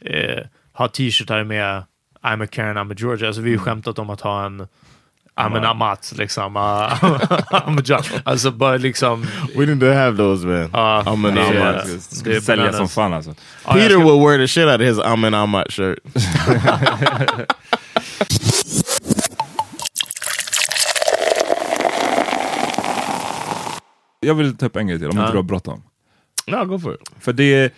eh, 0.00 0.42
har 0.72 0.88
t-shirtar 0.88 1.44
med 1.44 1.82
I'm 2.22 2.44
a 2.44 2.46
Karen, 2.46 2.76
I'm 2.78 2.92
a 2.92 2.96
George. 2.98 3.26
Alltså 3.26 3.42
vi 3.42 3.50
har 3.50 3.52
ju 3.52 3.58
skämtat 3.58 3.98
om 3.98 4.10
att 4.10 4.20
ha 4.20 4.46
en 4.46 4.66
I'm 5.40 5.56
an 5.56 5.64
Amat, 5.64 6.12
liksom. 6.16 6.56
Uh, 6.56 6.62
I'm 6.62 7.78
a 7.78 7.82
John. 7.84 8.02
Alltså 8.24 8.50
bara 8.50 8.76
liksom... 8.76 9.26
We 9.56 9.66
to 9.80 9.86
have 9.92 10.16
those 10.16 10.46
man. 10.46 10.70
Ja, 10.72 11.02
I'm 11.06 11.28
an 11.28 11.38
är- 11.38 11.60
Amat. 11.60 11.86
det 12.24 12.36
är 12.36 12.40
Sälja 12.40 12.72
som 12.72 12.88
fan 12.88 13.12
alltså. 13.12 13.34
Jag 13.64 13.74
Peter 13.74 13.88
ska- 13.88 13.98
will 13.98 14.26
wear 14.26 14.38
the 14.38 14.48
shit 14.48 14.66
out 14.66 14.74
of 14.74 14.80
his 14.80 14.98
I'm 14.98 15.26
an 15.26 15.34
Amat 15.34 15.72
shirt. 15.72 15.98
Jag 24.20 24.34
vill 24.34 24.56
ta 24.56 24.66
upp 24.66 24.76
en 24.76 24.86
grej 24.86 24.98
till, 24.98 25.08
om 25.08 25.16
Ja. 25.16 25.22
inte 25.22 25.32
du 25.32 25.38
har 25.38 25.42
bråttom. 25.42 25.82
no, 26.46 26.64
go 26.64 26.78
for 26.78 26.94
it. 26.94 27.00
För 27.20 27.32
det, 27.32 27.64
eh, 27.64 27.70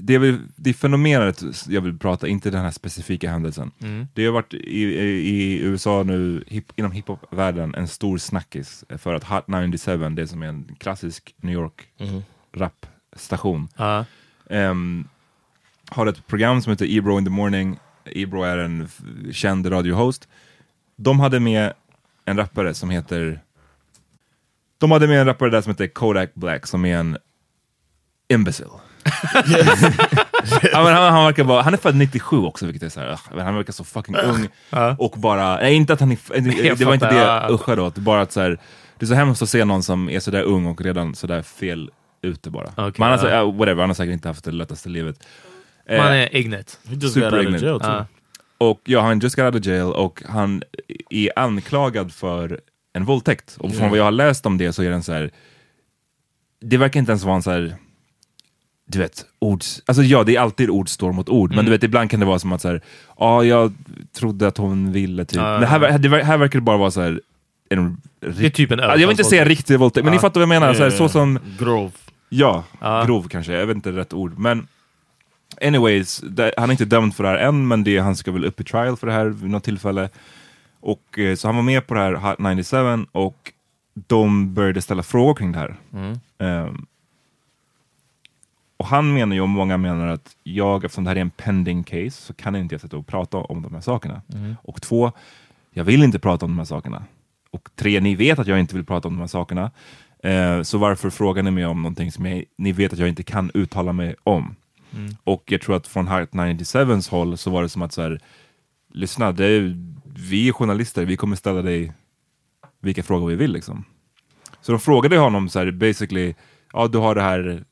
det, 0.00 0.18
väl- 0.18 0.40
det 0.56 0.74
fenomenet 0.74 1.42
jag 1.68 1.80
vill 1.80 1.98
prata, 1.98 2.28
inte 2.28 2.50
den 2.50 2.60
här 2.62 2.70
specifika 2.70 3.30
händelsen. 3.30 3.70
Mm. 3.82 4.06
Det 4.14 4.24
har 4.26 4.32
varit 4.32 4.54
i, 4.54 4.82
i, 4.82 5.58
USA 5.62 6.02
nu, 6.02 6.44
hip, 6.46 6.72
inom 6.76 6.92
hiphop-världen, 6.92 7.74
en 7.74 7.88
stor 7.88 8.18
snackis 8.18 8.84
för 8.98 9.14
att 9.14 9.24
Hot 9.24 9.44
97, 9.48 10.08
det 10.08 10.26
som 10.26 10.42
är 10.42 10.46
en 10.46 10.76
klassisk 10.78 11.34
New 11.36 11.54
York 11.54 11.88
Mhm. 12.00 12.22
rap-station, 12.54 13.68
Ja. 13.76 14.04
ehm, 14.50 15.08
har 15.90 16.06
ett 16.06 16.26
program 16.26 16.62
som 16.62 16.70
heter 16.70 16.96
Ebro 16.98 17.18
in 17.18 17.24
the 17.24 17.30
morning. 17.30 17.78
Ebro 18.04 18.42
är 18.42 18.58
en 18.58 18.88
känd 19.32 19.72
radiohost. 19.72 20.28
De 20.96 21.20
hade 21.20 21.40
med 21.40 21.72
en 22.24 22.36
rappare 22.36 22.74
som 22.74 22.90
heter 22.90 23.40
de 24.78 24.90
hade 24.90 25.08
med 25.08 25.20
en 25.20 25.26
rappare 25.26 25.50
där 25.50 25.60
som 25.62 25.70
heter 25.70 25.86
Kodak 25.86 26.34
Black 26.34 26.66
som 26.66 26.84
är 26.84 26.96
en 26.96 27.18
imbecile. 28.28 28.68
Ja, 30.72 30.84
men 30.84 30.94
han, 30.94 31.12
han, 31.12 31.24
verkar 31.24 31.44
bara, 31.44 31.62
han 31.62 31.74
är 31.74 31.78
född 31.78 31.96
97 31.96 32.36
också, 32.36 32.66
vilket 32.66 32.82
är 32.82 32.88
så 32.88 33.00
här, 33.00 33.20
men 33.34 33.44
han 33.44 33.54
verkar 33.54 33.72
så 33.72 33.84
fucking 33.84 34.16
ung. 34.16 34.48
Och 34.98 35.14
bara, 35.16 35.56
nej 35.56 35.74
inte 35.74 35.92
att 35.92 36.00
han 36.00 36.12
är, 36.12 36.76
det, 36.76 36.84
var 36.84 36.94
inte 36.94 37.08
det 37.08 37.16
ja. 37.16 37.42
jag 37.42 37.54
uschade 37.54 37.82
åt, 37.82 37.98
bara 37.98 38.20
att 38.20 38.32
så 38.32 38.40
här, 38.40 38.58
det 38.98 39.04
är 39.04 39.08
så 39.08 39.14
hemskt 39.14 39.42
att 39.42 39.48
se 39.48 39.64
någon 39.64 39.82
som 39.82 40.10
är 40.10 40.20
sådär 40.20 40.42
ung 40.42 40.66
och 40.66 40.80
redan 40.80 41.14
sådär 41.14 41.42
fel 41.42 41.90
ute 42.22 42.50
bara. 42.50 42.72
Okej, 42.76 42.92
men 42.96 43.10
han, 43.10 43.18
har, 43.18 43.52
whatever, 43.52 43.80
han 43.80 43.90
har 43.90 43.94
säkert 43.94 44.12
inte 44.12 44.28
haft 44.28 44.44
det 44.44 44.50
lättaste 44.50 44.88
livet. 44.88 45.26
Eh, 45.86 45.98
Man 45.98 46.12
är 46.12 46.36
ignet. 46.36 46.78
Super 47.12 47.42
jail 47.42 47.60
too. 47.60 47.80
Ja. 47.82 48.06
och 48.58 48.80
ja, 48.84 49.00
han 49.00 49.18
just 49.18 49.36
got 49.36 49.44
out 49.44 49.54
of 49.54 49.66
jail 49.66 49.82
och 49.82 50.22
han 50.26 50.62
är 51.10 51.38
anklagad 51.38 52.12
för 52.12 52.60
en 52.92 53.04
våldtäkt. 53.04 53.56
Och 53.58 53.74
från 53.74 53.90
vad 53.90 53.98
jag 53.98 54.04
har 54.04 54.10
läst 54.10 54.46
om 54.46 54.58
det 54.58 54.72
så 54.72 54.82
är 54.82 54.90
den 54.90 55.02
så 55.02 55.12
här. 55.12 55.30
Det 56.60 56.76
verkar 56.76 57.00
inte 57.00 57.12
ens 57.12 57.24
vara 57.24 57.36
en 57.36 57.42
så 57.42 57.50
här. 57.50 57.76
Du 58.92 58.98
vet, 58.98 59.24
ord, 59.38 59.62
alltså 59.86 60.02
ja 60.02 60.24
det 60.24 60.36
är 60.36 60.40
alltid 60.40 60.70
ord 60.70 60.88
står 60.88 61.12
mot 61.12 61.28
ord, 61.28 61.50
Mm. 61.50 61.56
men 61.56 61.64
du 61.64 61.70
vet 61.70 61.82
ibland 61.82 62.10
kan 62.10 62.20
det 62.20 62.26
vara 62.26 62.38
som 62.38 62.52
att 62.52 62.60
så 62.60 62.68
här, 62.68 62.80
ja 63.18 63.44
jag 63.44 63.72
trodde 64.12 64.46
att 64.48 64.56
hon 64.58 64.92
ville 64.92 65.24
typ. 65.24 65.36
Ja, 65.36 65.58
det 65.58 65.66
här, 65.66 65.98
det, 65.98 66.24
här 66.24 66.38
verkar 66.38 66.58
det 66.58 66.64
bara 66.64 66.76
vara 66.76 66.90
så 66.90 67.00
här. 67.00 67.20
En, 67.70 67.96
Det 68.20 68.46
är 68.46 68.50
typ 68.50 68.70
en 68.70 68.78
jag 68.78 68.96
vill 68.98 69.10
inte 69.10 69.24
säga 69.24 69.44
riktig 69.44 69.78
våldtäkt, 69.78 70.04
men 70.04 70.12
ni 70.14 70.18
fattar 70.20 70.40
vad 70.40 70.42
jag 70.54 70.60
menar. 70.60 70.74
Så, 70.74 70.82
här, 70.82 70.90
så 70.90 71.08
som 71.08 71.38
Grove. 71.58 71.90
Ja, 72.28 72.64
Ja. 72.80 73.04
grov 73.06 73.28
kanske. 73.28 73.52
Jag 73.52 73.66
vet 73.66 73.76
inte 73.76 73.92
rätt 73.92 74.12
ord. 74.12 74.38
Men 74.38 74.66
anyways, 75.62 76.18
det, 76.30 76.54
han 76.56 76.70
är 76.70 76.72
inte 76.72 76.84
dömd 76.84 77.14
för 77.16 77.22
det 77.24 77.30
här 77.30 77.38
än, 77.38 77.68
men 77.68 77.84
det, 77.84 77.98
han 77.98 78.16
ska 78.16 78.32
väl 78.32 78.44
upp 78.44 78.60
i 78.60 78.64
trial 78.64 78.96
för 78.96 79.06
det 79.06 79.12
här 79.12 79.26
vid 79.26 79.50
något 79.50 79.64
tillfälle. 79.64 80.08
Och, 80.80 81.18
eh, 81.18 81.34
så 81.34 81.48
han 81.48 81.56
var 81.56 81.62
med 81.62 81.86
på 81.86 81.94
det 81.94 82.00
här 82.00 82.14
Hot 82.14 82.38
97 82.38 83.06
och 83.12 83.52
de 83.94 84.54
började 84.54 84.82
ställa 84.82 85.02
frågor 85.02 85.34
kring 85.34 85.52
det 85.52 85.58
här. 85.58 85.76
Mm. 85.92 86.18
Ehm, 86.38 86.86
och 88.82 88.88
han 88.88 89.14
menar 89.14 89.36
ju, 89.36 89.42
och 89.42 89.48
många 89.48 89.76
menar 89.76 90.06
att 90.06 90.36
jag, 90.42 90.84
eftersom 90.84 91.04
det 91.04 91.10
här 91.10 91.16
är 91.16 91.20
en 91.20 91.30
pending 91.30 91.84
case, 91.84 92.10
så 92.10 92.34
kan 92.34 92.56
inte 92.56 92.74
jag 92.74 92.80
sitta 92.80 92.96
och 92.96 93.06
prata 93.06 93.38
om 93.38 93.62
de 93.62 93.74
här 93.74 93.80
sakerna. 93.80 94.22
Mm. 94.34 94.56
Och 94.62 94.82
två, 94.82 95.12
jag 95.70 95.84
vill 95.84 96.02
inte 96.02 96.18
prata 96.18 96.46
om 96.46 96.52
de 96.52 96.58
här 96.58 96.64
sakerna. 96.64 97.04
Och 97.50 97.68
tre, 97.76 98.00
ni 98.00 98.14
vet 98.14 98.38
att 98.38 98.46
jag 98.46 98.60
inte 98.60 98.74
vill 98.74 98.84
prata 98.84 99.08
om 99.08 99.14
de 99.14 99.20
här 99.20 99.26
sakerna. 99.26 99.70
Eh, 100.22 100.62
så 100.62 100.78
varför 100.78 101.10
frågar 101.10 101.42
ni 101.42 101.50
mig 101.50 101.66
om 101.66 101.82
någonting 101.82 102.12
som 102.12 102.26
jag, 102.26 102.44
ni 102.58 102.72
vet 102.72 102.92
att 102.92 102.98
jag 102.98 103.08
inte 103.08 103.22
kan 103.22 103.50
uttala 103.54 103.92
mig 103.92 104.14
om? 104.22 104.54
Mm. 104.96 105.16
Och 105.24 105.42
jag 105.46 105.60
tror 105.60 105.76
att 105.76 105.86
från 105.86 106.08
Heart 106.08 106.30
97s 106.30 107.10
håll 107.10 107.38
så 107.38 107.50
var 107.50 107.62
det 107.62 107.68
som 107.68 107.82
att 107.82 107.92
så 107.92 108.02
här, 108.02 108.20
lyssna, 108.92 109.32
det 109.32 109.46
är, 109.46 109.76
vi 110.04 110.48
är 110.48 110.52
journalister, 110.52 111.04
vi 111.04 111.16
kommer 111.16 111.36
ställa 111.36 111.62
dig 111.62 111.92
vilka 112.80 113.02
frågor 113.02 113.28
vi 113.28 113.36
vill 113.36 113.52
liksom. 113.52 113.84
Så 114.60 114.72
de 114.72 114.80
frågade 114.80 115.18
honom 115.18 115.48
så 115.48 115.58
här, 115.58 115.70
basically, 115.70 116.34
ja 116.72 116.88
du 116.88 116.98
har 116.98 117.14
det 117.14 117.22
här, 117.22 117.64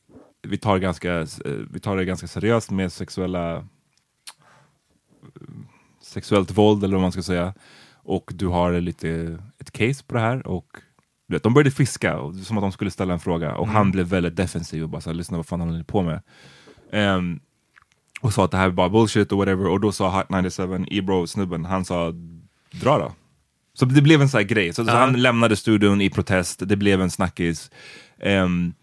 vi 0.42 0.58
tar, 0.58 0.78
ganska, 0.78 1.20
eh, 1.20 1.26
vi 1.70 1.80
tar 1.80 1.96
det 1.96 2.04
ganska 2.04 2.26
seriöst 2.26 2.70
med 2.70 2.92
sexuella 2.92 3.66
sexuellt 6.02 6.50
våld 6.50 6.84
eller 6.84 6.94
vad 6.94 7.02
man 7.02 7.12
ska 7.12 7.22
säga. 7.22 7.54
Och 7.94 8.30
du 8.34 8.46
har 8.46 8.80
lite 8.80 9.38
ett 9.58 9.70
case 9.70 10.04
på 10.06 10.14
det 10.14 10.20
här 10.20 10.46
och 10.46 10.66
du 11.28 11.34
vet, 11.34 11.42
de 11.42 11.54
började 11.54 11.70
fiska, 11.70 12.18
och, 12.18 12.34
som 12.34 12.58
att 12.58 12.62
de 12.64 12.72
skulle 12.72 12.90
ställa 12.90 13.12
en 13.12 13.20
fråga 13.20 13.54
och 13.54 13.64
Mm. 13.64 13.76
han 13.76 13.90
blev 13.90 14.06
väldigt 14.06 14.36
defensiv 14.36 14.82
och 14.82 14.88
bara 14.88 15.00
så 15.00 15.10
här, 15.10 15.14
lyssna 15.14 15.36
vad 15.36 15.46
fan 15.46 15.60
håller 15.60 15.78
ni 15.78 15.84
på 15.84 16.02
med? 16.02 16.22
Ehm, 16.92 17.40
och 18.20 18.32
sa 18.32 18.44
att 18.44 18.50
det 18.50 18.56
här 18.56 18.66
är 18.66 18.70
bara 18.70 18.88
bullshit 18.88 19.32
och 19.32 19.38
whatever 19.38 19.66
och 19.66 19.80
då 19.80 19.92
sa 19.92 20.18
Hot 20.18 20.28
97, 20.42 20.84
Ebro, 20.90 21.26
snubben, 21.26 21.64
han 21.64 21.84
sa 21.84 22.10
dra 22.72 22.98
då. 22.98 23.12
Så 23.74 23.84
det 23.84 24.02
blev 24.02 24.22
en 24.22 24.28
sån 24.28 24.38
här 24.38 24.44
grej, 24.46 24.72
så, 24.72 24.84
så 24.84 24.90
Ja. 24.90 24.96
han 24.96 25.12
lämnade 25.22 25.56
studion 25.56 26.00
i 26.00 26.10
protest, 26.10 26.62
det 26.68 26.76
blev 26.76 27.00
en 27.02 27.10
snackis. 27.10 27.70
Ehm, 28.18 28.74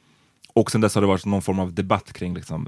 och 0.57 0.71
sen 0.71 0.81
dess 0.81 0.95
har 0.95 1.01
det 1.01 1.07
varit 1.07 1.25
någon 1.25 1.41
form 1.41 1.59
av 1.59 1.73
debatt 1.73 2.13
kring 2.13 2.33
liksom, 2.33 2.67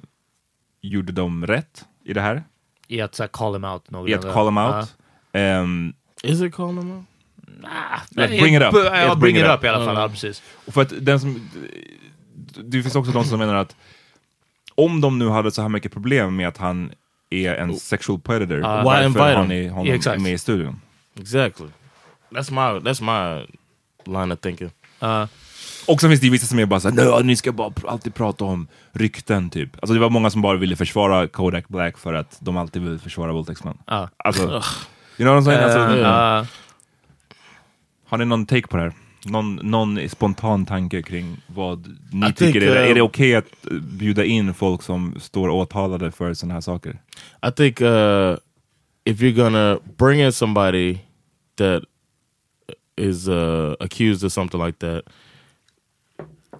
gjorde 0.81 1.11
de 1.11 1.47
rätt 1.47 1.85
i 2.03 2.13
det 2.13 2.21
här? 2.21 2.43
I 2.87 3.01
att 3.01 3.15
så 3.15 3.23
här, 3.23 3.27
call 3.27 3.53
him 3.53 3.63
out. 3.63 4.09
I 4.09 4.13
att 4.13 4.33
call 4.33 4.47
them 4.47 4.57
out? 4.57 4.95
Ehm, 5.31 5.93
Is 6.23 6.41
it 6.41 6.55
calling 6.55 6.77
him 6.77 6.91
out? 6.91 7.05
Like, 8.09 8.27
bring 8.41 8.55
it 8.55 8.61
up. 8.61 8.73
Ja, 8.73 9.15
bring, 9.15 9.35
it 9.37 9.43
it 9.45 9.49
up, 9.49 9.63
i 9.63 9.67
alla 9.67 9.77
fall. 9.77 9.89
Mm. 9.89 10.01
Ja, 10.01 10.09
precis. 10.09 10.43
Och 10.65 10.73
för 10.73 10.81
att 10.81 10.93
den 11.05 11.19
som, 11.19 11.49
det 12.63 12.81
finns 12.81 12.95
också 12.95 13.11
de 13.11 13.23
som 13.25 13.39
menar 13.39 13.55
att 13.55 13.75
om 14.75 15.01
de 15.01 15.19
nu 15.19 15.29
hade 15.29 15.51
så 15.51 15.61
här 15.61 15.69
mycket 15.69 15.91
problem 15.93 16.35
med 16.35 16.47
att 16.47 16.57
han 16.57 16.91
är 17.29 17.55
en 17.55 17.75
sexual 17.75 18.19
predator. 18.19 18.55
Why 18.55 18.63
varför 18.63 19.05
invite 19.05 19.23
har 19.23 19.45
ni 19.47 19.67
honom 19.67 19.85
Ja, 19.85 19.95
exakt. 19.95 20.21
med 20.21 20.33
i 20.33 20.37
studion? 20.37 20.81
Exactly. 21.19 21.67
That's 22.29 22.51
my 22.51 22.89
that's 22.89 23.01
my 23.01 23.45
line 24.13 24.31
of 24.31 24.39
thinking. 24.39 24.71
Ja. 24.99 25.27
Och 25.89 26.01
sen 26.01 26.09
finns 26.09 26.21
det 26.21 26.29
vissa 26.29 26.47
som 26.47 26.59
är 26.59 26.65
bara 26.65 26.79
såhär, 26.79 27.23
ni 27.23 27.35
ska 27.35 27.51
bara 27.51 27.73
alltid 27.87 28.15
prata 28.15 28.45
om 28.45 28.67
rykten 28.91 29.49
typ. 29.49 29.75
Alltså 29.81 29.93
det 29.93 29.99
var 29.99 30.09
många 30.09 30.29
som 30.29 30.41
bara 30.41 30.57
ville 30.57 30.75
försvara 30.75 31.27
Kodak 31.27 31.67
Black 31.67 31.97
för 31.97 32.13
att 32.13 32.37
de 32.39 32.57
alltid 32.57 32.81
vill 32.81 32.99
försvara 32.99 33.33
våldtäktsmän. 33.33 33.77
Ja. 33.87 34.09
Alltså, 34.17 34.41
you 34.41 34.61
know 35.17 35.35
what 35.35 35.43
I'm 35.43 35.45
saying? 35.45 35.63
Alltså, 35.63 35.97
ja. 35.97 36.45
Har 38.05 38.17
ni 38.17 38.25
någon 38.25 38.45
take 38.45 38.67
på 38.67 38.77
det 38.77 38.83
här? 38.83 38.93
Någon, 39.25 39.55
någon 39.55 40.09
spontan 40.09 40.65
tanke 40.65 41.01
kring 41.01 41.37
vad 41.47 41.97
ni 42.11 42.29
I 42.29 42.33
tycker? 42.33 42.59
think, 42.59 42.63
är, 42.63 42.83
uh, 42.83 42.89
är 42.89 42.95
det 42.95 43.01
okej 43.01 43.35
att 43.35 43.45
eh, 43.71 43.77
bjuda 43.77 44.25
in 44.25 44.53
folk 44.53 44.81
som 44.81 45.15
står 45.19 45.49
åtalade 45.49 46.11
för 46.11 46.33
sådana 46.33 46.53
här 46.53 46.61
saker? 46.61 47.01
I 47.47 47.51
think 47.51 47.81
uh, 47.81 48.35
if 49.03 49.21
you're 49.21 49.43
gonna 49.43 49.79
bring 49.97 50.21
in 50.21 50.31
somebody 50.31 50.97
that 51.57 51.83
is 52.97 53.27
uh, 53.27 53.73
accused 53.79 54.25
of 54.25 54.31
something 54.31 54.65
like 54.65 54.79
that, 54.79 55.03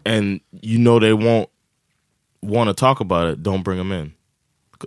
and 0.06 0.42
you 0.52 0.80
know 0.80 1.00
they 1.00 1.14
won't 1.14 1.50
want 2.42 2.70
to 2.70 2.74
talk 2.74 3.00
about 3.00 3.28
it, 3.28 3.44
don't 3.44 3.64
bring 3.64 3.78
them 3.78 3.92
in. 3.92 4.14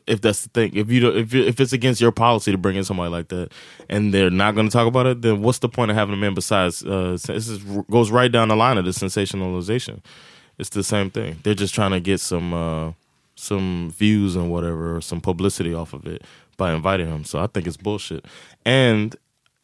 If 0.06 0.22
that's 0.22 0.42
the 0.42 0.48
thing, 0.48 0.74
if 0.74 0.90
you 0.90 1.00
don't, 1.00 1.16
if 1.18 1.34
you, 1.34 1.44
if 1.44 1.60
it's 1.60 1.74
against 1.74 2.00
your 2.00 2.12
policy 2.12 2.50
to 2.50 2.56
bring 2.56 2.76
in 2.76 2.84
somebody 2.84 3.10
like 3.10 3.28
that, 3.28 3.52
and 3.90 4.12
they're 4.12 4.30
not 4.30 4.54
going 4.54 4.66
to 4.66 4.72
talk 4.72 4.86
about 4.86 5.06
it, 5.06 5.20
then 5.20 5.42
what's 5.42 5.58
the 5.58 5.68
point 5.68 5.90
of 5.90 5.96
having 5.96 6.14
them 6.14 6.24
in? 6.24 6.32
Besides, 6.32 6.82
uh, 6.82 7.18
this 7.26 7.48
is, 7.48 7.62
goes 7.90 8.10
right 8.10 8.32
down 8.32 8.48
the 8.48 8.56
line 8.56 8.78
of 8.78 8.86
the 8.86 8.90
sensationalization. 8.92 10.00
It's 10.58 10.70
the 10.70 10.82
same 10.82 11.10
thing. 11.10 11.40
They're 11.42 11.54
just 11.54 11.74
trying 11.74 11.90
to 11.90 12.00
get 12.00 12.20
some 12.20 12.54
uh, 12.54 12.92
some 13.34 13.90
views 13.90 14.34
and 14.34 14.50
whatever, 14.50 14.96
or 14.96 15.00
some 15.02 15.20
publicity 15.20 15.74
off 15.74 15.92
of 15.92 16.06
it 16.06 16.22
by 16.56 16.72
inviting 16.72 17.08
him. 17.08 17.24
So 17.24 17.38
I 17.38 17.46
think 17.46 17.66
it's 17.66 17.76
bullshit. 17.76 18.24
And 18.64 19.14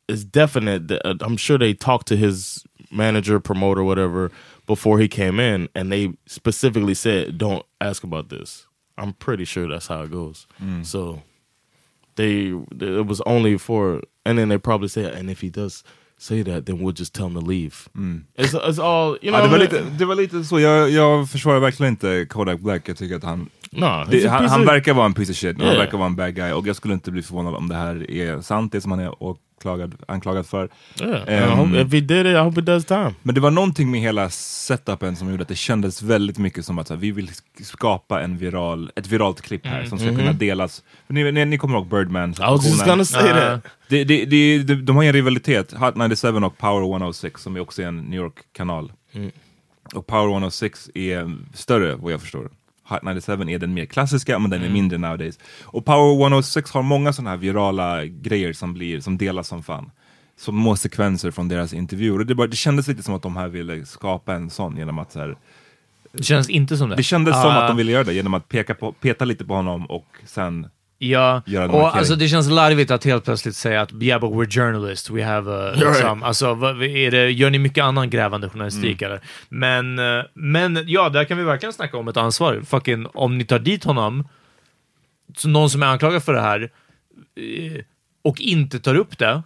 it's 0.09 0.25
definite. 0.25 0.89
That, 0.89 1.07
uh, 1.07 1.15
I'm 1.21 1.37
sure 1.37 1.57
they 1.59 1.75
talked 1.75 2.09
to 2.09 2.17
his 2.17 2.65
manager, 2.91 3.41
promoter, 3.41 3.83
whatever, 3.85 4.31
before 4.67 4.99
he 4.99 5.09
came 5.09 5.39
in, 5.41 5.69
and 5.75 5.91
they 5.93 6.13
specifically 6.27 6.95
said, 6.95 7.39
"Don't 7.39 7.65
ask 7.81 8.05
about 8.05 8.29
this." 8.29 8.67
I'm 8.97 9.13
pretty 9.13 9.45
sure 9.45 9.69
that's 9.69 9.87
how 9.87 10.03
it 10.03 10.11
goes. 10.11 10.47
So 10.83 11.23
they, 12.17 12.53
it 12.81 13.07
was 13.07 13.21
only 13.27 13.57
for, 13.57 14.03
and 14.25 14.37
then 14.39 14.49
they 14.49 14.59
probably 14.59 14.89
say, 14.89 15.05
and 15.05 15.31
if 15.31 15.41
he 15.41 15.51
does 15.51 15.85
say 16.17 16.43
that, 16.43 16.67
then 16.67 16.81
we'll 16.81 16.93
just 16.93 17.15
tell 17.15 17.29
them 17.29 17.35
to 17.35 17.41
leave. 17.41 17.89
It's, 18.35 18.55
it's 18.55 18.79
all, 18.81 19.17
you 19.23 19.31
know. 19.31 19.39
ja, 19.39 19.45
det, 19.45 19.51
var 19.51 19.59
lite, 19.59 19.81
det 19.99 20.05
var 20.05 20.15
lite 20.17 20.45
så, 20.45 20.61
jag, 20.61 20.91
jag 20.91 21.31
försvarar 21.31 21.61
verkligen 21.61 21.93
inte 21.93 22.27
Kodak 22.29 22.61
Black. 22.61 22.89
Jag 22.89 22.97
tycker 22.97 23.17
att 23.17 23.23
han, 23.25 23.51
No, 23.71 24.05
det, 24.11 24.27
han, 24.29 24.47
han 24.47 24.65
verkar 24.67 24.95
vara 24.95 25.07
en 25.07 25.15
piece 25.15 25.33
of 25.33 25.37
shit, 25.39 25.57
han 25.59 25.67
Yeah. 25.67 25.79
verkar 25.79 25.99
vara 25.99 26.07
en 26.07 26.17
bad 26.17 26.35
guy. 26.35 26.53
Och 26.53 26.67
jag 26.67 26.77
skulle 26.77 26.95
inte 26.95 27.11
bli 27.11 27.23
förvånad 27.23 27.55
om 27.55 27.69
det 27.69 27.75
här 27.75 28.11
är 28.11 28.41
sant, 28.41 28.73
det 28.73 28.81
som 28.81 28.91
han 28.91 29.01
är 29.01 29.23
åklagad, 29.23 29.95
anklagad 30.09 30.47
för. 30.47 30.69
Yeah, 31.01 31.57
hope, 31.59 31.81
if 31.81 31.93
he 31.93 32.01
did 32.01 32.27
it, 32.27 32.33
I 32.33 32.37
hope 32.37 32.61
it 32.61 32.67
does 32.67 32.85
time. 32.85 33.15
Men 33.23 33.35
det 33.35 33.41
var 33.41 33.51
någonting 33.51 33.91
med 33.91 34.01
hela 34.01 34.31
setupen 34.31 35.17
som 35.17 35.31
gjorde 35.31 35.43
att 35.43 35.49
det 35.49 35.57
kändes 35.57 36.03
väldigt 36.03 36.39
mycket 36.39 36.65
som 36.65 36.79
att 36.79 36.89
här, 36.89 36.97
vi 36.97 37.11
vill 37.11 37.31
skapa 37.63 38.23
en 38.23 38.39
viral, 38.39 38.91
ett 38.97 39.07
viralt 39.07 39.41
klipp 39.41 39.67
här 39.67 39.85
som 39.85 39.99
ska 39.99 40.09
Mhm. 40.09 40.17
kunna 40.17 40.33
delas. 40.33 40.83
För 41.07 41.15
ni, 41.15 41.33
ni, 41.33 41.45
ni 41.45 41.59
kommer 41.59 41.75
ihåg 41.79 41.87
Birdman? 41.89 42.31
I 42.31 42.35
was 42.41 42.67
just 42.67 42.85
gonna 42.87 43.05
say 43.05 43.29
that. 43.33 43.61
Det, 43.89 44.05
det, 44.05 44.25
det, 44.25 44.59
de, 44.63 44.75
de 44.75 44.97
har 44.97 45.05
en 45.05 45.13
rivalitet, 45.13 45.73
Hot 45.73 45.97
97 45.97 46.29
och 46.37 46.59
Power 46.59 46.83
106 46.91 47.43
som 47.43 47.57
är 47.57 47.61
också 47.61 47.83
är 47.83 47.87
en 47.87 47.99
New 47.99 48.21
York-kanal. 48.21 48.93
Mm. 49.13 49.31
Och 49.95 50.07
Power 50.07 50.33
106 50.33 50.91
är 50.95 51.37
större 51.55 51.95
vad 51.95 52.13
jag 52.13 52.21
förstår. 52.21 52.51
Hot 52.89 53.03
97 53.03 53.33
är 53.33 53.59
den 53.59 53.75
mer 53.75 53.87
klassiska 53.87 54.39
men 54.39 54.51
den 54.51 54.61
är 54.61 54.65
Mm. 54.67 54.73
mindre 54.75 54.99
nowadays. 54.99 55.39
Och 55.63 55.85
Power 55.85 56.21
106 56.23 56.71
har 56.71 56.83
många 56.83 57.13
sådana 57.13 57.31
här 57.31 57.37
virala 57.37 58.05
grejer 58.07 58.53
som, 58.53 58.75
blir, 58.75 59.01
som 59.01 59.19
delas 59.19 59.49
som 59.49 59.63
fan. 59.63 59.91
Som 60.37 60.55
små 60.63 60.77
sekvenser 60.77 61.31
från 61.31 61.49
deras 61.49 61.73
intervjuer. 61.73 62.19
Och 62.19 62.27
det, 62.27 62.35
bara, 62.35 62.47
det 62.47 62.57
kändes 62.57 62.89
lite 62.89 63.03
som 63.03 63.15
att 63.15 63.23
de 63.23 63.37
här 63.37 63.49
ville 63.49 63.87
skapa 63.87 64.35
en 64.35 64.51
sån 64.51 64.77
genom 64.77 64.99
att 64.99 65.13
så 65.13 65.19
här, 65.19 65.37
Det 66.13 66.23
känns 66.23 66.51
inte 66.51 66.77
som 66.77 66.89
det. 66.89 66.97
Det 66.97 67.03
kändes 67.03 67.35
som 67.43 67.51
Ah. 67.51 67.55
att 67.63 67.69
de 67.69 67.77
ville 67.77 67.93
göra 67.93 68.05
det 68.05 68.15
genom 68.15 68.35
att 68.35 68.49
peka 68.49 68.75
på, 68.75 68.93
peta 68.93 69.25
lite 69.25 69.45
på 69.45 69.55
honom 69.55 69.87
och 69.87 70.07
sen 70.27 70.67
Ja, 71.01 71.43
göra 71.47 71.69
och 71.73 71.97
alltså 71.97 72.17
det 72.17 72.29
känns 72.29 72.51
larvigt 72.51 72.91
att 72.91 73.05
helt 73.05 73.25
plötsligt 73.25 73.57
säga 73.57 73.81
att 73.81 73.93
yeah 74.03 74.21
but 74.21 74.31
we're 74.31 74.51
journalists, 74.51 75.11
we 75.11 75.25
have 75.25 75.53
a... 75.53 75.73
Right. 75.75 75.89
Liksom, 75.89 76.23
alltså, 76.23 76.55
vad- 76.55 76.83
är 76.83 77.11
det, 77.11 77.31
gör 77.31 77.51
ni 77.51 77.59
mycket 77.59 77.85
annan 77.85 78.11
grävande 78.11 78.49
journalistik 78.49 79.03
Mm. 79.03 79.13
eller? 79.13 79.25
Men, 79.49 80.19
eh, 80.19 80.25
men 80.35 80.85
ja, 80.87 81.09
där 81.09 81.25
kan 81.25 81.39
vi 81.39 81.45
verkligen 81.45 81.73
snacka 81.73 81.97
om 81.97 82.09
ett 82.09 82.17
ansvar. 82.17 82.63
Fucking, 82.67 83.07
om 83.15 83.39
ni 83.39 83.45
tar 83.45 83.59
dit 83.59 83.85
honom, 83.85 84.29
så 85.37 85.49
någon 85.49 85.71
som 85.71 85.83
är 85.83 85.87
anklagad 85.87 86.23
för 86.23 86.33
det 86.33 86.41
här, 86.41 86.61
eh, 87.37 87.81
och 88.25 88.41
inte 88.41 88.79
tar 88.81 88.95
upp 88.95 89.19
det, 89.19 89.43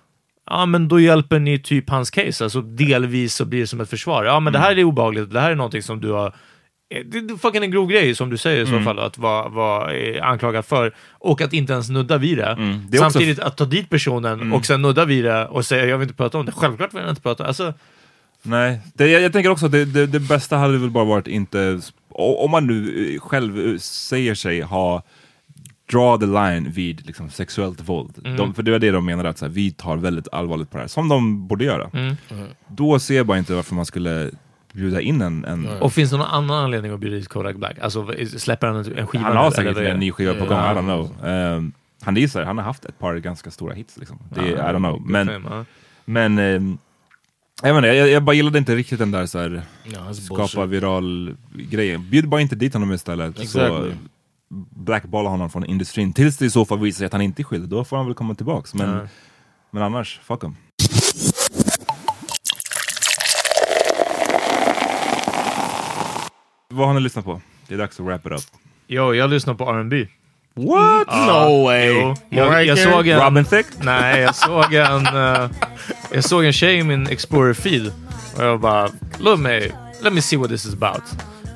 ja 0.46 0.66
men 0.66 0.88
då 0.88 1.00
hjälper 1.00 1.38
ni 1.38 1.59
typ 1.59 1.90
hans 1.90 2.11
case. 2.11 2.44
Alltså 2.44 2.61
delvis 2.62 3.34
så 3.34 3.44
blir 3.44 3.61
det 3.61 3.66
som 3.66 3.80
ett 3.80 3.90
försvar. 3.90 4.24
Ja 4.24 4.40
men 4.40 4.53
det 4.53 4.59
Mm. 4.59 4.66
här 4.68 4.78
är 4.78 4.84
obehagligt, 4.84 5.30
det 5.32 5.40
här 5.40 5.50
är 5.50 5.55
någonting 5.55 5.82
som 5.82 6.00
du 6.00 6.11
har 6.11 6.34
det 7.05 7.18
är 7.18 7.36
fucking 7.38 7.62
en 7.64 7.70
grov 7.70 7.88
grej 7.88 8.14
som 8.14 8.30
du 8.30 8.36
säger 8.36 8.62
i 8.62 8.66
så 8.66 8.72
Mm. 8.72 8.84
fall, 8.84 8.99
att 8.99 9.18
vara 9.18 9.49
vara, 9.49 9.95
eh, 9.97 10.26
anklagad 10.28 10.64
för. 10.64 10.95
Och 11.11 11.40
att 11.40 11.53
inte 11.53 11.72
ens 11.72 11.88
nudda 11.90 12.18
vid 12.18 12.38
det. 12.38 12.47
Mm. 12.47 12.86
Det 12.88 12.97
är 12.97 13.01
också- 13.01 13.11
Samtidigt 13.11 13.38
att 13.38 13.57
ta 13.57 13.64
dit 13.64 13.90
personen 13.90 14.53
och 14.53 14.66
sen 14.66 14.82
nudda 14.82 15.05
vid 15.05 15.24
det 15.24 15.47
och 15.47 15.66
säga 15.66 15.86
jag 15.86 15.99
vill 15.99 16.09
inte 16.09 16.16
prata 16.16 16.38
om 16.38 16.47
det. 16.47 16.53
Självklart 16.53 16.95
vill 16.95 17.01
jag 17.03 17.11
inte 17.11 17.22
prata. 17.22 17.47
Alltså, 17.47 17.74
Nej, 18.43 18.80
det, 18.95 19.07
jag, 19.09 19.22
jag 19.22 19.32
tänker 19.32 19.51
också 19.51 19.66
att 19.66 19.72
det, 19.72 19.84
det, 19.84 20.07
det 20.07 20.20
bästa 20.20 20.57
hade 20.57 20.78
väl 20.78 20.90
bara 20.90 21.05
varit 21.05 21.26
inte, 21.28 21.80
om 22.09 22.51
man 22.51 22.66
nu 22.66 23.09
eh, 23.14 23.20
själv 23.20 23.66
eh, 23.72 23.78
säger 23.78 24.34
sig 24.34 24.61
ha 24.61 25.03
draw 25.90 26.18
the 26.26 26.26
line 26.32 26.70
vid 26.72 27.07
liksom, 27.07 27.30
sexuellt 27.30 27.80
våld. 27.88 28.12
Mm. 28.24 28.36
De, 28.36 28.55
för 28.55 28.62
det 28.62 28.70
var 28.70 28.78
det 28.78 28.90
de 28.90 29.05
menade, 29.07 29.28
att 29.28 29.38
så 29.38 29.45
här, 29.45 29.53
vi 29.53 29.70
tar 29.70 29.97
väldigt 29.97 30.28
allvarligt 30.32 30.70
på 30.70 30.76
det 30.76 30.82
här, 30.82 30.88
som 30.88 31.09
de 31.09 31.47
borde 31.49 31.64
göra. 31.64 31.90
Mm. 31.93 32.16
Då 32.68 32.99
ser 32.99 33.14
jag 33.16 33.26
bara 33.26 33.38
inte 33.38 33.55
varför 33.55 33.74
man 33.74 33.86
skulle 33.86 34.30
bjuda 34.72 35.00
in 35.00 35.22
en... 35.22 35.44
en 35.44 35.66
Och 35.68 35.92
finns 35.92 36.10
det 36.10 36.16
någon 36.16 36.26
annan 36.26 36.64
anledning 36.64 36.92
att 36.92 37.00
bjuda 37.00 37.16
dit 37.16 37.28
Kodak 37.28 37.56
Black? 37.56 37.78
Alltså 37.78 38.12
släpper 38.36 38.66
han 38.66 38.76
en 38.76 39.06
skiva 39.06 39.24
han 39.24 39.32
nu, 39.32 39.38
har 39.38 39.46
eller 39.46 39.50
säkert 39.56 39.76
är 39.76 39.84
en 39.84 40.00
ny 40.00 40.12
skiva 40.12 40.32
på 40.34 40.38
gång, 40.44 40.58
Ja. 40.58 40.72
I 40.72 40.76
don't 40.76 40.82
know. 40.82 41.28
Um, 41.30 41.72
han 42.02 42.16
gissar, 42.16 42.42
han 42.42 42.58
har 42.58 42.64
haft 42.64 42.84
ett 42.84 42.98
par 42.98 43.16
ganska 43.16 43.50
stora 43.50 43.74
hits. 43.74 43.96
Liksom. 43.98 44.18
Det, 44.34 44.40
Ja, 44.40 44.70
I 44.70 44.74
don't 44.74 44.76
know. 44.78 45.02
Men, 45.06 45.28
ja. 45.28 45.64
men 46.04 46.38
ehm, 46.38 46.78
jag, 47.62 47.74
menar, 47.74 47.88
jag, 47.88 48.08
jag 48.08 48.22
bara 48.22 48.36
gillade 48.36 48.58
inte 48.58 48.74
riktigt 48.76 48.98
den 48.98 49.10
där 49.10 49.26
så 49.26 49.38
här, 49.38 49.62
it's 49.84 50.12
skapa 50.14 50.36
bullshit. 50.42 50.70
viral 50.70 51.36
grejen. 51.52 52.10
Bjud 52.10 52.28
bara 52.28 52.40
inte 52.40 52.56
dit 52.56 52.72
honom 52.74 52.92
istället. 52.92 53.36
Så 53.36 53.42
Exactly. 53.42 53.92
blackballa 54.70 55.28
honom 55.28 55.50
från 55.50 55.64
industrin. 55.64 56.12
Tills 56.12 56.36
det 56.38 56.46
i 56.46 56.50
så 56.50 56.64
fall 56.64 56.78
visar 56.78 56.98
sig 56.98 57.06
att 57.06 57.12
han 57.12 57.22
inte 57.22 57.42
är 57.42 57.44
skyldig. 57.44 57.68
Då 57.70 57.84
får 57.84 57.96
han 57.96 58.06
väl 58.06 58.14
komma 58.14 58.34
tillbaks. 58.34 58.74
Men, 58.74 58.90
Ja. 58.90 59.00
men 59.70 59.82
annars, 59.82 60.20
fuck 60.24 60.44
him. 60.44 60.56
Vad 66.72 66.86
har 66.86 66.94
ni 66.94 67.00
lyssnat 67.00 67.24
på? 67.24 67.40
Det 67.68 67.74
är 67.74 67.78
dags 67.78 68.00
att 68.00 68.06
wrap 68.06 68.26
it 68.26 68.32
up. 68.32 68.40
Jo, 68.86 69.14
jag 69.14 69.30
lyssnar 69.30 69.54
på 69.54 69.64
R&B. 69.70 70.06
What? 70.54 71.06
No 71.06 71.64
way. 71.64 71.88
Jo, 71.92 72.14
jag, 72.28 72.64
jag 72.64 72.78
såg 72.78 73.08
en... 73.08 73.20
Robin 73.20 73.44
Thicke? 73.44 73.68
Nej, 73.82 74.20
jag 74.20 74.34
såg 74.34 74.74
en... 74.74 75.06
eh, 75.16 75.50
jag 76.12 76.24
såg 76.24 76.44
en 76.44 76.52
tjej 76.52 76.76
i 76.76 76.82
min 76.82 77.06
Explorer-feed. 77.06 77.92
Och 78.36 78.44
jag 78.44 78.60
bara, 78.60 78.88
let 79.18 79.38
me, 79.38 79.60
let 80.02 80.12
me 80.12 80.22
see 80.22 80.36
what 80.36 80.50
this 80.50 80.66
is 80.66 80.74
about. 80.82 81.02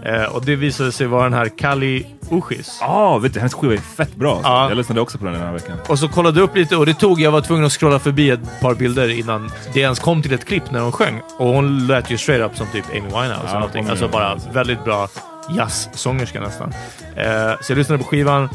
Eh, 0.07 0.25
och 0.25 0.45
det 0.45 0.57
visade 0.57 0.93
sig 0.93 1.07
vara 1.07 1.23
den 1.25 1.33
här 1.33 1.49
Kali 1.59 2.07
Uchis. 2.31 2.79
Ja, 2.81 3.19
vet 3.19 3.35
du, 3.35 3.41
hennes 3.41 3.55
skiva 3.55 3.73
är 3.73 3.79
fett 3.79 4.17
bra. 4.17 4.41
Ja. 4.43 4.69
Jag 4.69 4.77
lyssnade 4.77 5.01
också 5.01 5.19
på 5.19 5.25
den 5.25 5.35
den 5.35 5.43
här 5.43 5.53
veckan. 5.53 5.77
Och 5.89 5.99
så 5.99 6.09
kollade 6.09 6.41
jag 6.41 6.45
upp 6.49 6.57
lite 6.57 6.77
och 6.77 6.87
det 6.87 6.95
tog, 6.95 7.21
jag 7.21 7.31
var 7.31 7.41
tvungen 7.41 7.65
att 7.65 7.73
scrolla 7.73 7.99
förbi 7.99 8.31
ett 8.31 8.61
par 8.61 8.75
bilder 8.75 9.09
innan 9.09 9.51
det 9.75 9.81
ens 9.81 9.99
kom 9.99 10.23
till 10.23 10.33
ett 10.33 10.45
klipp 10.45 10.71
när 10.71 10.81
hon 10.81 10.93
sjöng. 10.93 11.21
Och 11.39 11.47
hon 11.49 11.87
lät 11.87 12.11
ju 12.11 12.19
straight 12.19 12.51
up 12.51 12.57
som 12.57 12.67
typ 12.67 12.85
Amy 12.91 13.01
Winehouse 13.01 13.31
Ja, 13.43 13.49
eller 13.49 13.55
någonting. 13.55 13.83
kommer 13.83 13.91
Alltså 13.91 14.09
bara 14.09 14.39
väldigt 14.53 14.85
bra 14.85 15.09
jazzsångerska 15.57 16.41
nästan. 16.41 16.73
Eh, 17.17 17.53
så 17.61 17.73
jag 17.73 17.79
lyssnade 17.79 18.03
på 18.03 18.09
skivan 18.09 18.49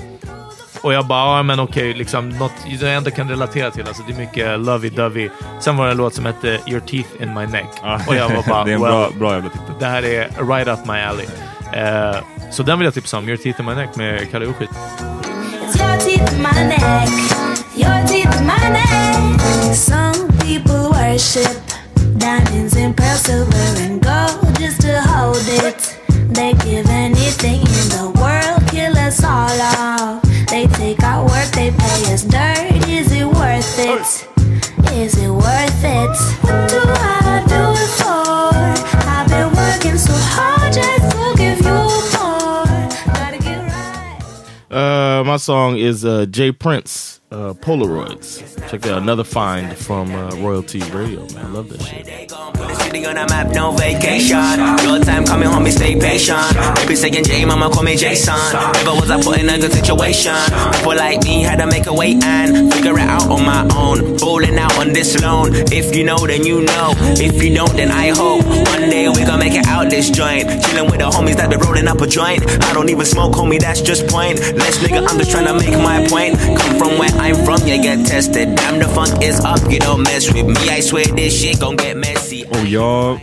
och 0.81 0.93
jag 0.93 1.05
bara, 1.07 1.37
ja 1.37 1.43
men 1.43 1.59
okej, 1.59 1.93
liksom 1.93 2.29
något 2.29 2.51
jag 2.81 2.93
ändå 2.93 3.11
kan 3.11 3.29
relatera 3.29 3.71
till. 3.71 3.87
Alltså 3.87 4.03
det 4.07 4.13
är 4.13 4.17
mycket 4.17 4.59
lovey-dovey. 4.59 5.29
Sen 5.59 5.77
var 5.77 5.85
det 5.85 5.91
en 5.91 5.97
låt 5.97 6.13
som 6.13 6.25
hette 6.25 6.59
Your 6.67 6.79
Teeth 6.79 7.09
In 7.19 7.33
My 7.33 7.45
Neck. 7.45 7.69
Och 8.07 8.15
jag 8.15 8.29
var 8.29 8.43
bara, 8.47 8.63
det 8.65 8.71
är 8.71 8.75
en 8.75 8.81
well, 8.81 8.91
bra, 8.91 9.09
bra 9.19 9.33
jävla 9.33 9.49
titel. 9.49 9.75
det 9.79 9.85
här 9.85 10.03
är 10.03 10.45
right 10.55 10.67
up 10.67 10.85
my 10.85 10.99
alley. 10.99 11.25
Eh, 11.73 12.15
så 12.51 12.63
den 12.63 12.79
vill 12.79 12.85
jag 12.85 12.93
tipsa 12.93 13.17
om, 13.17 13.27
Your 13.27 13.37
Teeth 13.37 13.59
In 13.59 13.65
My 13.65 13.75
Neck 13.75 13.95
med 13.95 14.31
Kalle 14.31 14.45
Uchit. 14.45 14.69
Your 15.79 15.97
teeth 15.97 16.33
in 16.33 16.41
my 16.41 16.67
neck, 16.67 17.09
your 17.75 18.07
teeth 18.07 18.39
in 18.39 18.45
my 18.45 18.69
neck. 18.69 19.75
Some 19.75 20.27
people 20.39 20.89
worship 20.91 21.61
diamonds 22.17 22.75
and 22.75 22.95
pearls, 22.97 23.21
silver 23.21 23.83
and 23.83 24.01
gold 24.03 24.59
just 24.59 24.81
to 24.81 25.01
hold 25.01 25.37
it. 25.47 25.97
They 26.33 26.53
give 26.53 26.89
anything 26.89 27.61
in 27.61 27.87
the 27.89 28.11
world, 28.21 28.69
kill 28.69 28.97
us 28.97 29.23
all 29.23 29.61
off. 29.61 30.30
They 30.61 30.67
take 30.67 31.01
our 31.03 31.23
work, 31.25 31.47
they 31.53 31.71
pay 31.71 32.13
us 32.13 32.21
dirt. 32.23 32.87
Is 32.87 33.11
it 33.11 33.25
worth 33.25 33.79
it? 33.79 34.93
Is 34.93 35.17
it 35.17 35.31
worth 35.31 35.83
it? 35.83 36.17
What 36.43 36.69
do 36.69 36.79
I 36.85 37.43
do 37.47 37.73
it 37.81 37.89
for? 37.97 38.53
I've 39.09 39.27
been 39.27 39.49
working 39.57 39.97
so 39.97 40.13
hard 40.13 40.71
just 40.71 41.09
to 41.15 41.33
give 41.35 41.57
you 41.65 41.73
more. 42.13 42.65
Gotta 43.11 43.39
get 43.39 43.57
right. 43.71 44.21
Uh, 44.69 45.23
my 45.23 45.37
song 45.37 45.77
is 45.77 46.05
uh, 46.05 46.27
Jay 46.27 46.51
Prince, 46.51 47.20
uh, 47.31 47.53
Polaroids. 47.53 48.41
Check 48.69 48.85
out. 48.87 49.01
Another 49.01 49.23
find 49.23 49.75
from 49.77 50.11
uh, 50.13 50.35
Royalty 50.37 50.81
Radio, 50.91 51.21
man. 51.33 51.45
I 51.45 51.49
love 51.49 51.69
that 51.69 51.81
shit. 51.81 52.05
City 52.81 53.05
on 53.05 53.17
a 53.17 53.25
map, 53.27 53.47
no 53.53 53.71
vacation. 53.71 54.37
Your 54.83 54.99
time 54.99 55.25
coming 55.25 55.47
home, 55.47 55.65
stay 55.71 55.99
patient. 55.99 56.55
Baby 56.75 56.95
saying 56.95 57.23
J, 57.23 57.45
mama 57.45 57.69
call 57.69 57.83
me 57.83 57.95
Jason. 57.95 58.35
Never 58.73 58.93
was 58.99 59.09
I 59.09 59.21
put 59.21 59.39
in 59.39 59.49
a 59.49 59.57
good 59.57 59.71
situation. 59.71 60.35
People 60.73 60.95
like 60.95 61.23
me 61.23 61.41
had 61.41 61.57
to 61.59 61.67
make 61.67 61.87
a 61.87 61.93
way 61.93 62.19
and 62.21 62.71
figure 62.73 62.97
it 62.97 63.07
out 63.07 63.29
on 63.29 63.45
my 63.45 63.63
own. 63.75 64.17
Balling 64.17 64.57
out 64.57 64.77
on 64.77 64.93
this 64.93 65.21
loan. 65.21 65.51
If 65.71 65.95
you 65.95 66.03
know, 66.03 66.17
then 66.27 66.45
you 66.45 66.61
know. 66.63 66.93
If 67.15 67.41
you 67.41 67.55
don't, 67.55 67.75
then 67.75 67.91
I 67.91 68.09
hope 68.09 68.45
one 68.45 68.89
day 68.89 69.07
we 69.07 69.23
gonna 69.23 69.37
make 69.37 69.53
it 69.53 69.67
out 69.67 69.89
this 69.89 70.09
joint. 70.09 70.47
Chilling 70.65 70.89
with 70.91 70.99
the 70.99 71.09
homies 71.09 71.35
that 71.37 71.49
been 71.49 71.59
rolling 71.59 71.87
up 71.87 72.01
a 72.01 72.07
joint. 72.07 72.43
I 72.63 72.73
don't 72.73 72.89
even 72.89 73.05
smoke, 73.05 73.33
homie, 73.33 73.59
that's 73.59 73.81
just 73.81 74.07
pointless, 74.07 74.77
nigga. 74.79 75.07
I'm 75.07 75.17
just 75.17 75.31
trying 75.31 75.47
to 75.47 75.53
make 75.53 75.77
my 75.79 76.05
point. 76.07 76.37
Come 76.59 76.77
from 76.77 76.99
where 76.99 77.11
I'm 77.23 77.35
from, 77.45 77.67
you 77.67 77.77
get 77.83 78.07
tested. 78.07 78.55
Damn, 78.55 78.79
the 78.79 78.87
funk 78.87 79.23
is 79.23 79.39
up, 79.39 79.71
you 79.71 79.79
don't 79.79 80.03
mess 80.03 80.33
with 80.33 80.45
me. 80.47 80.77
I 80.77 80.81
swear 80.81 81.05
this 81.05 81.41
shit 81.41 81.59
gon' 81.59 81.75
get 81.77 81.97
messy. 81.97 82.45
Och 82.49 82.65
jag 82.67 83.19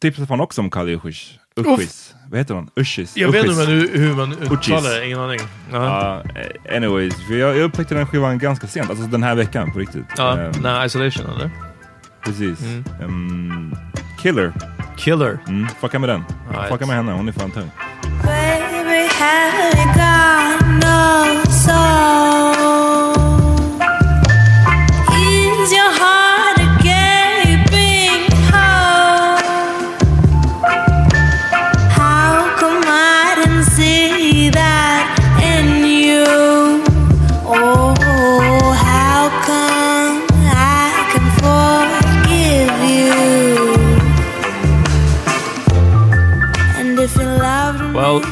tipsade 0.00 0.26
fan 0.26 0.40
också 0.40 0.60
om 0.60 0.70
Kali 0.70 0.94
Uchis. 0.96 1.30
Uchis. 1.56 2.14
Vad 2.30 2.38
heter 2.38 2.54
hon? 2.54 2.70
Ushis? 2.76 3.16
Jag 3.16 3.32
vet 3.32 3.44
Uchis. 3.44 3.58
inte 3.58 3.72
hur, 3.72 3.98
hur 3.98 4.14
man 4.14 4.32
Uchis. 4.32 4.50
uttalar 4.52 4.90
det, 4.90 5.06
ingen 5.06 5.20
aning. 5.20 5.40
Ja. 5.72 6.22
Eh, 6.68 6.76
anyways, 6.76 7.14
för 7.28 7.34
jag, 7.34 7.56
jag 7.56 7.62
upptäckte 7.62 7.94
den 7.94 8.06
skivan 8.06 8.38
ganska 8.38 8.66
sent, 8.66 8.90
alltså 8.90 9.06
den 9.06 9.22
här 9.22 9.34
veckan 9.34 9.72
på 9.72 9.78
riktigt. 9.78 10.04
Ja, 10.16 10.38
Ehm, 10.38 10.52
när 10.62 10.84
Isolation 10.86 11.26
eller? 11.36 11.50
Precis. 12.24 12.60
Mm. 12.60 12.84
Ehm, 13.02 13.74
Killer. 14.22 14.52
Killer. 14.96 15.38
Mm, 15.48 15.68
fucka 15.80 15.98
med 15.98 16.08
den. 16.08 16.24
Right. 16.50 16.68
Fucka 16.68 16.86
med 16.86 16.96
henne, 16.96 17.12
hon 17.12 17.28
är 17.28 17.32
fan 17.32 17.50
tung. 17.50 17.70
Baby, 18.22 19.08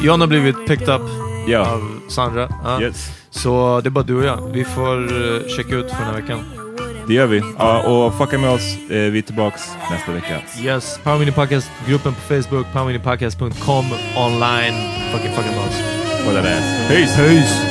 John 0.03 0.21
har 0.21 0.27
blivit 0.27 0.67
picked 0.67 0.89
up 0.95 1.01
Ja. 1.47 1.59
av 1.59 1.99
Sandra. 2.07 2.49
Ja. 2.63 2.81
Yes. 2.81 3.09
Så 3.29 3.81
det 3.83 3.87
är 3.89 3.91
bara 3.91 4.03
du 4.03 4.15
och 4.15 4.25
jag. 4.25 4.49
Vi 4.53 4.63
får 4.63 5.13
uh, 5.13 5.47
checka 5.47 5.75
ut 5.75 5.89
för 5.89 5.97
den 5.97 6.05
här 6.05 6.21
veckan. 6.21 6.39
Det 7.07 7.13
gör 7.13 7.25
vi. 7.27 7.43
Ja, 7.57 7.83
och 7.83 8.17
fucka 8.17 8.37
med 8.37 8.49
oss. 8.49 8.75
Eh, 8.89 8.97
vi 9.11 9.17
är 9.17 9.21
tillbaks 9.21 9.61
nästa 9.91 10.11
vecka. 10.11 10.37
Yes, 10.63 10.99
Power 11.03 11.19
Mini 11.19 11.31
Podcast, 11.31 11.71
gruppen 11.87 12.13
på 12.13 12.21
Facebook, 12.21 12.65
powerminipodcast.com, 12.73 13.85
online. 14.17 14.73
Fucking 15.11 15.31
fucking. 15.35 15.53
Kolla 16.25 16.41
det. 16.41 16.87
Peace! 16.89 17.17
Peace! 17.17 17.70